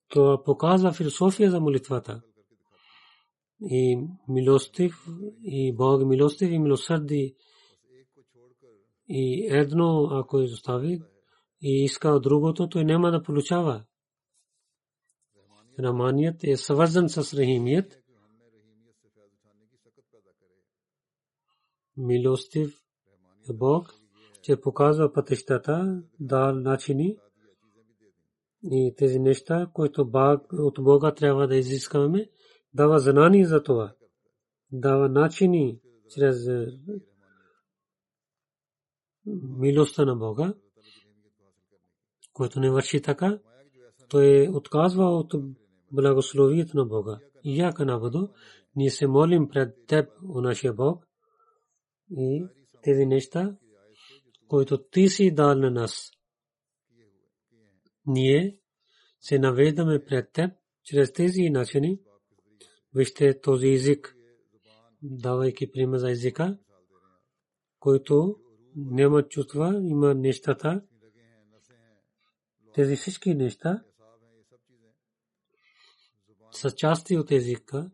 това 0.09 0.43
показва 0.45 0.93
философия 0.93 1.51
за 1.51 1.61
молитвата. 1.61 2.23
И 3.61 3.99
милостив, 4.29 5.07
и 5.43 5.75
Бог 5.77 6.07
милостив 6.07 6.51
и 6.51 6.59
милосърди. 6.59 7.37
И 9.09 9.47
едно, 9.51 10.09
ако 10.13 10.41
изостави 10.41 11.03
и 11.63 11.85
иска 11.85 12.21
другото, 12.21 12.69
той 12.69 12.85
няма 12.85 13.11
да 13.11 13.23
получава. 13.23 13.85
Раманият 15.79 16.45
е 16.45 16.57
свързан 16.57 17.09
с 17.09 17.35
рахимият. 17.35 18.02
Милостив 21.97 22.75
е 23.51 23.53
Бог 23.53 24.03
че 24.43 24.61
показва 24.61 25.13
пътищата, 25.13 26.03
да 26.21 26.53
начини 26.53 27.17
и 28.65 28.95
тези 28.97 29.19
неща, 29.19 29.71
които 29.73 30.11
от 30.53 30.75
Бога 30.81 31.15
трябва 31.15 31.49
да 31.49 31.57
изискаме, 31.57 32.31
дава 32.75 32.99
знание 32.99 33.47
за 33.47 33.63
това. 33.63 33.95
Дава 34.73 35.09
начини 35.09 35.81
чрез 36.09 36.47
е, 36.47 36.67
милостта 39.59 40.05
на 40.05 40.17
Бога, 40.17 40.55
който 42.33 42.61
не 42.61 42.71
върши 42.71 43.03
така, 43.03 43.39
той 44.09 44.49
отказва 44.49 45.05
от 45.05 45.35
благословието 45.93 46.77
на 46.77 46.85
Бога. 46.85 47.19
И 47.45 47.59
яка 47.59 47.85
набудо, 47.85 48.29
ние 48.77 48.91
се 48.91 49.07
молим 49.07 49.49
пред 49.49 49.87
Теб, 49.87 50.09
о 50.29 50.41
нашия 50.41 50.73
Бог, 50.73 51.05
и 52.11 52.47
тези 52.83 53.07
неща 53.07 53.57
който 54.53 54.89
ти 54.89 55.09
си 55.09 55.31
дал 55.31 55.55
на 55.55 55.71
нас. 55.71 56.11
Ние 58.07 58.59
се 59.21 59.39
навеждаме 59.39 60.05
пред 60.05 60.33
теб 60.33 60.51
чрез 60.85 61.13
тези 61.13 61.51
начини. 61.51 62.01
Вижте 62.95 63.41
този 63.41 63.69
език, 63.69 64.17
давайки 65.03 65.73
пример 65.73 65.99
за 65.99 66.11
езика, 66.11 66.59
който 67.79 68.37
няма 68.77 69.29
чувства, 69.29 69.81
има 69.85 70.15
нещата. 70.15 70.83
Тези 72.75 72.97
всички 72.97 73.35
неща 73.35 73.85
са 76.51 76.71
части 76.71 77.17
от 77.17 77.31
езика. 77.31 77.91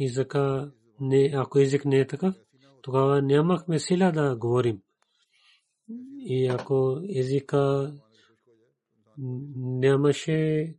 Езика, 0.00 0.72
не, 1.00 1.32
ако 1.34 1.58
език 1.58 1.84
не 1.84 1.98
е 1.98 2.06
такъв, 2.06 2.34
тогава 2.82 3.22
нямахме 3.22 3.78
сила 3.78 4.12
да 4.12 4.36
говорим. 4.36 4.82
И 6.18 6.46
ако 6.46 7.00
езика 7.08 7.92
нямаше, 9.56 10.74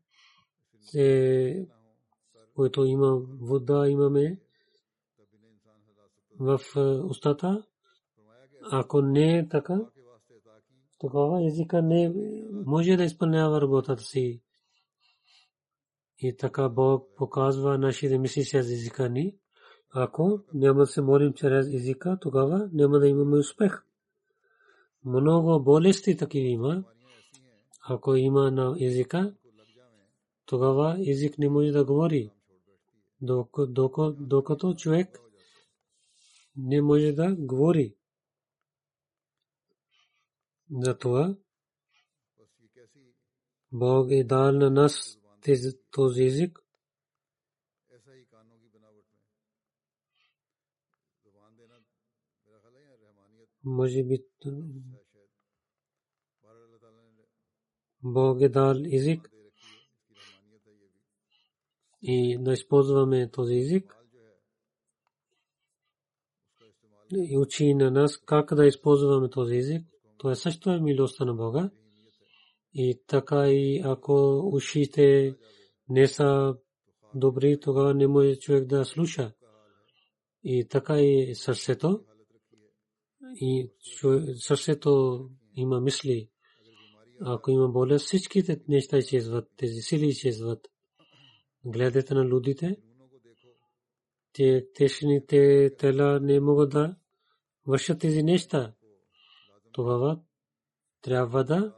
който 2.56 2.86
има 2.86 3.22
вода, 3.42 3.88
имаме 3.90 4.40
в 6.40 6.60
устата, 7.10 7.66
ако 8.72 9.02
не 9.02 9.38
е 9.38 9.50
така, 9.50 9.80
тогава 11.00 11.48
езика 11.48 11.82
не 11.82 12.14
може 12.66 12.98
да 12.98 13.04
изпълнява 13.04 13.62
работата 13.62 14.04
си. 14.04 14.42
И 16.18 16.38
така 16.38 16.70
Бог 16.70 17.10
показва 17.16 17.78
нашите 17.78 18.18
мисли 18.18 18.44
с 18.44 18.54
езика 18.54 19.10
ни. 19.10 19.36
Ако 19.98 20.40
няма 20.54 20.80
да 20.80 20.88
се 20.88 21.02
молим 21.02 21.34
чрез 21.34 21.68
езика, 21.74 22.18
тогава 22.22 22.70
няма 22.74 23.00
да 23.00 23.08
имаме 23.08 23.38
успех. 23.38 23.84
Много 25.06 25.64
болести 25.64 26.18
такива 26.18 26.48
има. 26.48 26.84
Ако 27.88 28.16
има 28.16 28.52
на 28.52 28.76
езика, 28.80 29.36
тогава 30.46 30.98
език 31.10 31.38
не 31.38 31.50
може 31.50 31.72
да 31.72 31.86
говори. 31.86 32.32
Докато 34.20 34.76
човек 34.78 35.20
не 36.58 36.82
може 36.82 37.12
да 37.12 37.36
говори. 37.36 37.96
Затова 40.72 41.36
Бог 43.72 44.12
е 44.12 44.24
дал 44.24 44.52
на 44.52 44.70
нас 44.70 45.20
този 45.92 46.24
език, 46.24 46.65
може 53.66 54.04
би 54.04 54.24
Бог 58.04 58.42
е 58.42 58.50
дал 58.50 58.76
език 58.92 59.32
и 62.02 62.38
да 62.40 62.54
използваме 62.54 63.32
този 63.32 63.56
език 63.56 63.96
и 67.12 67.38
учи 67.38 67.74
на 67.74 67.92
нас 67.92 68.18
как 68.18 68.56
да 68.56 68.66
използваме 68.66 69.30
този 69.30 69.56
език. 69.56 69.88
Това 70.18 70.32
е 70.32 70.36
също 70.36 70.70
е 70.70 70.80
милостта 70.80 71.26
на 71.26 71.34
Бога. 71.34 71.70
И 72.74 73.02
така 73.08 73.50
и 73.50 73.82
ако 73.86 74.42
ушите 74.54 75.36
не 75.90 76.08
са 76.08 76.56
добри, 77.16 77.60
тогава 77.60 77.94
не 77.94 78.08
може 78.08 78.36
човек 78.36 78.66
да 78.66 78.86
слуша. 78.86 79.34
И 80.44 80.68
така 80.68 81.02
и 81.02 81.36
сърцето. 81.36 82.04
И 83.36 83.72
сърцето 84.36 85.20
има 85.56 85.82
мисли. 85.82 86.30
Ако 87.22 87.52
има 87.52 87.68
болест, 87.68 88.06
всичките 88.06 88.62
неща 88.68 88.98
изчезват, 88.98 89.48
тези 89.58 89.82
сили 89.82 90.08
изчезват. 90.08 90.68
Гледате 91.66 92.14
на 92.14 92.26
людите, 92.26 92.78
те 94.34 94.68
тешните 94.74 95.72
тела 95.78 96.20
не 96.20 96.40
могат 96.40 96.70
да 96.70 96.96
вършат 97.68 98.00
тези 98.00 98.24
неща. 98.24 98.74
Тогава 99.72 100.20
трябва 101.02 101.44
да 101.44 101.76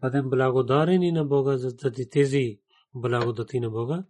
бъдем 0.00 0.30
благодарени 0.30 1.12
на 1.12 1.24
Бога 1.24 1.56
за 1.56 1.76
тези 2.10 2.60
благодати 2.94 3.60
на 3.60 3.70
Бога. 3.70 4.04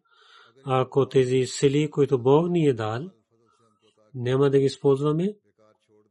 Ако 0.64 1.08
тези 1.08 1.46
сили, 1.46 1.90
които 1.90 2.22
Бог 2.22 2.50
ни 2.50 2.66
е 2.66 2.74
дал, 2.74 3.10
няма 4.14 4.50
да 4.50 4.58
ги 4.58 4.64
използваме, 4.64 5.36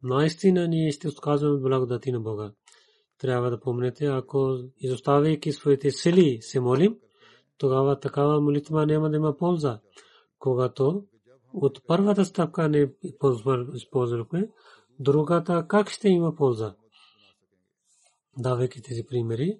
наистина 0.05 0.67
ние 0.67 0.91
ще 0.91 1.07
отказваме 1.07 1.59
благодати 1.59 2.11
на 2.11 2.19
Бога. 2.19 2.51
Трябва 3.19 3.49
да 3.49 3.59
помните, 3.59 4.05
ако 4.05 4.57
изоставяйки 4.77 5.51
своите 5.51 5.91
сили 5.91 6.37
се 6.41 6.59
молим, 6.59 6.97
тогава 7.57 7.99
такава 7.99 8.41
молитва 8.41 8.85
няма 8.85 9.09
да 9.09 9.15
има 9.15 9.37
полза. 9.37 9.79
Когато 10.39 11.03
от 11.53 11.81
първата 11.87 12.25
стъпка 12.25 12.69
не 12.69 12.91
използвахме, 13.73 14.49
другата 14.99 15.65
как 15.67 15.89
ще 15.89 16.09
има 16.09 16.35
полза? 16.35 16.75
Давайки 18.37 18.81
тези 18.81 19.05
примери, 19.05 19.59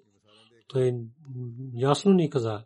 той 0.68 1.00
ясно 1.74 2.12
ни 2.12 2.30
каза, 2.30 2.64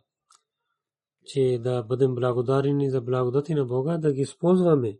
че 1.25 1.59
да 1.63 1.83
бъдем 1.83 2.15
благодарени 2.15 2.89
за 2.89 3.01
благодати 3.01 3.53
на 3.53 3.65
Бога, 3.65 3.97
да 3.97 4.13
ги 4.13 4.21
използваме. 4.21 4.97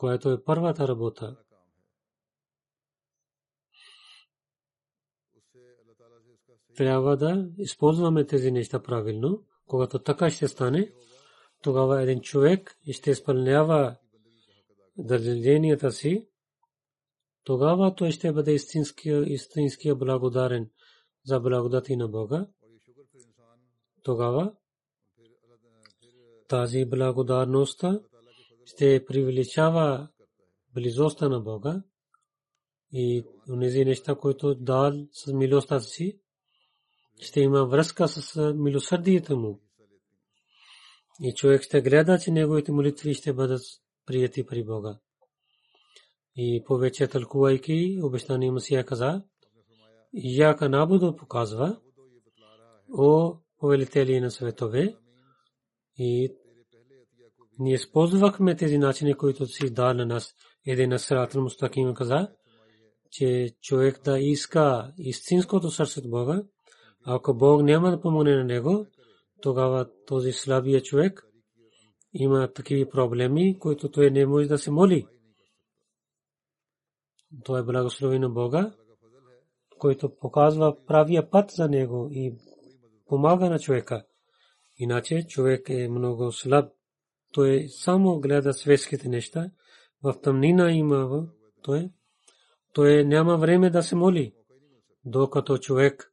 Което 0.00 0.30
е 0.30 0.44
първата 0.44 0.88
работа. 0.88 1.36
Трябва 6.76 7.16
да 7.16 7.48
използваме 7.58 8.26
тези 8.26 8.52
неща 8.52 8.82
правилно. 8.82 9.44
Когато 9.66 9.98
така 9.98 10.30
ще 10.30 10.48
стане, 10.48 10.92
тогава 11.62 12.02
един 12.02 12.20
човек 12.20 12.78
ще 12.92 13.10
изпълнява 13.10 13.96
държенията 14.98 15.92
си, 15.92 16.28
тогава 17.44 17.94
той 17.94 18.10
ще 18.10 18.32
бъде 18.32 18.52
истинския, 18.52 19.32
истинския 19.32 19.96
благодарен 19.96 20.70
за 21.24 21.40
благодати 21.40 21.96
на 21.96 22.08
Бога. 22.08 22.46
Тогава 24.02 24.52
тази 26.48 26.84
благодарност 26.84 27.84
ще 28.64 29.04
привличава 29.04 30.08
близостта 30.74 31.28
на 31.28 31.40
Бога 31.40 31.82
и 32.92 33.24
тези 33.60 33.84
неща, 33.84 34.14
които 34.14 34.54
дал 34.54 34.92
с 35.12 35.32
милостта 35.32 35.80
си, 35.80 36.20
ще 37.20 37.40
има 37.40 37.64
връзка 37.64 38.08
с 38.08 38.52
милосърдието 38.56 39.36
му. 39.36 39.60
И 41.22 41.34
човек 41.34 41.62
ще 41.62 41.80
гледа, 41.80 42.18
че 42.18 42.30
неговите 42.30 42.72
молитви 42.72 43.14
ще 43.14 43.32
бъдат 43.32 43.62
прияти 44.06 44.46
при 44.46 44.64
Бога. 44.64 44.98
И 46.36 46.64
повече 46.66 47.08
тълкувайки 47.08 48.00
обещание 48.02 48.50
Масия 48.50 48.84
каза, 48.84 49.22
Яка 50.12 50.68
Набудо 50.68 51.16
показва, 51.16 51.80
о 52.98 53.36
повелители 53.58 54.20
на 54.20 54.30
светове, 54.30 54.96
и 55.98 56.36
ние 57.60 57.74
използвахме 57.74 58.56
тези 58.56 58.78
начини, 58.78 59.14
които 59.14 59.46
си 59.46 59.70
дал 59.70 59.94
на 59.94 60.06
нас. 60.06 60.34
Един 60.66 60.92
Асрател 60.92 61.42
Мустаким 61.42 61.94
каза, 61.94 62.28
че 63.10 63.50
човек 63.62 64.00
да 64.04 64.18
иска 64.18 64.92
истинското 64.98 65.70
сърце 65.70 66.00
от 66.00 66.10
Бога, 66.10 66.42
ако 67.06 67.34
Бог 67.34 67.62
няма 67.62 67.90
да 67.90 68.00
помогне 68.00 68.36
на 68.36 68.44
него, 68.44 68.86
тогава 69.42 69.90
този 70.06 70.32
слабия 70.32 70.82
човек 70.82 71.26
има 72.12 72.52
такива 72.52 72.90
проблеми, 72.90 73.58
които 73.58 73.90
той 73.90 74.10
не 74.10 74.26
може 74.26 74.48
да 74.48 74.58
се 74.58 74.70
моли. 74.70 75.06
Той 77.44 77.60
е 77.60 77.64
благословен 77.64 78.20
на 78.20 78.30
Бога, 78.30 78.72
който 79.78 80.16
показва 80.16 80.84
правия 80.86 81.30
път 81.30 81.50
за 81.50 81.68
него 81.68 82.08
и 82.12 82.34
помага 83.06 83.50
на 83.50 83.58
човека. 83.58 84.04
Иначе 84.76 85.26
човек 85.28 85.68
е 85.68 85.88
много 85.88 86.32
слаб. 86.32 86.72
Той 87.32 87.66
само 87.68 88.20
гледа 88.20 88.52
светските 88.52 89.08
неща. 89.08 89.50
В 90.02 90.20
тъмнина 90.22 90.72
има 90.72 91.26
той. 91.62 91.90
Той 92.72 93.04
няма 93.04 93.36
време 93.36 93.70
да 93.70 93.82
се 93.82 93.96
моли. 93.96 94.34
Докато 95.04 95.58
човек 95.58 96.10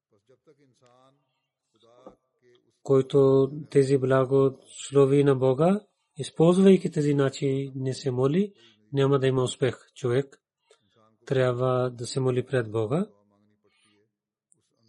който 2.87 3.51
тези 3.69 3.97
благослови 3.97 5.23
на 5.23 5.35
Бога, 5.35 5.81
използвайки 6.17 6.91
тези 6.91 7.13
начини 7.13 7.71
не 7.75 7.93
се 7.93 8.11
моли, 8.11 8.53
няма 8.93 9.19
да 9.19 9.27
има 9.27 9.43
успех. 9.43 9.77
Човек 9.95 10.41
трябва 11.25 11.89
да 11.89 12.05
се 12.05 12.19
моли 12.19 12.45
пред 12.45 12.71
Бога, 12.71 13.07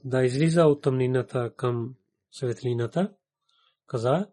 да 0.05 0.25
излиза 0.25 0.67
от 0.67 0.83
тъмнината 0.83 1.53
към 1.57 1.95
светлината. 2.31 3.13
Каза 3.87 4.27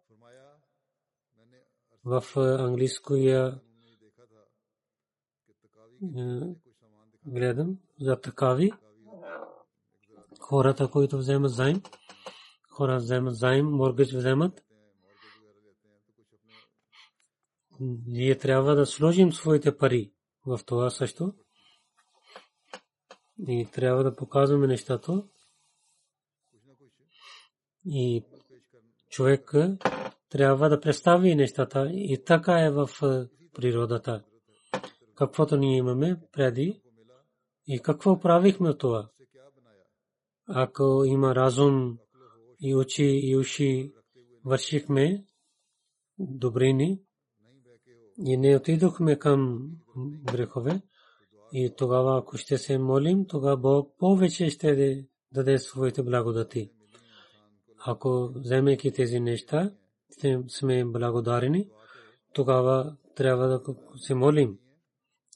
в 2.05 2.23
английския 2.37 3.61
гледам 7.25 7.77
за 7.99 8.21
такави 8.21 8.71
хората, 10.39 10.91
които 10.91 11.17
вземат 11.17 11.51
заем, 11.51 11.81
хора 12.69 12.97
вземат 12.97 13.35
заем, 13.35 13.65
моргич 13.65 14.13
вземат. 14.13 14.63
Ние 18.07 18.37
трябва 18.37 18.75
да 18.75 18.85
сложим 18.85 19.33
своите 19.33 19.77
пари 19.77 20.11
в 20.45 20.59
това 20.65 20.89
също. 20.89 21.33
И 23.47 23.67
трябва 23.73 24.03
да 24.03 24.15
показваме 24.15 24.67
нещата. 24.67 25.23
И 27.85 28.23
човек 29.09 29.53
трябва 30.29 30.69
да 30.69 30.79
представи 30.79 31.35
нещата. 31.35 31.89
И 31.93 32.23
така 32.25 32.59
е 32.59 32.71
в 32.71 32.89
природата. 33.53 34.23
Каквото 35.15 35.57
ние 35.57 35.77
имаме 35.77 36.21
преди 36.31 36.81
и 37.67 37.79
какво 37.79 38.19
правихме 38.19 38.69
от 38.69 38.79
това. 38.79 39.09
Ако 40.47 41.03
има 41.05 41.35
разум 41.35 41.97
и 42.59 42.75
очи 42.75 43.19
и 43.23 43.37
уши 43.37 43.93
вършихме 44.45 45.25
добрини 46.19 47.01
и 48.25 48.37
не 48.37 48.55
отидохме 48.55 49.19
към 49.19 49.69
грехове. 50.23 50.81
И 51.53 51.73
тогава, 51.77 52.19
ако 52.19 52.37
ще 52.37 52.57
се 52.57 52.77
молим, 52.77 53.25
тогава 53.27 53.57
Бог 53.57 53.93
повече 53.99 54.49
ще 54.49 55.05
даде 55.31 55.57
своите 55.57 56.03
благодати. 56.03 56.71
Ако 57.85 58.31
вземайки 58.35 58.91
тези 58.91 59.19
неща, 59.19 59.71
сме 60.47 60.85
благодарени, 60.85 61.69
тогава 62.33 62.95
трябва 63.15 63.47
да 63.47 63.61
се 63.97 64.15
молим. 64.15 64.57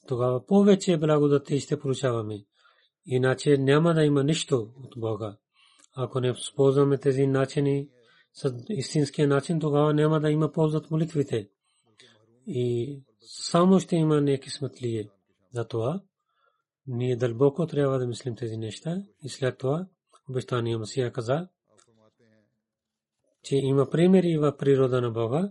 Тогава 0.08 0.46
повече 0.46 0.96
благодати 0.96 1.60
ще 1.60 1.80
получаваме. 1.80 2.44
Иначе 3.06 3.58
няма 3.58 3.94
да 3.94 4.04
има 4.04 4.24
нищо 4.24 4.72
от 4.84 4.94
Бога. 4.96 5.36
Ако 5.96 6.20
не 6.20 6.30
използваме 6.30 6.98
тези 6.98 7.26
начини 7.26 7.88
с 8.32 8.54
истинския 8.68 9.28
начин, 9.28 9.60
тогава 9.60 9.94
няма 9.94 10.20
да 10.20 10.30
има 10.30 10.52
полза 10.52 10.78
от 10.78 10.90
молитвите. 10.90 11.48
И 12.46 12.98
само 13.20 13.80
ще 13.80 13.96
има 13.96 14.20
неки 14.20 14.50
смътлие. 14.50 15.08
Затова 15.54 16.02
ние 16.86 17.16
дълбоко 17.16 17.66
трябва 17.66 17.98
да 17.98 18.06
мислим 18.06 18.36
тези 18.36 18.56
неща. 18.56 19.02
И 19.24 19.28
след 19.28 19.58
това 19.58 19.86
обещания 20.28 20.78
Масия 20.78 21.12
каза, 21.12 21.48
че 23.42 23.56
има 23.56 23.90
примери 23.90 24.38
в 24.38 24.56
природа 24.56 25.00
на 25.00 25.10
Бога, 25.10 25.50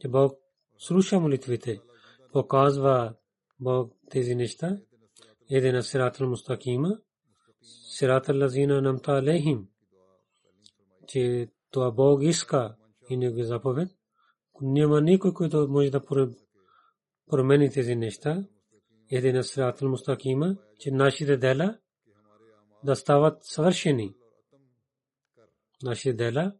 че 0.00 0.08
Бог 0.08 0.38
слуша 0.78 1.20
молитвите, 1.20 1.80
показва 2.32 3.14
Бог 3.60 3.92
тези 4.10 4.34
неща. 4.34 4.78
Един 5.50 5.82
сирател 5.82 6.28
мустакима, 6.28 6.98
сирател 7.88 8.38
лазина 8.38 8.80
намта 8.82 9.12
алейхим, 9.12 9.68
че 11.08 11.48
това 11.70 11.90
Бог 11.90 12.22
иска 12.22 12.76
и 13.10 13.16
негови 13.16 13.44
заповед. 13.44 13.88
Няма 14.60 15.00
никой, 15.00 15.34
който 15.34 15.68
може 15.70 15.90
да 15.90 16.02
промени 17.30 17.70
тези 17.70 17.96
неща. 17.96 18.44
Един 19.10 19.42
сирател 19.42 19.88
мустакима, 19.88 20.56
че 20.78 20.90
нашите 20.90 21.36
дела 21.36 21.78
да 22.84 22.96
стават 22.96 23.44
съвършени. 23.44 24.14
нашите 25.82 26.12
дела 26.12 26.52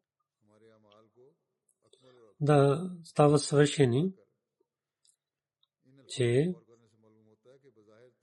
да 2.42 2.90
стават 3.04 3.42
съвършени, 3.42 4.12
че 6.08 6.54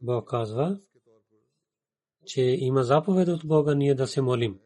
Бог 0.02 0.30
казва, 0.30 0.80
че 2.26 2.42
има 2.42 2.84
заповед 2.84 3.28
от 3.28 3.48
Бога 3.48 3.76
ние 3.76 3.96
да 3.96 4.08
се 4.08 4.22
молим. 4.22 4.60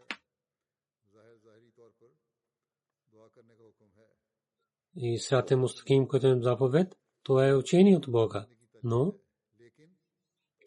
И 4.96 5.20
срате 5.20 5.56
мустаким, 5.56 6.08
който 6.08 6.28
е 6.28 6.40
заповед, 6.42 6.96
това 7.24 7.48
е 7.48 7.56
учение 7.56 7.98
от 7.98 8.12
Бога. 8.12 8.48
Но 8.84 9.16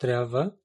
трябва 0.00 0.56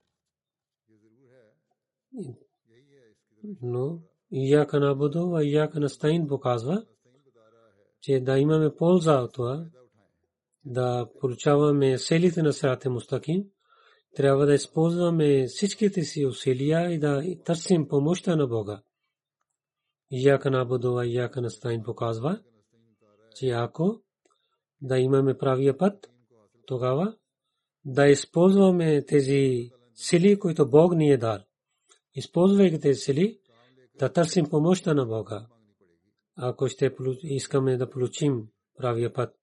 но 3.62 4.00
Ияка 4.32 4.80
набуду, 4.80 5.36
а 5.36 5.44
Ияка 5.44 5.80
настаин 5.80 6.28
показва, 6.28 6.86
че 8.02 8.20
да 8.20 8.38
имаме 8.38 8.76
полза 8.76 9.20
от 9.20 9.34
това, 9.34 9.66
да 10.66 11.08
получаваме 11.20 11.98
селите 11.98 12.42
на 12.42 12.54
срате 12.54 12.90
мустаким, 12.90 13.44
трябва 14.16 14.46
да 14.46 14.54
използваме 14.54 15.46
всичките 15.48 16.04
си 16.04 16.26
усилия 16.26 16.92
и 16.92 17.00
да 17.00 17.24
търсим 17.46 17.88
помощта 17.88 18.36
на 18.36 18.48
Бога. 18.48 18.82
Ияка 20.12 20.52
набуду, 20.52 20.98
а 20.98 21.06
Ияка 21.06 21.42
настаин 21.42 21.84
показва, 21.84 22.42
че 23.36 23.50
ако 23.50 24.02
да 24.82 25.00
имаме 25.00 25.38
правия 25.38 25.78
път, 25.78 26.12
тогава 26.66 27.16
да 27.86 28.08
използваме 28.08 29.06
тези 29.06 29.70
сили, 29.96 30.40
които 30.40 30.70
Бог 30.70 30.96
ни 30.96 31.12
е 31.12 31.18
дал. 31.18 31.40
Използвайки 32.16 32.80
тези 32.80 33.00
сили, 33.00 33.40
да 34.00 34.14
търсим 34.14 34.50
помощта 34.50 34.94
на 34.94 35.06
Бога. 35.06 35.48
Ако 36.44 36.68
ще 36.68 36.96
искаме 37.24 37.78
да 37.78 37.90
получим 37.90 38.48
правия 38.78 39.14
път, 39.14 39.36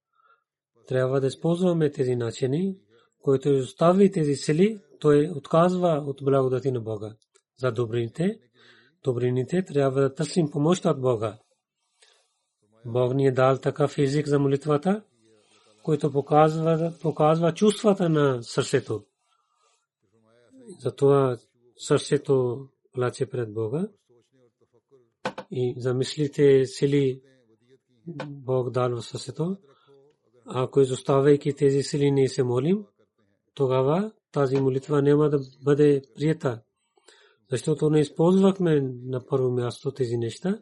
трябва 0.87 1.21
да 1.21 1.27
използваме 1.27 1.91
тези 1.91 2.17
начини, 2.17 2.77
които 3.23 3.51
остави 3.51 4.11
тези 4.11 4.35
сили, 4.35 4.81
той 5.01 5.31
отказва 5.37 6.05
от 6.07 6.25
благодати 6.25 6.71
на 6.71 6.81
Бога. 6.81 7.15
За 7.59 7.73
добрините, 7.73 8.39
добрините 9.05 9.65
трябва 9.65 10.01
да 10.01 10.15
търсим 10.15 10.51
помощта 10.51 10.91
от 10.91 11.01
Бога. 11.01 11.39
Бог 12.85 13.15
ни 13.15 13.27
е 13.27 13.33
дал 13.33 13.59
такъв 13.59 13.99
език 13.99 14.29
за 14.29 14.39
молитвата, 14.39 15.03
който 15.83 16.13
показва, 16.13 16.95
показва 17.03 17.55
чувствата 17.55 18.09
на 18.09 18.43
сърцето. 18.43 19.05
Затова 20.81 21.39
сърцето 21.77 22.67
плаче 22.93 23.27
пред 23.27 23.53
Бога 23.55 23.89
и 25.51 25.75
за 25.77 25.95
мислите 25.95 26.67
сили 26.67 27.21
Бог 28.27 28.71
дал 28.71 28.97
в 28.97 29.03
сърцето. 29.03 29.57
Ако 30.47 30.81
изоставяйки 30.81 31.53
тези 31.53 31.83
сили 31.83 32.11
не 32.11 32.29
се 32.29 32.43
молим, 32.43 32.85
тогава 33.55 34.13
тази 34.33 34.61
молитва 34.61 35.03
няма 35.03 35.31
да 35.31 35.41
бъде 35.65 36.03
прията. 36.17 36.61
Защото 37.51 37.91
не 37.91 38.01
използвахме 38.01 38.81
на 39.05 39.27
първо 39.27 39.51
място 39.51 39.93
тези 39.93 40.17
неща. 40.17 40.59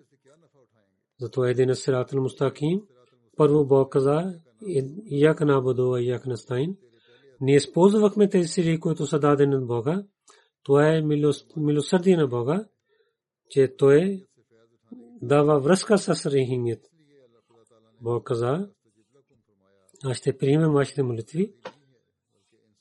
Затова 1.21 1.51
един 1.51 1.75
сират 1.75 2.13
мустаким. 2.13 2.83
Първо 3.37 3.67
Бог 3.67 3.93
каза, 3.93 4.35
Ияка 5.05 5.45
набуду, 5.45 5.93
а 5.93 6.01
Ияка 6.01 6.29
настайн. 6.29 6.77
Ние 7.41 7.57
използвахме 7.57 8.29
тези 8.29 8.49
сили, 8.49 8.81
които 8.81 9.07
са 9.07 9.19
дадени 9.19 9.57
от 9.57 9.67
Бога. 9.67 10.05
Това 10.63 10.89
е 10.89 11.03
милосърдие 11.57 12.17
на 12.17 12.27
Бога, 12.27 12.65
че 13.51 13.77
Той 13.77 14.27
дава 15.23 15.61
връзка 15.61 15.99
с 15.99 16.27
рехимият. 16.27 16.91
Бог 18.01 18.27
каза, 18.27 18.71
аз 20.05 20.17
ще 20.17 20.39
приемем 20.39 20.73
вашите 20.73 21.03
молитви, 21.03 21.55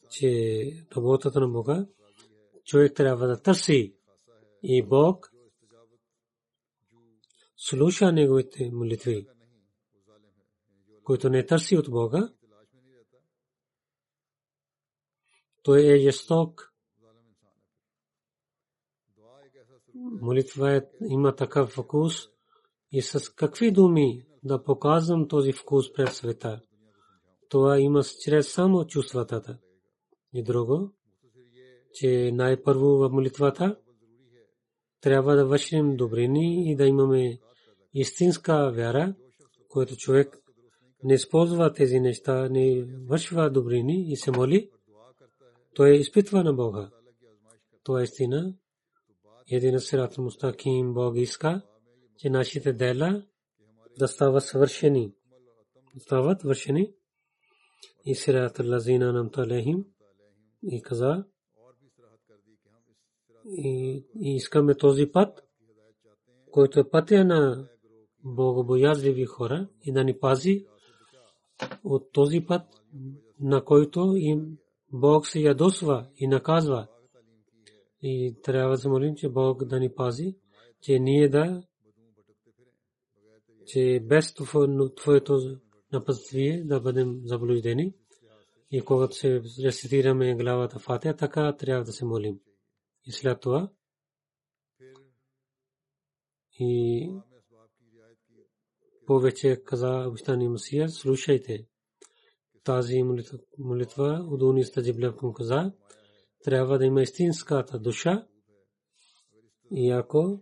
че 0.09 0.87
работата 0.97 1.39
на 1.39 1.47
Бога, 1.47 1.87
човек 2.63 2.95
трябва 2.95 3.27
да 3.27 3.41
търси 3.41 3.95
и 4.63 4.83
Бог 4.83 5.31
слуша 7.57 8.11
неговите 8.11 8.69
молитви, 8.73 9.27
които 11.03 11.29
не 11.29 11.45
търси 11.45 11.77
от 11.77 11.89
Бога, 11.89 12.33
той 15.63 15.93
е 15.93 15.99
жесток. 15.99 16.74
Молитва 20.21 20.75
е, 20.75 20.81
има 21.09 21.35
такъв 21.35 21.69
вкус 21.69 22.13
и 22.91 23.01
с 23.01 23.29
какви 23.29 23.71
думи 23.71 24.25
да 24.43 24.63
показвам 24.63 25.27
този 25.27 25.53
вкус 25.53 25.93
пред 25.93 26.13
света. 26.13 26.61
Това 27.49 27.79
има 27.79 28.01
чрез 28.23 28.53
само 28.53 28.85
чувствата. 28.87 29.57
И 30.33 30.43
друго, 30.43 30.91
че 31.93 32.31
най-първо 32.33 32.85
в 32.85 33.09
молитвата 33.09 33.77
трябва 35.01 35.35
да 35.35 35.45
вършим 35.45 35.95
добрини 35.95 36.71
и 36.71 36.75
да 36.75 36.85
имаме 36.85 37.39
истинска 37.93 38.71
вяра, 38.71 39.15
който 39.69 39.95
човек 39.95 40.37
не 41.03 41.13
използва 41.13 41.73
тези 41.73 41.99
неща, 41.99 42.49
не 42.49 42.85
вършва 43.07 43.49
добрини 43.49 44.11
и 44.11 44.15
се 44.15 44.31
моли, 44.31 44.69
той 45.73 45.95
изпитва 45.95 46.43
на 46.43 46.53
Бога. 46.53 46.89
Това 47.83 48.01
е 48.01 48.03
истина. 48.03 48.53
Един 49.51 49.79
сират 49.79 50.17
мустаким 50.17 50.93
Бог 50.93 51.17
иска, 51.17 51.61
че 52.17 52.29
нашите 52.29 52.73
дела 52.73 53.23
да 53.99 54.07
стават 54.07 54.43
свършени. 54.43 55.13
Стават 55.99 56.43
вършени. 56.43 56.93
И 58.05 58.15
сират 58.15 58.59
лазина 58.59 59.13
нам 59.13 59.31
талехим 59.31 59.85
и 60.63 60.81
каза, 60.81 61.25
и 63.45 64.05
искаме 64.15 64.77
този 64.77 65.11
път, 65.11 65.43
който 66.51 66.79
е 66.79 66.89
пътя 66.89 67.25
на 67.25 67.67
богобоязливи 68.23 69.25
хора 69.25 69.69
и 69.81 69.93
да 69.93 70.03
ни 70.03 70.19
пази 70.19 70.65
от 71.83 72.11
този 72.11 72.45
път, 72.47 72.61
на 73.39 73.63
който 73.65 74.13
им 74.15 74.57
Бог 74.93 75.27
се 75.27 75.39
ядосва 75.39 76.07
и 76.17 76.27
наказва. 76.27 76.87
И 78.07 78.35
трябва 78.43 78.77
да 78.77 78.89
молим, 78.89 79.15
че 79.15 79.29
Бог 79.29 79.65
да 79.65 79.79
ни 79.79 79.93
пази, 79.93 80.35
че 80.81 80.99
ние 80.99 81.29
да, 81.29 81.63
че 83.65 83.99
без 84.03 84.33
Твоето 84.95 85.59
напътствие 85.93 86.63
да 86.63 86.79
бъдем 86.79 87.21
заблуждени. 87.23 87.93
И 88.71 88.81
когато 88.81 89.15
се 89.15 89.41
рецитираме 89.63 90.35
главата 90.35 90.79
Фатия, 90.79 91.15
така 91.15 91.55
трябва 91.55 91.83
да 91.83 91.91
се 91.91 92.05
молим. 92.05 92.39
И 93.05 93.11
след 93.11 93.39
това 93.39 93.71
и 96.59 97.11
повече 99.05 99.61
каза 99.65 100.05
обещани 100.07 100.47
Масия, 100.47 100.89
слушайте 100.89 101.67
тази 102.63 103.03
молитва, 103.57 104.27
удуни 104.29 104.63
стаджиблевком 104.63 105.33
каза, 105.33 105.73
трябва 106.45 106.77
да 106.77 106.85
има 106.85 107.01
истинската 107.01 107.79
душа 107.79 108.25
и 109.71 109.91
ако 109.91 110.39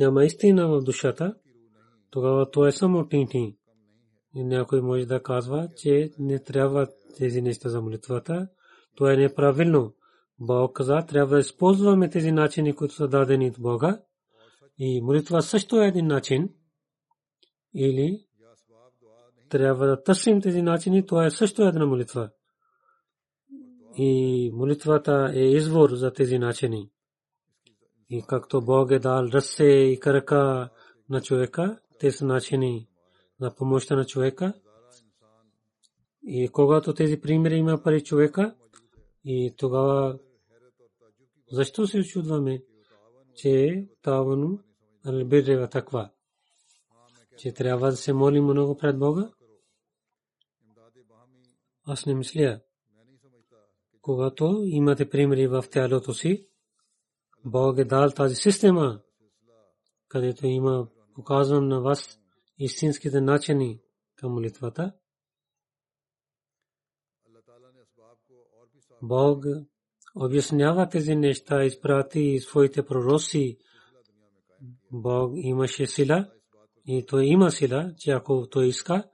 няма 0.00 0.24
истина 0.24 0.68
в 0.68 0.82
душата, 0.82 1.34
тогава 2.10 2.50
то 2.50 2.66
е 2.66 2.72
само 2.72 3.08
тинти. 3.08 3.56
И 4.34 4.44
някой 4.44 4.80
може 4.80 5.06
да 5.06 5.22
казва, 5.22 5.68
че 5.76 6.10
не 6.18 6.42
трябва 6.42 6.88
тези 7.18 7.42
неща 7.42 7.68
за 7.68 7.82
молитвата. 7.82 8.48
Това 8.96 9.12
е 9.12 9.16
неправилно. 9.16 9.94
Бог 10.38 10.76
каза, 10.76 11.04
трябва 11.08 11.34
да 11.34 11.40
използваме 11.40 12.10
тези 12.10 12.32
начини, 12.32 12.74
които 12.74 12.94
са 12.94 13.08
дадени 13.08 13.48
от 13.48 13.60
Бога. 13.60 14.00
И 14.78 15.00
молитва 15.02 15.42
също 15.42 15.82
е 15.82 15.86
един 15.86 16.06
начин. 16.06 16.48
Или 17.74 18.26
трябва 19.48 19.86
да 19.86 20.02
търсим 20.02 20.40
тези 20.40 20.62
начини, 20.62 21.06
това 21.06 21.26
е 21.26 21.30
също 21.30 21.62
една 21.62 21.86
молитва. 21.86 22.30
И 23.98 24.50
молитвата 24.54 25.32
е 25.34 25.40
извор 25.40 25.90
за 25.90 26.12
тези 26.12 26.38
начини. 26.38 26.90
И 28.10 28.22
както 28.28 28.64
Бог 28.64 28.90
е 28.90 28.98
дал 28.98 29.28
ръце 29.32 29.64
и 29.64 30.00
крака 30.00 30.70
на 31.10 31.20
човека, 31.20 31.78
те 31.98 32.12
са 32.12 32.24
начини 32.24 32.88
за 33.40 33.54
помощта 33.54 33.96
на 33.96 34.06
човека. 34.06 34.52
И 36.22 36.48
когато 36.48 36.94
тези 36.94 37.20
примери 37.20 37.54
има 37.54 37.82
пари 37.82 38.04
човека, 38.04 38.54
и 39.24 39.54
тогава 39.56 40.18
защо 41.50 41.86
се 41.86 41.98
очудваме, 41.98 42.62
че 43.34 43.86
тавану 44.02 44.58
албиррева 45.04 45.68
таква, 45.68 46.10
че 47.38 47.52
трябва 47.52 47.90
да 47.90 47.96
се 47.96 48.12
молим 48.12 48.44
много 48.44 48.76
пред 48.76 48.98
Бога? 48.98 49.30
Аз 51.84 52.06
не 52.06 52.14
мисля. 52.14 52.60
Когато 54.06 54.62
имате 54.66 55.10
примери 55.10 55.46
в 55.46 55.64
тялото 55.70 56.14
си, 56.14 56.48
Бог 57.44 57.78
е 57.78 57.84
дал 57.84 58.10
тази 58.10 58.34
система 58.34 59.00
където 60.08 60.46
има 60.46 60.88
показвам 61.14 61.68
на 61.68 61.80
вас 61.80 62.20
истинските 62.58 63.20
начини 63.20 63.80
към 64.16 64.32
молитвата. 64.32 64.92
Бог 69.02 69.44
обяснява 70.14 70.88
тези 70.88 71.16
неща, 71.16 71.64
изпрати 71.64 72.40
своите 72.40 72.86
пророци. 72.86 73.58
Бог 74.92 75.32
имаше 75.36 75.86
сила 75.86 76.30
и 76.86 77.06
той 77.06 77.24
има 77.24 77.50
сила, 77.50 77.94
че 77.98 78.10
ако 78.10 78.48
той 78.48 78.66
иска, 78.66 79.10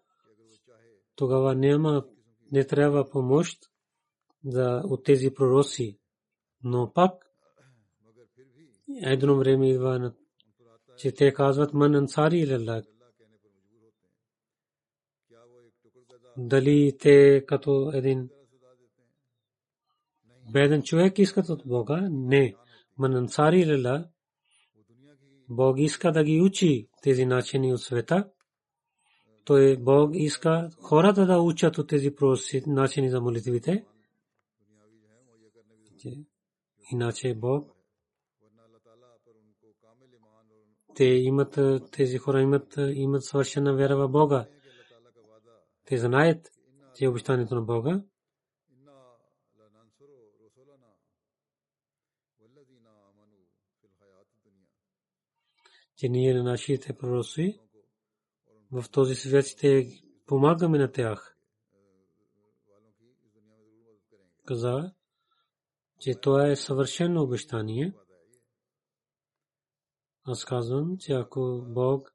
тогава 1.17 1.55
няма, 1.55 2.05
не 2.53 2.67
трябва 2.67 3.11
помощ 3.11 3.72
за, 4.45 4.83
от 4.85 5.05
тези 5.05 5.35
пророци. 5.35 5.99
Но 6.65 6.93
пак 6.93 7.33
едно 9.03 9.37
време 9.37 9.71
идва, 9.71 10.13
че 10.97 11.13
те 11.13 11.35
казват 11.35 11.75
ман 11.75 11.95
ансари 11.95 12.39
илаллах. 12.39 12.85
Дали 16.37 16.97
те 17.01 17.45
като 17.47 17.91
един 17.95 18.31
беден 20.53 20.83
човек 20.83 21.19
искат 21.19 21.49
от 21.49 21.63
Бога? 21.67 22.09
Не. 22.11 22.55
Ман 22.99 23.17
ансари 23.17 23.61
илаллах. 23.61 24.03
Бог 25.49 25.79
иска 25.79 26.13
да 26.13 26.25
ги 26.25 26.41
учи 26.41 26.89
тези 27.03 27.27
начини 27.27 27.73
от 27.73 27.81
света. 27.81 28.31
Той 29.45 29.77
Бог 29.77 30.11
иска 30.15 30.71
хората 30.81 31.27
да 31.27 31.41
учат 31.41 31.79
от 31.79 31.89
тези 31.89 32.15
проси 32.15 32.63
начини 32.67 33.11
за 33.11 33.21
молитвите. 33.21 33.85
Иначе 36.93 37.35
Бог 37.35 37.83
те 40.95 41.05
имат, 41.05 41.59
тези 41.93 42.19
хора 42.19 42.41
имат, 42.41 42.75
имат 42.77 43.25
свършена 43.25 43.75
вера 43.75 43.97
в 43.97 44.09
Бога. 44.09 44.49
Те 45.85 45.99
знаят, 45.99 46.49
че 46.97 47.09
обещанието 47.09 47.55
на 47.55 47.63
Бога. 47.63 48.05
Че 55.97 56.09
ние 56.09 56.35
на 56.35 56.43
нашите 56.43 56.97
пророци 56.97 57.61
в 58.73 58.91
този 58.91 59.15
свят 59.15 59.47
ще 59.47 59.87
помагаме 60.27 60.79
на 60.79 60.93
тях. 60.93 61.37
Каза, 64.45 64.95
че 66.03 66.15
това 66.15 66.49
е 66.49 66.57
съвършено 66.57 67.23
обещание. 67.23 67.93
Аз 70.25 70.45
казвам, 70.45 70.97
че 70.99 71.13
ако 71.13 71.65
Бог 71.69 72.13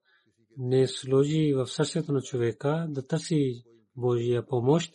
не 0.58 0.88
сложи 0.88 1.54
в 1.54 1.68
сърцето 1.68 2.12
на 2.12 2.22
човека 2.22 2.88
да 2.90 3.08
търси 3.08 3.64
Божия 3.96 4.48
помощ 4.48 4.94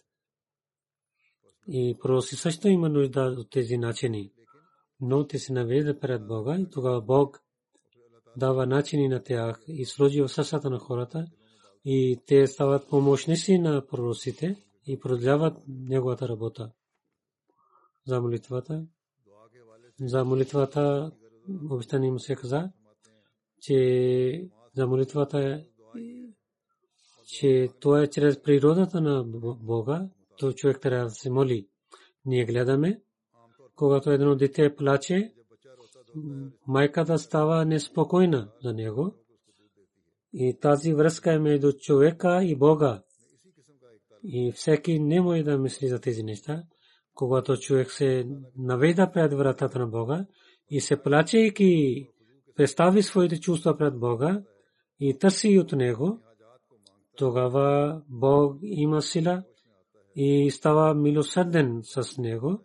и 1.68 1.96
проси 2.02 2.36
също 2.36 2.68
има 2.68 2.88
нужда 2.88 3.36
от 3.38 3.50
тези 3.50 3.78
начини. 3.78 4.32
Но 5.00 5.26
те 5.26 5.38
се 5.38 5.52
навежда 5.52 6.00
пред 6.00 6.26
Бога 6.26 6.58
и 6.58 6.70
тогава 6.70 7.00
Бог 7.00 7.40
дава 8.36 8.66
начини 8.66 9.08
на 9.08 9.22
тях 9.22 9.64
и 9.68 9.86
сложи 9.86 10.22
в 10.22 10.28
сърцата 10.28 10.70
на 10.70 10.78
хората 10.78 11.26
и 11.84 12.20
те 12.26 12.46
стават 12.46 12.88
помощници 12.88 13.58
на 13.58 13.86
пророците 13.86 14.64
и 14.86 15.00
продължават 15.00 15.56
неговата 15.68 16.28
работа 16.28 16.72
за 18.06 18.20
молитвата. 18.20 18.86
За 20.00 20.24
молитвата 20.24 21.12
обещани 21.70 22.10
му 22.10 22.18
се 22.18 22.34
каза, 22.34 22.70
че 23.60 24.48
за 24.74 24.86
молитвата 24.86 25.64
че 27.32 27.68
това 27.80 28.02
е 28.02 28.06
чрез 28.06 28.42
природата 28.42 29.00
на 29.00 29.24
Бога, 29.62 30.08
то 30.38 30.52
човек 30.52 30.80
трябва 30.80 31.04
да 31.04 31.10
се 31.10 31.30
моли. 31.30 31.68
Ние 32.24 32.44
гледаме, 32.44 33.02
когато 33.76 34.10
едно 34.10 34.34
дете 34.36 34.76
плаче, 34.76 35.32
майката 36.66 37.18
става 37.18 37.64
неспокойна 37.64 38.52
за 38.62 38.72
него. 38.72 39.14
И 40.32 40.58
тази 40.60 40.94
връзка 40.94 41.32
е 41.32 41.38
между 41.38 41.72
човека 41.72 42.44
и 42.44 42.56
Бога. 42.56 43.02
И 44.24 44.52
всеки 44.52 44.98
не 44.98 45.20
може 45.20 45.42
да 45.42 45.58
мисли 45.58 45.88
за 45.88 46.00
тези 46.00 46.22
неща. 46.22 46.64
Когато 47.14 47.56
човек 47.56 47.90
се 47.90 48.26
наведа 48.56 49.10
пред 49.12 49.32
вратата 49.32 49.78
на 49.78 49.86
Бога 49.86 50.26
и 50.70 50.80
се 50.80 51.02
плачейки 51.02 52.04
представи 52.56 53.02
своите 53.02 53.40
чувства 53.40 53.78
пред 53.78 53.98
Бога 53.98 54.42
и 55.00 55.18
търси 55.18 55.58
от 55.58 55.72
Него, 55.72 56.20
тогава 57.16 58.02
Бог 58.08 58.56
има 58.62 59.02
сила 59.02 59.42
и 60.16 60.50
става 60.50 60.94
милосърден 60.94 61.80
с 61.82 62.18
Него. 62.18 62.60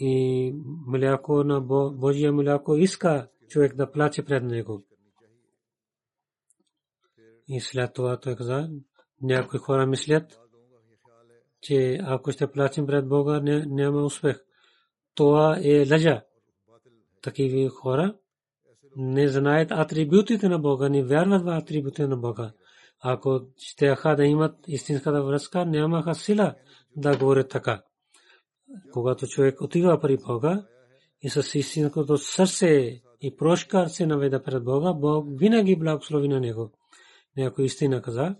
И 0.00 0.52
мляко 0.86 1.44
на 1.44 1.60
Божия 1.90 2.32
мляко 2.32 2.76
иска 2.76 3.28
човек 3.48 3.74
да 3.74 3.90
плаче 3.90 4.24
пред 4.24 4.44
Него. 4.44 4.82
И 7.48 7.60
след 7.60 7.94
това 7.94 8.20
той 8.20 8.36
каза, 8.36 8.68
някои 9.22 9.58
хора 9.58 9.86
мислят, 9.86 10.40
че 11.60 11.98
ако 12.02 12.32
ще 12.32 12.50
плачем 12.52 12.86
пред 12.86 13.08
Бога, 13.08 13.40
няма 13.66 14.04
успех. 14.04 14.44
Това 15.14 15.58
е 15.62 15.90
лъжа. 15.90 16.22
Такива 17.22 17.70
хора 17.70 18.14
не 18.96 19.28
знаят 19.28 19.70
атрибутите 19.70 20.48
на 20.48 20.58
Бога, 20.58 20.88
не 20.88 21.04
вярват 21.04 21.44
в 21.44 21.48
атрибутите 21.48 22.06
на 22.06 22.16
Бога. 22.16 22.52
Ако 23.00 23.40
ще 23.56 23.94
да 24.16 24.24
имат 24.24 24.54
истинската 24.66 25.22
връзка, 25.22 25.66
нямаха 25.66 26.14
сила 26.14 26.54
да 26.96 27.18
говорят 27.18 27.48
така. 27.48 27.82
Когато 28.92 29.26
човек 29.26 29.60
отива 29.60 30.00
при 30.00 30.16
Бога 30.16 30.66
и 31.22 31.30
с 31.30 31.58
истинското 31.58 32.18
сърце 32.18 33.00
и 33.20 33.36
прошка 33.36 33.88
се 33.88 34.06
наведа 34.06 34.42
пред 34.42 34.64
Бога, 34.64 34.92
Бог 34.92 35.26
винаги 35.38 35.76
благослови 35.76 36.28
на 36.28 36.40
него. 36.40 36.72
Някой 37.36 37.64
истина 37.64 38.02
каза, 38.02 38.36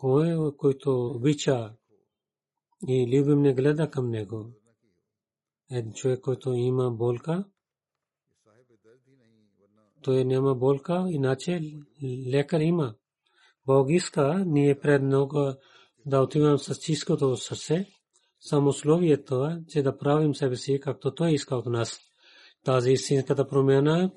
кой, 0.00 0.56
който 0.56 1.06
обича 1.06 1.72
и 2.88 3.18
любим 3.18 3.42
не 3.42 3.54
гледа 3.54 3.90
към 3.90 4.10
него. 4.10 4.46
Един 5.70 5.92
човек, 5.92 6.20
който 6.20 6.52
има 6.52 6.90
болка, 6.90 7.44
той 10.02 10.24
няма 10.24 10.54
болка, 10.54 11.06
иначе 11.10 11.60
лекар 12.26 12.60
има. 12.60 12.94
Бог 13.66 13.86
иска 13.90 14.44
ние 14.46 14.80
пред 14.80 15.02
много 15.02 15.52
да 16.06 16.20
отивам 16.20 16.58
с 16.58 16.74
чистото 16.74 17.36
сърце. 17.36 17.86
Само 18.40 18.72
словие 18.72 19.24
това, 19.24 19.60
че 19.68 19.82
да 19.82 19.98
правим 19.98 20.34
себе 20.34 20.56
си, 20.56 20.80
както 20.80 21.14
той 21.14 21.32
иска 21.32 21.56
от 21.56 21.66
нас. 21.66 22.00
Тази 22.64 22.92
истинската 22.92 23.48
промяна, 23.48 24.10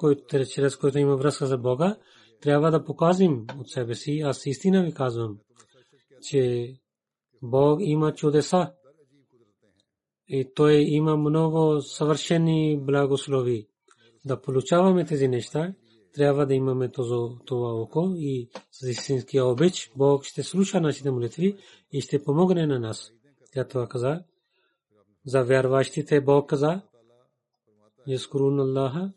чрез 0.56 0.78
която 0.78 0.98
има 1.00 1.16
връзка 1.16 1.46
за 1.46 1.58
Бога, 1.58 1.98
трябва 2.42 2.72
да 2.72 2.84
покажем 2.84 3.46
от 3.60 3.70
себе 3.70 3.96
си. 3.96 4.20
Аз 4.20 4.46
истина 4.46 4.84
ви 4.84 4.94
казвам 4.94 5.38
че 6.24 6.74
Бог 7.42 7.80
има 7.82 8.14
чудеса 8.14 8.72
и 10.28 10.54
Той 10.56 10.74
има 10.74 11.18
много 11.18 11.82
съвършени 11.82 12.80
благослови. 12.82 13.68
Да 14.26 14.42
получаваме 14.42 15.06
тези 15.06 15.28
неща, 15.28 15.74
трябва 16.14 16.46
да 16.46 16.54
имаме 16.54 16.90
това 17.46 17.74
око 17.74 18.14
и 18.18 18.50
с 18.72 18.90
истинския 18.90 19.46
обич 19.46 19.92
Бог 19.98 20.24
ще 20.24 20.44
слуша 20.44 20.82
нашите 20.82 21.12
молитви 21.12 21.58
и 21.92 22.02
ще 22.02 22.24
помогне 22.24 22.68
на 22.68 22.80
нас. 22.80 23.12
Тя 23.54 23.68
това 23.68 23.88
каза. 23.88 24.24
За 25.26 25.44
вярващите 25.44 26.22
Бог 26.22 26.50
каза, 26.50 26.82
Яскурун 28.08 28.60
Аллаха, 28.60 29.14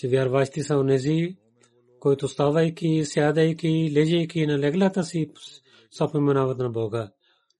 че 0.00 0.08
вярващи 0.08 0.62
са 0.62 0.76
онези, 0.76 1.36
които 1.98 2.28
ставайки, 2.28 3.04
сядайки, 3.04 3.92
лежейки 3.92 4.46
на 4.46 4.58
леглата 4.58 5.04
си, 5.04 5.30
съпоменават 5.90 6.58
на 6.58 6.70
Бога. 6.70 7.10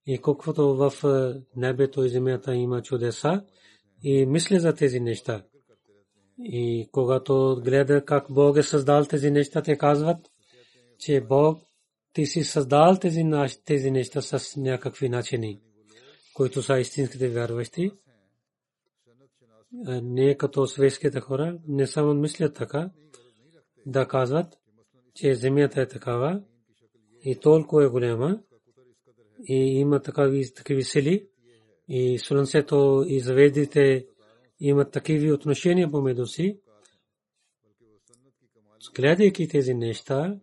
И 0.06 0.18
колкото 0.18 0.76
в 0.76 0.92
е, 1.04 1.40
небето 1.56 2.04
и 2.04 2.08
земята 2.08 2.54
има 2.54 2.82
чудеса, 2.82 3.42
и 4.02 4.26
мисля 4.26 4.60
за 4.60 4.74
тези 4.74 5.00
неща. 5.00 5.42
И 6.38 6.88
когато 6.92 7.60
гледа 7.64 8.04
как 8.04 8.26
Бог 8.30 8.56
е 8.56 8.62
създал 8.62 9.04
тези 9.04 9.30
неща, 9.30 9.62
те 9.62 9.78
казват, 9.78 10.18
че 10.98 11.20
Бог 11.20 11.62
ти 12.12 12.26
си 12.26 12.44
създал 12.44 12.96
тези, 13.00 13.24
тези 13.64 13.90
неща 13.90 14.22
с 14.22 14.56
някакви 14.56 15.08
начини, 15.08 15.60
които 16.34 16.62
са 16.62 16.78
истинските 16.78 17.28
вярващи. 17.28 17.90
Не 19.72 20.36
като 20.36 20.66
светските 20.66 21.20
хора, 21.20 21.58
не 21.68 21.86
само 21.86 22.14
мислят 22.14 22.54
така, 22.54 22.90
да 23.86 24.08
казват, 24.08 24.58
че 25.14 25.34
земята 25.34 25.80
е 25.80 25.88
такава 25.88 26.42
и 27.24 27.40
толкова 27.40 27.84
е 27.84 27.88
голяма 27.88 28.40
и 29.48 29.54
има 29.54 30.02
такави, 30.02 30.54
такива 30.54 30.82
сили 30.82 31.28
и 31.88 32.18
слънцето 32.18 33.04
и 33.06 33.20
звездите 33.20 34.06
имат 34.60 34.92
такива 34.92 35.34
отношения 35.34 35.90
помежду 35.90 36.26
си. 36.26 36.60
Гледайки 38.96 39.48
тези 39.48 39.74
неща 39.74 40.36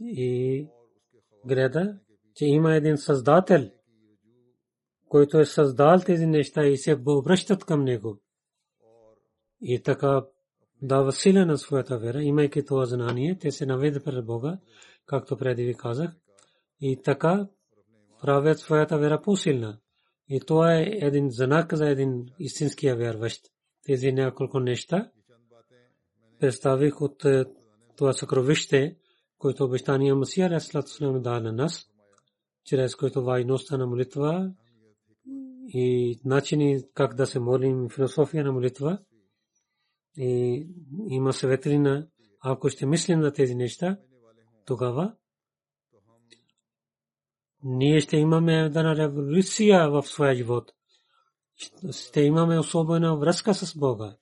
и 0.00 0.66
гледа, 1.46 1.98
че 2.34 2.44
има 2.44 2.74
един 2.74 2.96
създател, 2.96 3.70
който 5.08 5.38
е 5.38 5.44
създал 5.44 5.98
тези 5.98 6.26
неща 6.26 6.66
и 6.66 6.76
се 6.76 6.98
обръщат 7.06 7.64
към 7.64 7.84
него. 7.84 8.18
И 9.60 9.82
така 9.82 10.26
дава 10.82 11.12
сила 11.12 11.46
на 11.46 11.58
своята 11.58 11.98
вера, 11.98 12.22
имайки 12.22 12.64
това 12.64 12.86
знание, 12.86 13.38
те 13.40 13.50
се 13.50 13.66
наведат 13.66 14.04
пред 14.04 14.26
Бога, 14.26 14.58
както 15.06 15.36
преди 15.36 15.64
ви 15.64 15.74
казах, 15.74 16.10
и 16.80 17.02
така 17.02 17.48
правят 18.22 18.58
своята 18.58 18.98
вера 18.98 19.22
по-силна. 19.22 19.78
И 20.28 20.40
това 20.40 20.74
е 20.74 20.82
един 20.82 21.30
знак 21.30 21.74
за 21.74 21.88
един 21.88 22.26
истинския 22.38 22.96
вярващ. 22.96 23.42
Тези 23.86 24.12
няколко 24.12 24.60
неща 24.60 25.10
представих 26.40 27.00
от 27.00 27.24
е, 27.24 27.44
това 27.96 28.12
съкровище, 28.12 28.96
което 29.38 29.64
обещания 29.64 30.14
Масия 30.14 30.50
Раслат 30.50 30.86
дал 31.00 31.40
на 31.40 31.52
нас, 31.52 31.86
чрез 32.64 32.96
което 32.96 33.24
вайността 33.24 33.76
на 33.76 33.86
молитва 33.86 34.52
и 35.68 36.18
начини 36.24 36.82
как 36.94 37.14
да 37.14 37.26
се 37.26 37.38
молим, 37.38 37.88
философия 37.88 38.44
на 38.44 38.52
молитва– 38.52 38.98
и 40.16 40.66
има 41.08 41.32
светлина. 41.32 42.06
Ако 42.40 42.68
ще 42.68 42.86
мислим 42.86 43.20
на 43.20 43.32
тези 43.32 43.54
неща, 43.54 43.98
тогава 44.64 45.14
ние 47.64 48.00
ще 48.00 48.16
имаме 48.16 48.60
една 48.60 48.96
революция 48.96 49.90
в 49.90 50.02
своя 50.02 50.34
живот. 50.34 50.72
Ще 51.90 52.20
имаме 52.20 52.58
особена 52.58 53.16
връзка 53.16 53.54
с 53.54 53.78
Бога. 53.78 54.16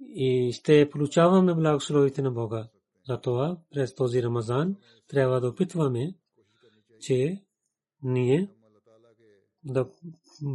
И 0.00 0.52
ще 0.52 0.90
получаваме 0.90 1.54
благословите 1.54 2.22
на 2.22 2.30
Бога. 2.30 2.68
Затова 3.08 3.58
през 3.70 3.94
този 3.94 4.22
Рамазан 4.22 4.76
трябва 5.08 5.40
да 5.40 5.48
опитваме, 5.48 6.14
че 7.00 7.44
ние 8.02 8.50
да 9.64 9.90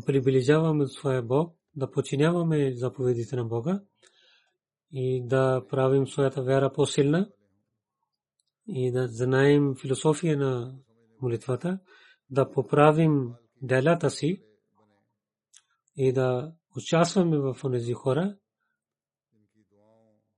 приближаваме 0.05 0.87
своя 0.87 1.23
Бог 1.23 1.58
да 1.75 1.91
починяваме 1.91 2.75
заповедите 2.75 3.35
на 3.35 3.45
Бога 3.45 3.81
и 4.91 5.27
да 5.27 5.65
правим 5.69 6.07
своята 6.07 6.43
вяра 6.43 6.73
по-силна 6.73 7.31
и 8.67 8.91
да 8.91 9.07
знаем 9.07 9.75
философия 9.81 10.37
на 10.37 10.79
молитвата, 11.21 11.79
да 12.29 12.51
поправим 12.51 13.33
делата 13.61 14.09
си 14.09 14.43
и 15.95 16.13
да 16.13 16.53
участваме 16.75 17.37
в 17.37 17.57
тези 17.71 17.93
хора, 17.93 18.37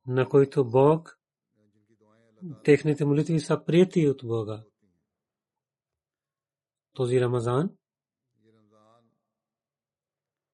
на 0.08 0.30
които 0.30 0.70
Бог, 0.70 1.20
техните 2.64 3.06
молитви 3.06 3.40
са 3.40 3.64
прияти 3.66 4.10
от 4.10 4.22
Бога. 4.24 4.64
Този 6.94 7.22
Рамазан 7.22 7.70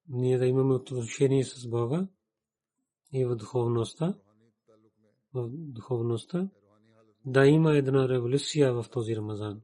ние 0.08 0.38
да 0.38 0.46
имаме 0.46 0.74
отношение 0.74 1.44
с 1.44 1.68
Бога 1.68 2.06
и 3.12 3.24
в 3.24 3.36
духовността, 3.36 4.14
в 5.34 5.48
духовността, 5.50 6.48
да 7.26 7.46
има 7.46 7.76
една 7.76 8.08
революция 8.08 8.72
в 8.72 8.86
този 8.92 9.16
Рамазан. 9.16 9.60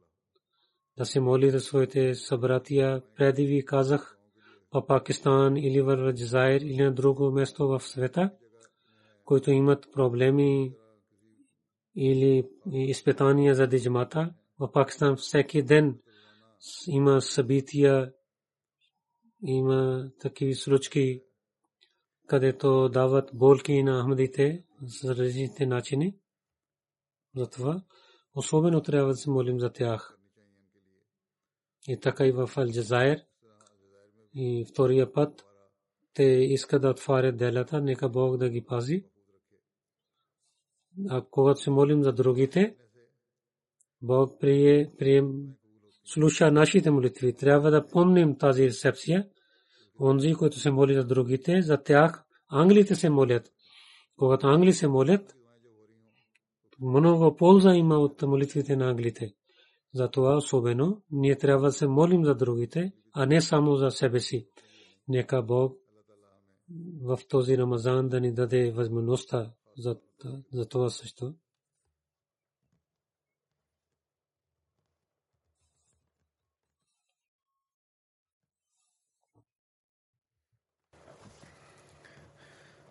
Да 0.99 1.05
се 1.05 1.21
моли 1.21 1.51
за 1.51 1.61
своите 1.61 2.15
събратия. 2.15 3.03
Преди 3.17 3.47
ви 3.47 3.65
казах 3.65 4.19
в 4.75 4.87
Пакистан 4.87 5.57
или 5.57 5.81
в 5.81 5.97
Раджзайр 5.97 6.61
или 6.61 6.83
на 6.83 6.93
друго 6.93 7.31
место 7.31 7.69
в 7.69 7.81
света, 7.81 8.31
които 9.25 9.51
имат 9.51 9.93
проблеми 9.93 10.75
или 11.97 12.49
изпитания 12.73 13.55
за 13.55 13.67
диджмата. 13.67 14.35
В 14.59 14.73
Пакистан 14.73 15.17
всеки 15.17 15.63
ден 15.63 15.99
има 16.89 17.21
събития 17.21 18.13
има 19.43 20.11
такива 20.21 20.55
случаи, 20.55 21.23
където 22.27 22.89
дават 22.89 23.31
болки 23.35 23.83
на 23.83 24.03
Ахмадите 24.03 24.65
за 24.83 25.17
различните 25.17 25.67
начини. 25.67 26.17
Затова 27.37 27.83
особено 28.35 28.83
трябва 28.83 29.09
да 29.09 29.17
се 29.17 29.31
молим 29.31 29.61
за 29.61 29.73
тях. 29.73 30.19
И 31.89 32.01
така 32.01 32.27
и 32.27 32.33
в 32.33 32.51
Алджазайр. 32.57 33.21
И 34.35 34.67
втория 34.71 35.13
път 35.13 35.45
те 36.15 36.23
искат 36.25 36.83
да 36.83 36.91
отварят 36.91 37.37
делата, 37.37 37.81
нека 37.81 38.09
Бог 38.09 38.37
да 38.37 38.49
ги 38.49 38.65
пази. 38.65 39.05
А 41.09 41.25
когато 41.31 41.61
се 41.61 41.71
молим 41.71 42.03
за 42.03 42.13
другите, 42.13 42.77
Бог 44.03 44.41
прие, 44.41 44.93
прием, 44.99 45.55
слуша 46.05 46.51
нашите 46.51 46.91
молитви. 46.91 47.33
Трябва 47.33 47.71
да 47.71 47.87
помним 47.87 48.39
тази 48.39 48.67
рецепция 48.67 49.29
онзи, 50.01 50.35
които 50.35 50.59
се 50.59 50.71
моли 50.71 50.95
за 50.95 51.05
другите, 51.05 51.63
за 51.63 51.83
тях 51.83 52.25
англите 52.49 52.95
се 52.95 53.11
молят. 53.11 53.53
Когато 54.17 54.47
англи 54.47 54.73
се 54.73 54.89
молят, 54.89 55.35
много 56.81 57.37
полза 57.37 57.75
има 57.75 57.99
от 57.99 58.23
молитвите 58.23 58.77
на 58.77 58.91
англите. 58.91 59.35
Затова 59.95 60.37
особено 60.37 61.03
ние 61.11 61.39
трябва 61.39 61.67
да 61.67 61.73
се 61.73 61.87
молим 61.87 62.25
за 62.25 62.35
другите, 62.35 62.93
а 63.13 63.27
не 63.27 63.41
само 63.41 63.77
за 63.77 63.91
себе 63.91 64.21
си. 64.21 64.49
Нека 65.09 65.43
Бог 65.43 65.79
в 67.03 67.19
този 67.29 67.59
Рамазан 67.59 68.09
да 68.09 68.21
ни 68.21 68.33
даде 68.33 68.73
възможността 68.73 69.53
за, 69.79 69.97
за 70.53 70.69
това 70.69 70.91
също. 70.91 71.35